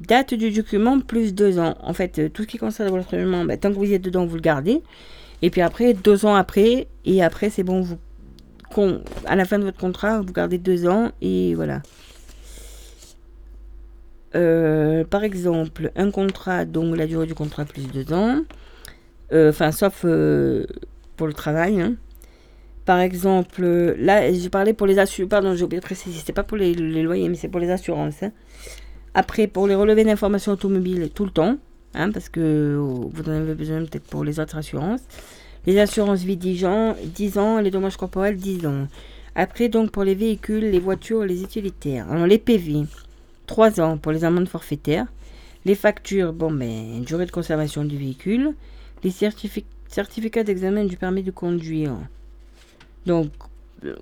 [0.00, 1.76] date du document plus deux ans.
[1.82, 4.02] En fait, euh, tout ce qui concerne votre logement, ben, tant que vous y êtes
[4.02, 4.82] dedans, vous le gardez.
[5.40, 7.98] Et puis après, deux ans après, et après, c'est bon, vous,
[9.26, 11.82] à la fin de votre contrat, vous gardez deux ans, et voilà.
[14.34, 18.40] Euh, par exemple, un contrat, donc la durée du contrat plus deux ans.
[19.32, 20.04] Euh, Enfin, sauf
[21.16, 21.80] pour le travail.
[21.80, 21.94] hein.
[22.84, 23.62] Par exemple,
[23.98, 25.28] là, je parlais pour les assurances.
[25.30, 26.18] Pardon, j'ai oublié de préciser.
[26.18, 28.22] C'était pas pour les, loyers, mais c'est pour les assurances.
[28.22, 28.32] hein.
[29.14, 31.58] Après, pour les relevés d'informations automobiles, tout le temps.
[31.94, 35.02] hein, parce que euh, vous en avez besoin peut-être pour les autres assurances.
[35.66, 38.88] Les assurances vie 10 ans, 10 ans, les dommages corporels 10 ans.
[39.36, 42.10] Après, donc, pour les véhicules, les voitures, les utilitaires.
[42.10, 42.84] Alors, les PV,
[43.46, 45.06] 3 ans pour les amendes forfaitaires.
[45.64, 48.54] Les factures, bon, ben, durée de conservation du véhicule.
[49.04, 49.64] Les certifi-
[49.94, 51.96] certificats d'examen du permis de conduire.
[53.06, 53.30] Donc,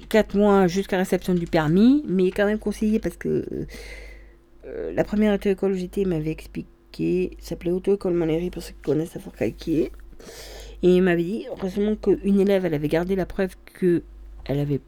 [0.09, 3.67] 4 mois jusqu'à réception du permis, mais quand même conseillé parce que
[4.67, 9.21] euh, la première auto-école où j'étais m'avait expliqué, s'appelait auto-école pour ceux qui connaissent à
[9.21, 9.91] Fort-Calquier.
[10.83, 14.03] Et il m'avait dit, heureusement qu'une élève, elle avait gardé la preuve que
[14.45, 14.81] elle avait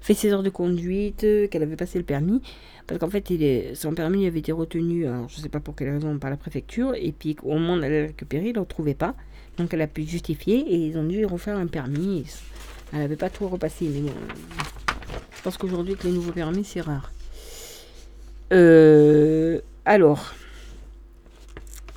[0.00, 2.40] fait ses heures de conduite, qu'elle avait passé le permis.
[2.86, 3.24] Parce qu'en fait,
[3.74, 6.94] son permis avait été retenu, je ne sais pas pour quelle raison, par la préfecture.
[6.96, 9.14] Et puis, au moment d'aller le récupérer, il ne le retrouvait pas.
[9.60, 12.24] Donc, elle a pu justifier et ils ont dû refaire un permis.
[12.94, 13.86] Elle n'avait pas tout repassé.
[13.88, 14.10] Mais
[15.36, 17.12] je pense qu'aujourd'hui, avec les nouveaux permis, c'est rare.
[18.54, 20.32] Euh, alors,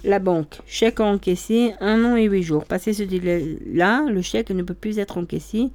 [0.03, 2.65] la banque, chèque à encaisser, un an et huit jours.
[2.65, 5.69] Passé ce délai-là, le chèque ne peut plus être encaissé,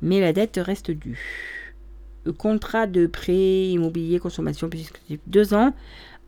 [0.00, 1.52] mais la dette reste due.
[2.38, 5.74] Contrat de prêt immobilier consommation puisque deux ans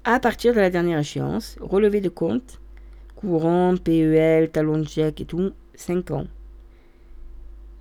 [0.04, 1.56] à partir de la dernière échéance.
[1.60, 2.60] Relevé de compte,
[3.20, 6.26] courant, PEL, talon de chèque et tout, 5 ans.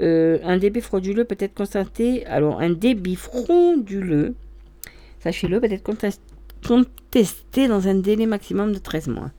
[0.01, 2.25] Euh, un débit frauduleux peut être constaté.
[2.27, 4.35] Alors, un débit frauduleux,
[5.19, 5.83] sachez-le, peut être
[6.67, 9.31] contesté dans un délai maximum de 13 mois.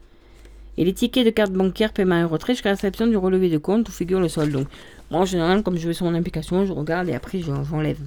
[0.77, 3.59] Et les tickets de carte bancaire, paiement et retrait jusqu'à la réception du relevé de
[3.59, 4.53] compte où figure le solde.
[4.53, 4.69] Donc,
[5.11, 7.99] moi, en général, comme je vais sur mon application, je regarde et après, je- j'enlève.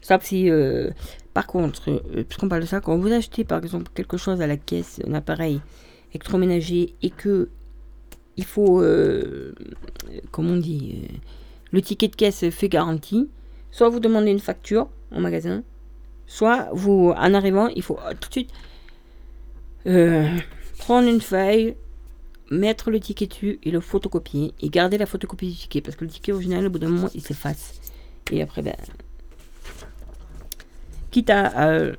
[0.00, 0.90] Sauf si, euh,
[1.34, 4.46] par contre, euh, puisqu'on parle de ça, quand vous achetez par exemple quelque chose à
[4.46, 5.60] la caisse, un appareil
[6.12, 7.48] électroménager, et que
[8.36, 9.54] il faut, euh,
[10.30, 11.16] comment on dit, euh,
[11.70, 13.28] le ticket de caisse fait garantie,
[13.70, 15.62] soit vous demandez une facture au magasin,
[16.26, 18.50] soit vous, en arrivant, il faut euh, tout de suite
[19.86, 20.28] euh,
[20.78, 21.76] prendre une feuille,
[22.50, 26.04] mettre le ticket dessus et le photocopier, et garder la photocopie du ticket, parce que
[26.04, 27.80] le ticket original, au bout d'un moment, il s'efface.
[28.30, 28.76] Et après, ben,
[31.10, 31.92] quitte à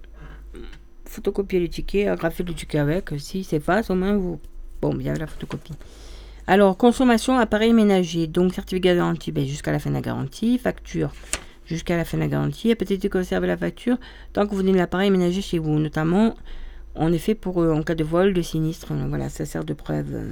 [1.13, 4.39] photocopier le ticket, agrafer le ticket avec, si s'efface, au moins vous.
[4.81, 5.73] Bon, il y a la photocopie.
[6.47, 10.57] Alors, consommation, appareil ménager, donc certificat de garantie ben, jusqu'à la fin de la garantie,
[10.57, 11.13] facture
[11.65, 13.97] jusqu'à la fin de la garantie, et peut-être conserver la facture
[14.33, 16.35] tant que vous tenez l'appareil ménager chez vous, notamment
[16.95, 19.73] en effet pour euh, en cas de vol, de sinistre, euh, voilà, ça sert de
[19.73, 20.13] preuve.
[20.13, 20.31] euh.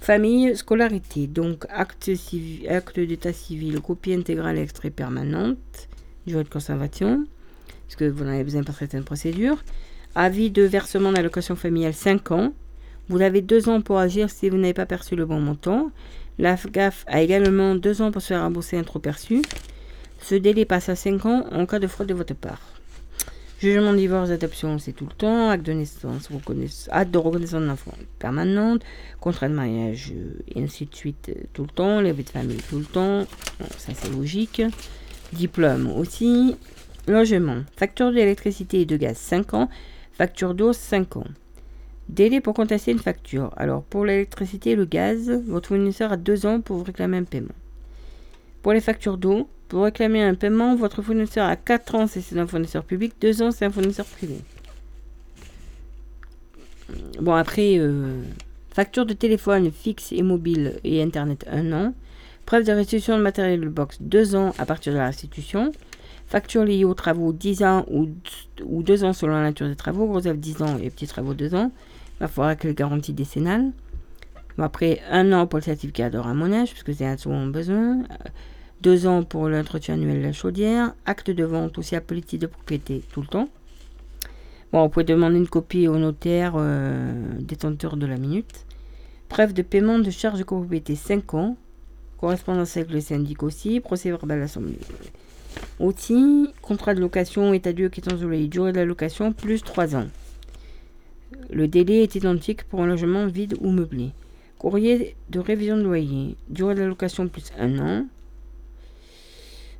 [0.00, 5.88] Famille, scolarité, donc acte, civi- acte d'état civil, copie intégrale extrait permanente,
[6.26, 7.24] durée de conservation,
[7.86, 9.62] parce que vous en avez besoin pour certaines procédures.
[10.14, 12.52] Avis de versement d'allocation familiale 5 ans.
[13.08, 15.90] Vous avez 2 ans pour agir si vous n'avez pas perçu le bon montant.
[16.38, 19.42] La FGAF a également 2 ans pour se faire rembourser un trop perçu.
[20.20, 22.60] Ce délai passe à 5 ans en cas de fraude de votre part.
[23.62, 25.50] Jugement divorce, adoption, c'est tout le temps.
[25.50, 26.28] Acte de naissance,
[26.90, 28.82] acte de reconnaissance de l'enfant permanente.
[29.20, 32.00] Contrat de mariage, euh, et ainsi de suite, euh, tout le temps.
[32.00, 33.20] Levée de famille, tout le temps.
[33.60, 34.62] Bon, ça, c'est logique.
[35.32, 36.56] Diplôme aussi.
[37.08, 37.62] Logement.
[37.76, 39.68] Facture d'électricité et de gaz, 5 ans.
[40.12, 41.26] Facture d'eau, 5 ans.
[42.08, 43.52] Délai pour contester une facture.
[43.56, 47.54] Alors, pour l'électricité et le gaz, votre fournisseur a 2 ans pour réclamer un paiement.
[48.62, 52.38] Pour les factures d'eau, pour réclamer un paiement, votre fournisseur a 4 ans si c'est
[52.38, 54.36] un fournisseur public, 2 ans c'est un fournisseur privé.
[57.20, 58.22] Bon, après, euh,
[58.72, 61.94] facture de téléphone fixe et mobile et Internet, 1 an.
[62.44, 65.72] Preuve de restitution de matériel de box, 2 ans à partir de la restitution.
[66.32, 68.08] Facture liée aux travaux, 10 ans ou,
[68.64, 70.06] ou 2 ans selon la nature des travaux.
[70.06, 71.70] Gros œuvres, 10 ans et petits travaux, 2 ans.
[72.16, 73.70] Il va falloir que les garanties décennales.
[74.56, 77.98] Après, un an pour le certificat de ramonage, puisque c'est un souvent besoin.
[77.98, 78.28] Euh,
[78.80, 80.94] Deux ans pour l'entretien annuel de la chaudière.
[81.04, 83.50] Acte de vente aussi à politique de propriété tout le temps.
[84.72, 88.64] Bon, vous pouvez demander une copie au notaire euh, détenteur de la minute.
[89.28, 91.58] Preuve de paiement de charges de copropriété 5 ans.
[92.16, 93.80] Correspondance avec le syndic aussi.
[93.80, 94.48] Procès verbal à
[95.80, 99.32] Aussi, contrat de location, état de lieu qui est en soleil, durée de la location,
[99.32, 100.06] plus 3 ans.
[101.50, 104.10] Le délai est identique pour un logement vide ou meublé.
[104.58, 108.06] Courrier de révision de loyer, durée de la location plus 1 an.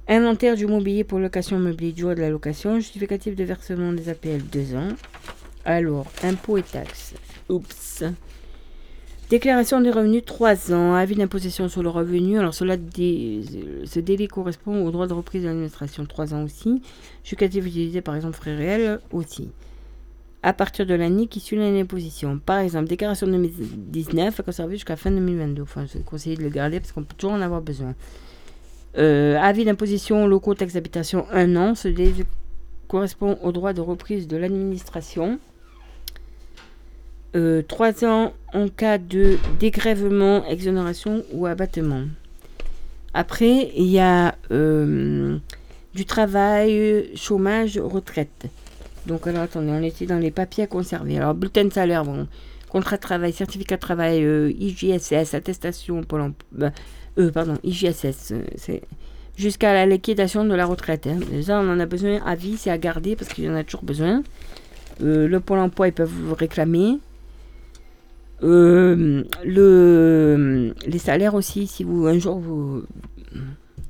[0.08, 4.42] Inventaire du mobilier pour location meublée, durée de la location, justificatif de versement des APL
[4.50, 4.88] 2 ans.
[5.64, 7.14] Alors, impôts et taxes.
[7.48, 8.02] Oups.
[9.32, 10.92] Déclaration des revenus 3 ans.
[10.92, 12.38] Avis d'imposition sur le revenu.
[12.38, 16.82] Alors, cela ce délai correspond au droit de reprise de l'administration 3 ans aussi.
[17.24, 19.48] Justificatif utilisé par exemple frais réels aussi.
[20.42, 22.38] À partir de l'année qui suit l'année d'imposition.
[22.44, 25.62] Par exemple, déclaration de 2019 à conserver jusqu'à fin 2022.
[25.62, 27.94] Enfin, je conseille de le garder parce qu'on peut toujours en avoir besoin.
[28.98, 31.74] Euh, avis d'imposition locaux, taxes d'habitation, un an.
[31.74, 32.26] Ce délai
[32.86, 35.38] correspond au droit de reprise de l'administration.
[37.34, 42.02] Euh, trois ans en cas de dégrèvement, exonération ou abattement.
[43.14, 45.38] Après, il y a euh,
[45.94, 48.46] du travail, chômage, retraite.
[49.06, 51.16] Donc, alors attendez, on était dans les papiers à conserver.
[51.18, 52.26] Alors, bulletin de salaire, bon,
[52.68, 56.72] contrat de travail, certificat de travail, euh, IJSS, attestation, emploi- ben,
[57.18, 58.82] euh, pardon, IJSS, euh, c'est
[59.36, 61.06] jusqu'à la liquidation de la retraite.
[61.06, 61.18] hein.
[61.30, 63.64] Déjà, on en a besoin à vie, c'est à garder parce qu'il y en a
[63.64, 64.22] toujours besoin.
[65.02, 66.98] Euh, le Pôle emploi, ils peuvent vous réclamer.
[68.42, 72.82] Euh, le, les salaires aussi, si vous un jour vous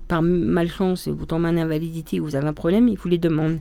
[0.09, 3.59] par malchance vous tombez en invalidité ou vous avez un problème, il vous les demande.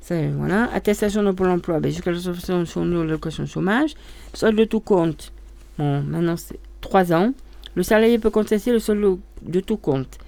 [0.00, 0.68] Ça, voilà.
[0.72, 3.94] Attestation de Pôle emploi, ben, jusqu'à la sur de l'allocation chômage.
[4.34, 5.32] Solde de tout compte.
[5.78, 7.32] Bon, maintenant c'est 3 ans.
[7.74, 10.18] Le salarié peut contester le solde de tout compte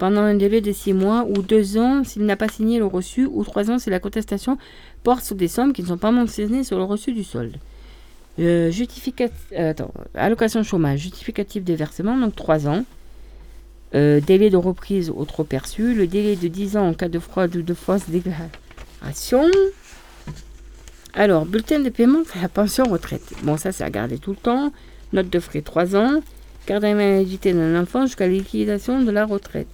[0.00, 3.26] pendant un délai de 6 mois ou 2 ans s'il n'a pas signé le reçu
[3.26, 4.56] ou 3 ans si la contestation
[5.02, 7.56] porte sur des sommes qui ne sont pas mentionnées sur le reçu du solde.
[8.40, 8.72] Euh,
[9.52, 9.74] euh,
[10.14, 12.84] allocation chômage, justificatif des versements, donc 3 ans.
[13.94, 17.18] Euh, délai de reprise au trop perçu, le délai de 10 ans en cas de
[17.18, 19.46] fraude ou de fausse déclaration.
[21.12, 23.34] Alors, bulletin de paiement de la pension retraite.
[23.42, 24.72] Bon, ça, c'est à garder tout le temps.
[25.12, 26.22] Note de frais 3 ans.
[26.66, 29.66] Carte d'invalidité d'un enfant jusqu'à la de la retraite.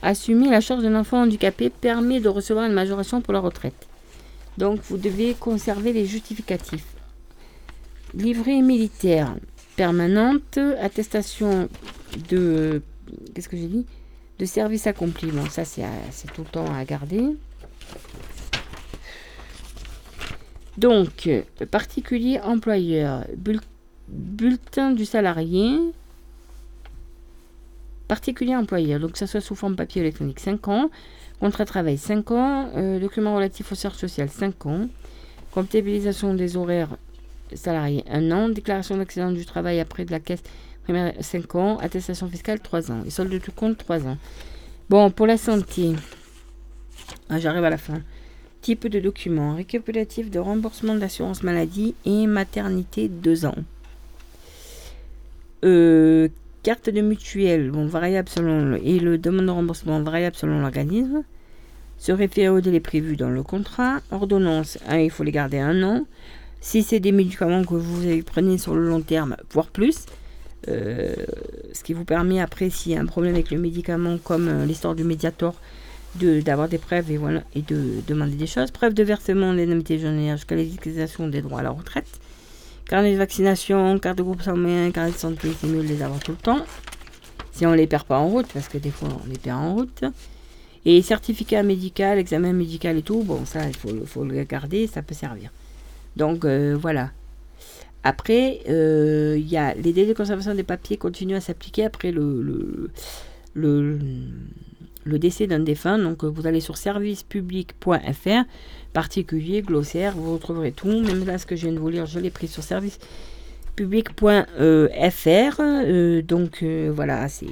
[0.00, 3.86] Assumer la charge d'un enfant handicapé permet de recevoir une majoration pour la retraite.
[4.58, 6.91] Donc, vous devez conserver les justificatifs.
[8.14, 9.34] Livret militaire
[9.76, 11.68] permanente, attestation
[12.28, 12.82] de.
[13.34, 13.86] Qu'est-ce que j'ai dit?
[14.38, 15.30] De service accompli.
[15.30, 17.24] Bon, ça, c'est à- c'est tout le temps à garder.
[20.78, 23.60] Donc, euh, particulier employeur, bul-
[24.08, 25.78] bulletin du salarié,
[28.08, 30.90] particulier employeur, donc que ça soit sous forme papier électronique, 5 ans,
[31.40, 34.88] contrat de travail 5 ans, euh, document relatif aux charges sociales 5 ans,
[35.50, 36.96] comptabilisation des horaires
[37.56, 40.42] salariés 1 an, déclaration d'accident du travail après de la caisse
[40.84, 44.18] primaire 5 ans, attestation fiscale 3 ans, et solde de tout compte 3 ans.
[44.90, 45.92] Bon, pour la santé,
[47.28, 48.02] ah, j'arrive à la fin.
[48.60, 53.56] Type de document, récapitulatif de remboursement d'assurance maladie et maternité 2 ans.
[55.64, 56.28] Euh,
[56.62, 61.24] carte de mutuelle, bon, variable selon le, et le demande de remboursement variable selon l'organisme.
[61.98, 64.00] Se référer au délai prévu dans le contrat.
[64.10, 66.04] Ordonnance, hein, il faut les garder un an.
[66.64, 70.06] Si c'est des médicaments que vous prenez sur le long terme, voire plus,
[70.68, 71.12] euh,
[71.72, 74.64] ce qui vous permet après, s'il y a un problème avec le médicament, comme euh,
[74.64, 75.54] l'histoire du Mediator,
[76.20, 78.70] de- d'avoir des preuves et, voilà, et de demander des choses.
[78.70, 82.06] Preuve de versement des indemnités journalières jusqu'à l'utilisation des droits à la retraite.
[82.88, 86.20] Carnet de vaccination, carte de groupe sanguin, carnet de santé, c'est mieux de les avoir
[86.20, 86.64] tout le temps.
[87.50, 89.74] Si on les perd pas en route, parce que des fois on les perd en
[89.74, 90.04] route.
[90.84, 93.74] Et certificat médical, examen médical et tout, bon, ça, il
[94.06, 95.50] faut le garder, ça peut servir.
[96.16, 97.10] Donc, euh, voilà.
[98.04, 102.10] Après, euh, il y a les délais de conservation des papiers continuent à s'appliquer après
[102.10, 102.90] le,
[103.54, 103.98] le,
[105.04, 105.98] le, décès d'un défunt.
[105.98, 108.44] Donc, euh, vous allez sur servicepublic.fr,
[108.92, 110.88] particulier, glossaire, vous retrouverez tout.
[110.88, 115.60] Même là, ce que je viens de vous lire, je l'ai pris sur servicepublic.fr.
[115.60, 117.46] Euh, donc, euh, voilà, c'est.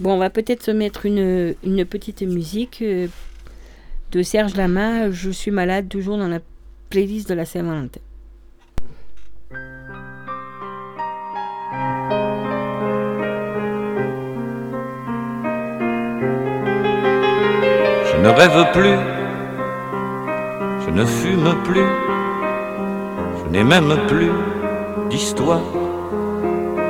[0.00, 3.06] Bon, on va peut-être se mettre une, une petite musique euh,
[4.12, 5.10] de Serge Lama.
[5.10, 6.40] Je suis malade, toujours dans la
[6.90, 8.00] playlist de la Saint-Valentin.
[18.08, 18.98] Je ne rêve plus,
[20.84, 21.88] je ne fume plus,
[23.38, 24.32] je n'ai même plus
[25.08, 25.62] d'histoire.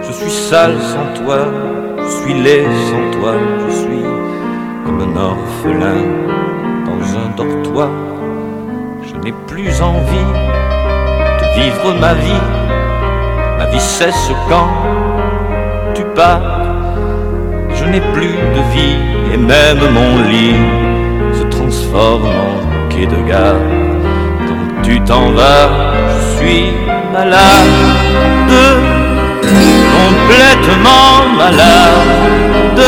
[0.02, 1.46] Je suis sale sans toi,
[1.98, 3.34] je suis laid sans toi,
[3.66, 4.04] je suis
[4.86, 6.00] comme un orphelin
[6.86, 8.09] dans un dortoir.
[9.46, 10.32] Plus envie
[11.40, 12.46] de vivre ma vie,
[13.58, 14.70] ma vie cesse quand
[15.94, 16.40] tu pars.
[17.74, 18.96] Je n'ai plus de vie
[19.32, 20.54] et même mon lit
[21.38, 23.54] se transforme en quai de gare.
[24.48, 25.68] Quand tu t'en vas,
[26.08, 26.66] je suis
[27.12, 27.66] malade,
[29.98, 32.84] complètement malade,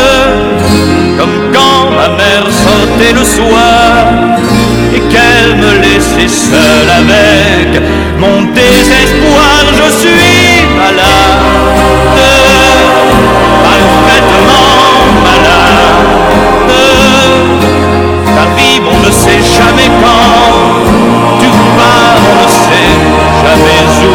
[1.19, 4.41] comme quand ma mère sortait le soir
[5.12, 7.82] qu'elle me laissait seule avec
[8.18, 9.55] mon désespoir.
[9.78, 11.43] Je suis malade,
[13.68, 14.70] parfaitement
[15.28, 16.72] malade.
[18.34, 20.32] Ta vie, on ne sait jamais quand.
[21.40, 22.94] Tu pars, on ne sait
[23.43, 24.14] jamais où.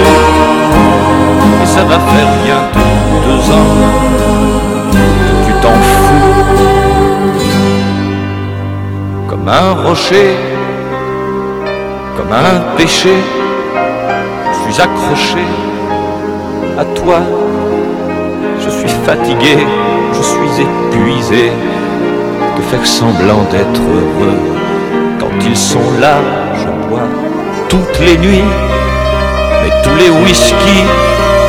[1.64, 2.96] Et ça va faire bientôt
[3.26, 4.08] deux ans
[5.46, 6.28] tu t'en fous.
[9.28, 10.57] Comme un rocher,
[12.18, 13.14] comme un péché,
[14.52, 15.46] je suis accroché
[16.78, 17.20] à toi.
[18.60, 19.58] Je suis fatigué,
[20.14, 21.52] je suis épuisé
[22.58, 24.40] de faire semblant d'être heureux?
[25.20, 26.16] Quand ils sont là,
[26.56, 27.08] je bois
[27.70, 28.52] toutes les nuits,
[29.62, 30.80] mais tous les whisky,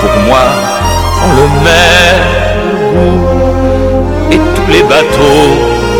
[0.00, 0.44] pour moi,
[1.24, 2.24] ont le même
[2.92, 4.32] goût.
[4.32, 5.48] Et tous les bateaux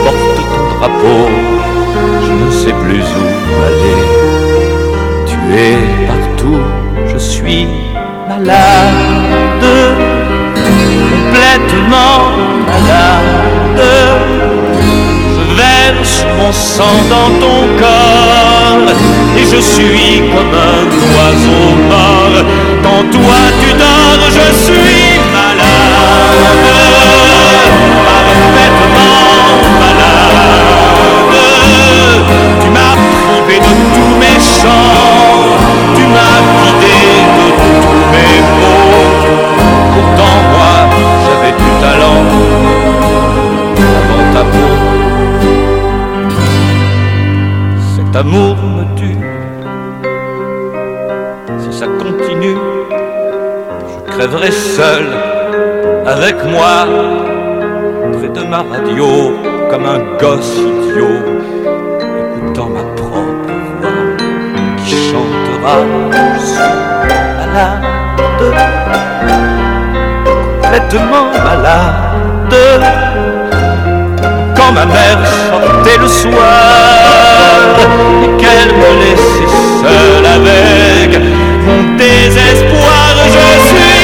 [0.04, 1.20] portent ton drapeau,
[2.26, 4.07] je ne sais plus où aller.
[5.50, 6.62] Es partout,
[7.12, 7.66] je suis
[8.28, 9.18] malade
[10.68, 12.20] complètement
[12.66, 13.82] malade.
[15.34, 18.92] Je verse mon sang dans ton corps
[19.38, 20.84] et je suis comme un
[21.14, 22.38] oiseau mort.
[22.82, 26.77] Quand toi tu dors, je suis malade,
[38.12, 39.08] mes mots.
[39.94, 40.74] Pourtant moi
[41.24, 42.20] j'avais du talent
[44.00, 44.72] avant ta peau.
[47.94, 49.22] Cet amour me tue.
[51.60, 52.60] Si ça continue,
[53.90, 55.06] je crèverai seul
[56.06, 56.86] avec moi
[58.14, 59.08] près de ma radio
[59.70, 61.18] comme un gosse idiot,
[62.38, 64.00] écoutant ma propre voix
[64.78, 65.76] qui chantera.
[70.62, 72.08] Complètement malade
[74.56, 76.30] quand ma mère sortait le soir
[78.24, 79.50] et qu'elle me laissait
[79.82, 81.10] seule avec
[81.66, 83.14] mon désespoir.
[83.34, 83.97] Je suis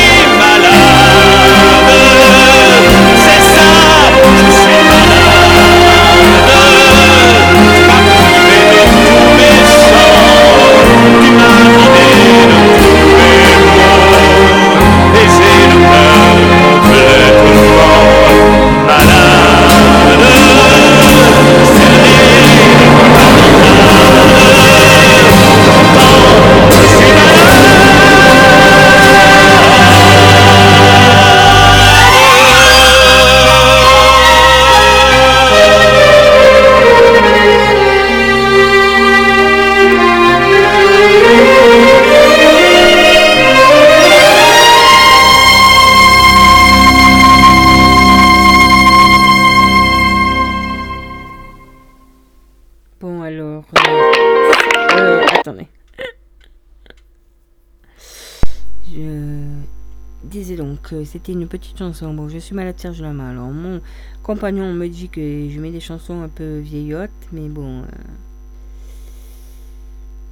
[61.14, 62.12] c'était une petite chanson.
[62.14, 63.30] Bon, je suis malade Serge Lama.
[63.30, 63.80] Alors, mon
[64.22, 67.82] compagnon me dit que je mets des chansons un peu vieillottes, mais bon.
[67.82, 67.86] euh,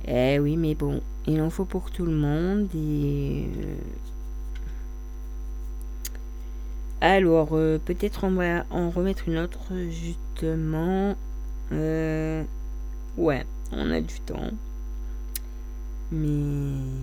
[0.07, 2.69] Eh oui, mais bon, il en faut pour tout le monde.
[2.75, 3.47] Et.
[3.59, 3.77] euh,
[7.03, 9.61] Alors, euh, peut-être on va en remettre une autre,
[9.91, 11.17] justement.
[13.17, 14.51] Ouais, on a du temps.
[16.11, 17.03] Mais.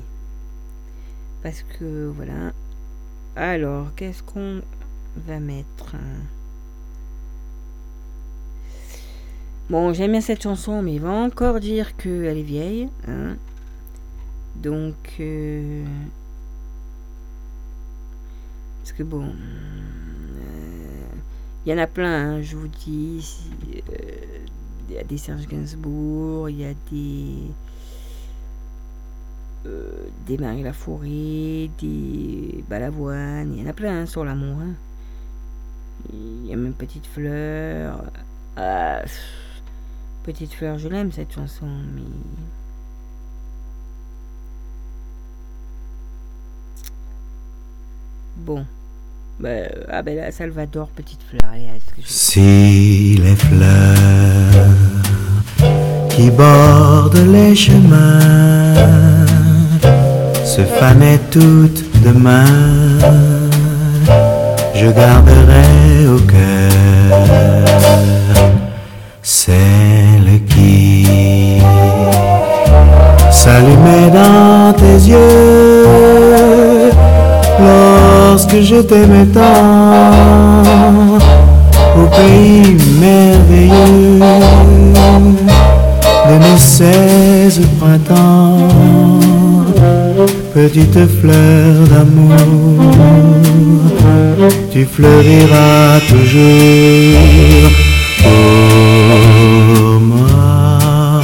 [1.41, 2.53] Parce que voilà.
[3.39, 4.61] Alors, qu'est-ce qu'on
[5.15, 5.95] va mettre?
[9.69, 12.89] Bon, j'aime bien cette chanson, mais il va encore dire qu'elle est vieille.
[13.07, 13.37] hein.
[14.57, 14.95] Donc.
[15.21, 15.85] euh,
[18.81, 19.23] Parce que bon.
[19.23, 21.05] euh,
[21.65, 23.25] Il y en a plein, hein, je vous dis.
[23.93, 24.45] euh,
[24.89, 27.51] Il y a des Serge Gainsbourg, il y a des.
[29.65, 29.89] Euh,
[30.25, 34.57] des Marie Laforêt, des Balavoine, il y en a plein sur l'amour.
[34.61, 34.73] hein.
[36.13, 38.03] Il y a même Petite Fleur.
[38.55, 39.01] Ah,
[40.23, 41.65] Petite Fleur, je l'aime cette chanson,
[41.95, 42.01] mais.
[48.37, 48.65] Bon.
[49.39, 49.49] Bah,
[49.89, 51.41] ah ben là, Salvador, Petite Fleur.
[52.05, 54.67] Si les fleurs
[56.09, 59.08] qui bordent les chemins
[60.55, 62.43] se fanaient toutes demain,
[64.73, 66.71] je garderai au cœur
[69.21, 71.61] celle qui
[73.29, 75.85] s'allumait dans tes yeux
[77.61, 80.09] lorsque je t'aimais tant.
[81.95, 84.19] Au pays merveilleux
[86.27, 89.18] de nos seize printemps,
[90.61, 92.35] petite fleur d'amour,
[94.71, 97.69] tu fleuriras toujours
[98.23, 101.21] pour moi.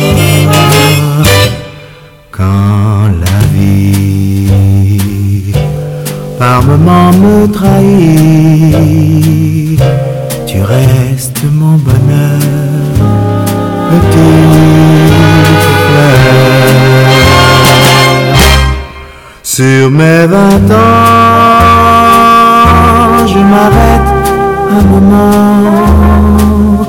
[2.31, 4.47] Quand la vie
[6.39, 8.95] par moments me trahit,
[10.47, 12.55] tu restes mon bonheur,
[19.57, 20.76] Sur mes vingt ans,
[23.26, 24.11] je m'arrête
[24.69, 26.84] un moment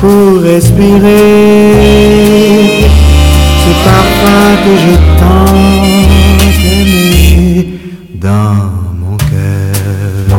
[0.00, 1.68] pour respirer
[3.62, 7.52] ce parfum que je tente d'aimer
[8.14, 8.56] dans
[8.98, 10.32] mon cœur.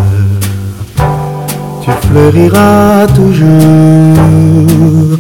[1.84, 5.20] Tu fleuriras toujours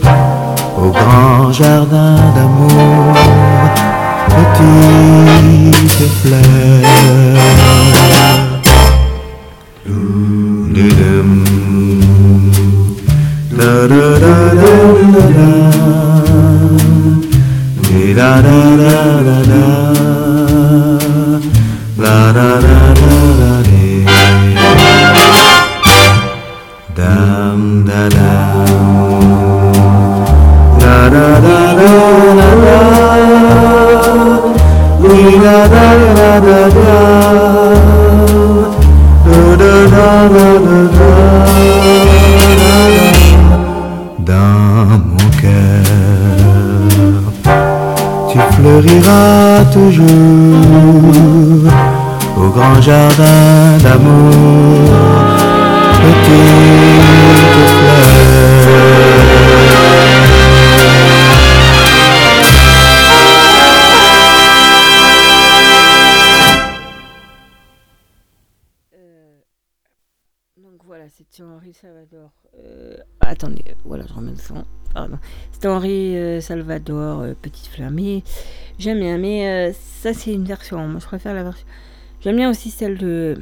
[0.80, 3.14] au grand jardin d'amour,
[4.34, 6.84] petite fleur.
[13.58, 14.74] Da da da da.
[17.82, 18.96] Di da da da
[19.28, 19.64] da da.
[21.98, 23.23] La da da da
[76.44, 77.70] Salvador, euh, Petite.
[77.92, 78.24] Mais
[78.78, 80.88] j'aime bien, mais euh, ça c'est une version.
[80.88, 81.66] Moi je préfère la version.
[82.22, 83.38] J'aime bien aussi celle de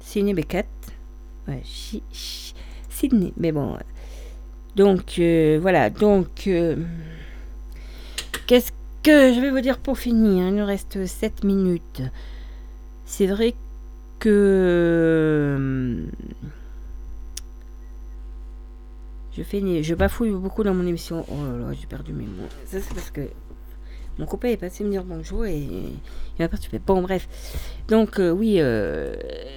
[0.00, 0.66] Sidney Beckett.
[1.48, 1.62] Ouais,
[2.90, 3.76] Sydney, mais bon.
[4.76, 6.76] Donc euh, voilà, donc euh,
[8.46, 8.72] qu'est-ce
[9.02, 12.02] que je vais vous dire pour finir Il nous reste 7 minutes.
[13.04, 13.54] C'est vrai
[14.20, 16.04] que
[19.40, 21.24] je fais je bafouille beaucoup dans mon émission.
[21.28, 22.48] Oh là là, j'ai perdu mes mots.
[22.66, 23.22] Ça c'est parce que
[24.18, 25.98] mon copain est passé me dire bonjour et il
[26.38, 26.78] m'a perturbé.
[26.78, 27.26] Bon bref.
[27.88, 29.16] Donc euh, oui, euh,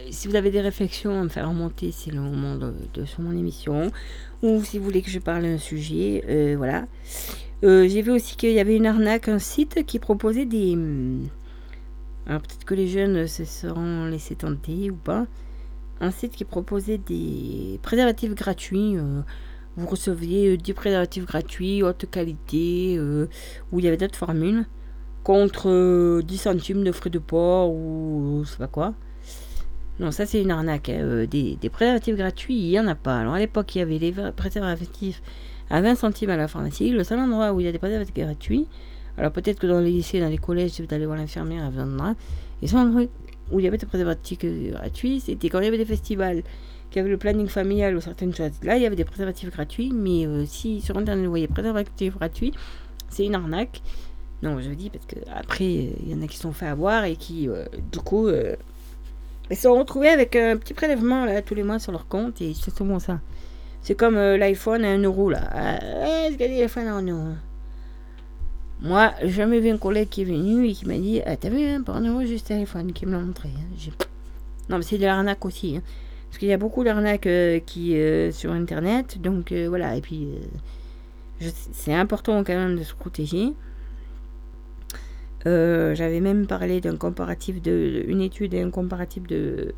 [0.10, 3.38] si vous avez des réflexions à me faire remonter, c'est le moment de, sur mon
[3.38, 3.92] émission.
[4.42, 6.86] Ou si vous voulez que je parle d'un sujet, euh, voilà.
[7.62, 11.28] J'ai vu aussi qu'il y avait une arnaque, un site qui proposait des hum,
[12.26, 15.28] Alors peut-être que les jeunes se seront laissés tenter ou pas.
[16.00, 18.96] Un site qui proposait des préservatifs gratuits.
[19.78, 23.28] Euh, vous receviez euh, 10 préservatifs gratuits, haute qualité, euh,
[23.72, 24.66] où il y avait d'autres formules,
[25.24, 28.94] contre euh, 10 centimes de frais de port ou je sais pas quoi.
[30.00, 30.90] Non, ça c'est une arnaque.
[30.90, 31.00] hein.
[31.02, 33.20] Euh, des, des préservatifs gratuits, il n'y en a pas.
[33.20, 35.22] Alors à l'époque, il y avait les préservatifs
[35.70, 36.90] à 20 centimes à la pharmacie.
[36.90, 38.68] Le seul endroit où il y a des préservatifs gratuits,
[39.18, 41.74] alors peut-être que dans les lycées, dans les collèges, si vous allez voir l'infirmière, elle
[41.74, 42.16] vous en donnera.
[42.62, 43.04] Et seul endroit
[43.52, 46.42] où il y avait des préservatifs euh, gratuits, c'était quand il y avait des festivals,
[46.94, 48.52] qu'il y avait le planning familial ou certaines choses.
[48.62, 52.16] Là, il y avait des préservatifs gratuits, mais euh, si sur Internet vous voyez préservatifs
[52.16, 52.54] gratuits,
[53.10, 53.82] c'est une arnaque.
[54.44, 57.06] Non, je dis parce que après, il y en a qui se sont fait avoir
[57.06, 58.56] et qui, euh, du coup, euh,
[59.50, 62.54] ils se sont retrouvés avec un petit prélèvement tous les mois sur leur compte et
[62.54, 63.20] c'est bon ça.
[63.82, 65.50] C'est comme euh, l'iPhone à 1 euro là.
[65.52, 67.28] Ah, Est-ce qu'il y a l'iPhone à 1 euro
[68.82, 71.50] Moi, j'ai jamais vu un collègue qui est venu et qui m'a dit Ah, t'as
[71.50, 73.50] vu, hein, pour 1 euro, juste l'iPhone qui me l'a montré.
[73.50, 73.92] hein.
[74.70, 75.78] Non, mais c'est de l'arnaque aussi.
[75.78, 75.82] hein.
[76.34, 79.22] Parce qu'il y a beaucoup d'arnaques euh, qui euh, sur internet.
[79.22, 80.30] Donc euh, voilà, et puis
[81.40, 83.54] c'est important quand même de se protéger.
[85.46, 89.76] J'avais même parlé d'un comparatif de une étude et un comparatif de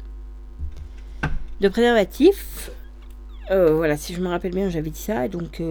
[1.60, 2.72] de préservatifs.
[3.52, 5.27] Euh, voilà, si je me rappelle bien, j'avais dit ça.
[5.27, 5.61] Donc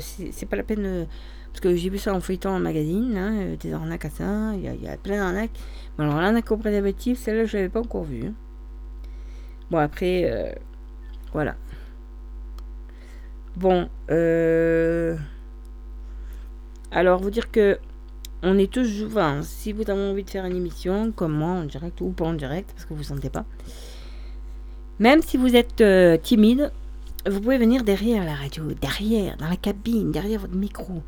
[0.00, 1.06] c'est pas la peine.
[1.52, 4.64] parce que j'ai vu ça en feuilletant en magazine, hein, des arnaques à ça, il
[4.82, 5.56] y, a- plein d'arnaques.
[6.00, 8.24] Alors l'arnaque au préservatif, celle-là, je l'avais pas encore vue.
[8.26, 8.34] hein.
[9.70, 10.52] Bon, après, euh,
[11.32, 11.56] voilà.
[13.56, 15.16] Bon, euh,
[16.90, 17.78] alors vous dire que
[18.42, 22.00] on est toujours, si vous avez envie de faire une émission, comme moi, en direct
[22.00, 23.44] ou pas en direct, parce que vous ne sentez pas,
[24.98, 26.70] même si vous êtes euh, timide,
[27.28, 31.02] vous pouvez venir derrière la radio, derrière, dans la cabine, derrière votre micro.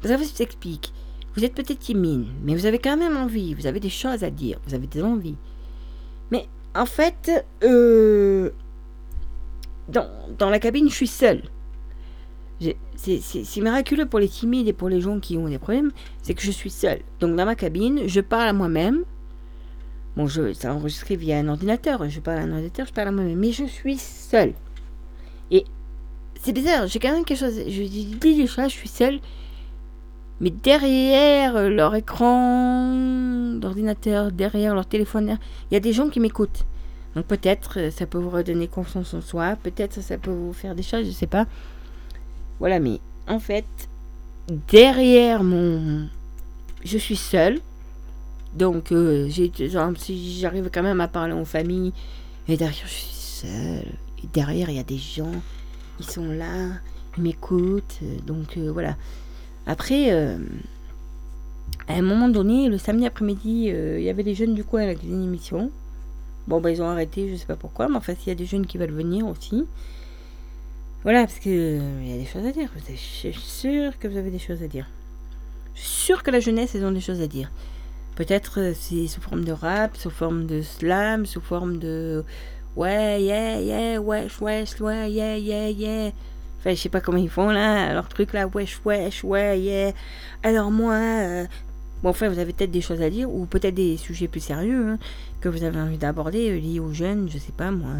[0.00, 0.92] Parce que je vous explique,
[1.34, 4.30] vous êtes peut-être timide, mais vous avez quand même envie, vous avez des choses à
[4.30, 5.36] dire, vous avez des envies.
[6.74, 8.50] En fait, euh,
[9.88, 10.08] dans,
[10.38, 11.42] dans la cabine, je suis seule.
[12.96, 15.90] C'est miraculeux pour les timides et pour les gens qui ont des problèmes,
[16.22, 17.00] c'est que je suis seule.
[17.20, 19.04] Donc dans ma cabine, je parle à moi-même.
[20.16, 23.38] Bon, c'est enregistré via un ordinateur, je parle à un ordinateur, je parle à moi-même,
[23.38, 24.52] mais je suis seule.
[25.50, 25.64] Et
[26.40, 29.20] c'est bizarre, j'ai quand même quelque chose, je dis choses, je suis seule,
[30.42, 32.92] mais derrière euh, leur écran
[33.54, 35.38] d'ordinateur, derrière leur téléphone,
[35.70, 36.64] il y a des gens qui m'écoutent.
[37.14, 40.74] Donc peut-être euh, ça peut vous redonner confiance en soi, peut-être ça peut vous faire
[40.74, 41.46] des choses, je sais pas.
[42.58, 42.98] Voilà, mais
[43.28, 43.64] en fait,
[44.68, 46.08] derrière mon...
[46.84, 47.60] Je suis seule.
[48.54, 51.92] Donc, euh, j'arrive quand même à parler en famille,
[52.48, 53.92] et derrière, je suis seule.
[54.22, 55.32] Et derrière, il y a des gens,
[56.00, 56.68] ils sont là,
[57.16, 58.00] ils m'écoutent.
[58.26, 58.96] Donc, voilà.
[59.66, 60.38] Après, euh,
[61.88, 64.82] à un moment donné, le samedi après-midi, euh, il y avait des jeunes du coin
[64.82, 65.70] avec une émission.
[66.48, 68.46] Bon, bah, ils ont arrêté, je sais pas pourquoi, mais enfin, s'il y a des
[68.46, 69.64] jeunes qui veulent venir aussi.
[71.04, 72.70] Voilà, parce que euh, y a des choses à dire.
[72.88, 74.88] Je suis sûre que vous avez des choses à dire.
[75.74, 77.50] Je suis sûre que la jeunesse, ils ont des choses à dire.
[78.14, 82.24] Peut-être euh, c'est sous forme de rap, sous forme de slam, sous forme de
[82.76, 86.12] ouais, yeah, yeah, wesh, wesh, ouais, yeah, yeah, yeah.
[86.62, 89.92] Enfin, je sais pas comment ils font là, leur truc là, wesh, wesh, ouais, yeah.
[90.44, 91.44] Alors moi, euh,
[92.04, 94.90] bon, enfin, vous avez peut-être des choses à dire, ou peut-être des sujets plus sérieux
[94.90, 94.98] hein,
[95.40, 97.90] que vous avez envie d'aborder, euh, liés aux jeunes, je sais pas moi.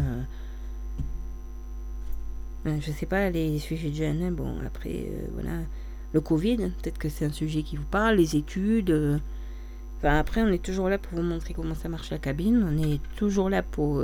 [2.65, 2.79] euh.
[2.79, 5.51] Je sais pas, les sujets de jeunes, hein, bon, après, voilà.
[6.13, 9.19] Le Covid, peut-être que c'est un sujet qui vous parle, les études.
[9.97, 12.65] Enfin, après, on est toujours là pour vous montrer comment ça marche la cabine.
[12.65, 14.01] On est toujours là pour.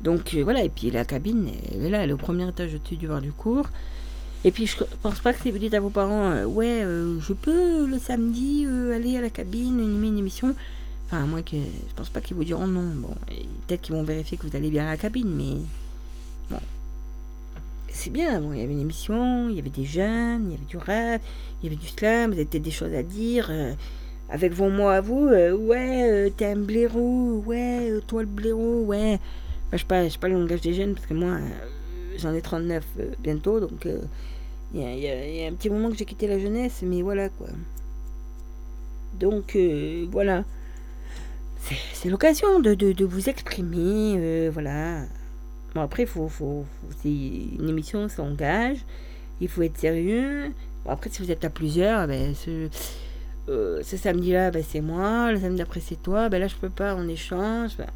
[0.00, 2.74] Donc euh, voilà, et puis la cabine, elle est là, elle est au premier étage
[2.74, 3.68] au-dessus du bar du cours.
[4.44, 7.18] Et puis je pense pas que si vous dites à vos parents, euh, ouais, euh,
[7.20, 10.54] je peux le samedi aller à la cabine, animer une émission.
[11.06, 12.92] Enfin, moi, que je pense pas qu'ils vous diront non.
[12.94, 13.14] Bon,
[13.66, 15.56] peut-être qu'ils vont vérifier que vous allez bien à la cabine, mais
[16.50, 16.60] bon.
[17.90, 20.54] C'est bien, bon, il y avait une émission, il y avait des jeunes, il y
[20.54, 21.20] avait du rap,
[21.60, 23.50] il y avait du slam, vous avez peut-être des choses à dire.
[24.28, 29.18] avec vos mots à vous, ouais, t'es un blaireau, ouais, toi le blaireau, ouais.
[29.72, 32.84] Je je sais pas le langage des jeunes parce que moi, euh, j'en ai 39
[33.00, 34.00] euh, bientôt, donc euh,
[34.72, 37.48] il y, a, un petit moment que j'ai quitté la jeunesse, mais voilà quoi.
[39.14, 39.56] Donc
[40.10, 40.44] voilà.
[41.92, 45.02] C'est- l'occasion de, de, vous exprimer, voilà.
[45.74, 48.78] Bon, après, faut, faut, faut- une émission, ça engage.
[49.40, 50.52] Il faut être sérieux.
[50.84, 52.68] Bon, après, si vous êtes à plusieurs, ben, ce,
[53.46, 55.32] ce samedi-là, ben, c'est moi.
[55.32, 56.28] Le samedi d'après, c'est toi.
[56.28, 57.76] Ben, là, je peux pas, on échange.
[57.78, 57.86] ben,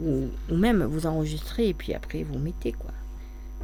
[0.00, 2.90] ou, ou même vous enregistrez et puis après, vous mettez, quoi.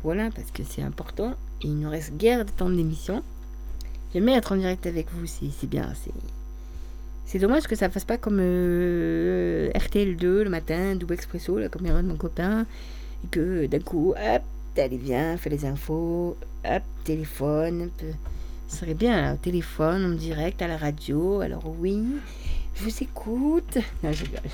[0.02, 1.34] Voilà, parce que c'est important.
[1.62, 3.22] Et il nous reste guère de temps d'émission.
[4.12, 5.92] J'aime bien être en direct avec vous, c'est bien.
[7.26, 11.68] c'est dommage que ça fasse pas comme euh, RTL2 le matin, double expresso, il y
[11.68, 12.66] de mon copain,
[13.24, 14.42] et que d'un coup, hop,
[14.76, 17.90] allez, viens, fais les infos, hop, téléphone.
[18.66, 22.02] Ce serait bien, là, au téléphone, en direct, à la radio, alors oui,
[22.74, 23.78] je vous écoute.
[24.02, 24.50] Non, je rigole.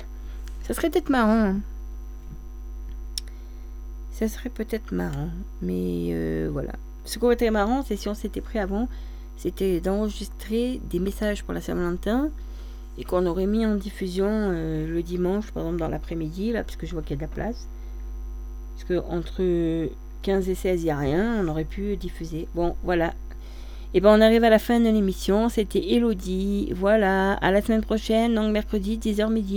[0.67, 1.55] Ça serait peut-être marrant.
[4.11, 5.29] Ça serait peut-être marrant,
[5.61, 6.73] mais euh, voilà.
[7.05, 8.89] Ce qui aurait été marrant, c'est si on s'était pris avant,
[9.37, 12.29] c'était d'enregistrer des messages pour la Saint-Valentin
[12.97, 16.75] et qu'on aurait mis en diffusion euh, le dimanche, par exemple dans l'après-midi, là, parce
[16.75, 17.69] que je vois qu'il y a de la place.
[18.75, 19.89] Parce que entre
[20.23, 22.49] 15 et 16, il n'y a rien, on aurait pu diffuser.
[22.55, 23.13] Bon, voilà.
[23.93, 25.49] Et ben on arrive à la fin de l'émission.
[25.49, 26.71] C'était Elodie.
[26.75, 27.33] Voilà.
[27.33, 29.55] À la semaine prochaine, donc mercredi, 10h midi.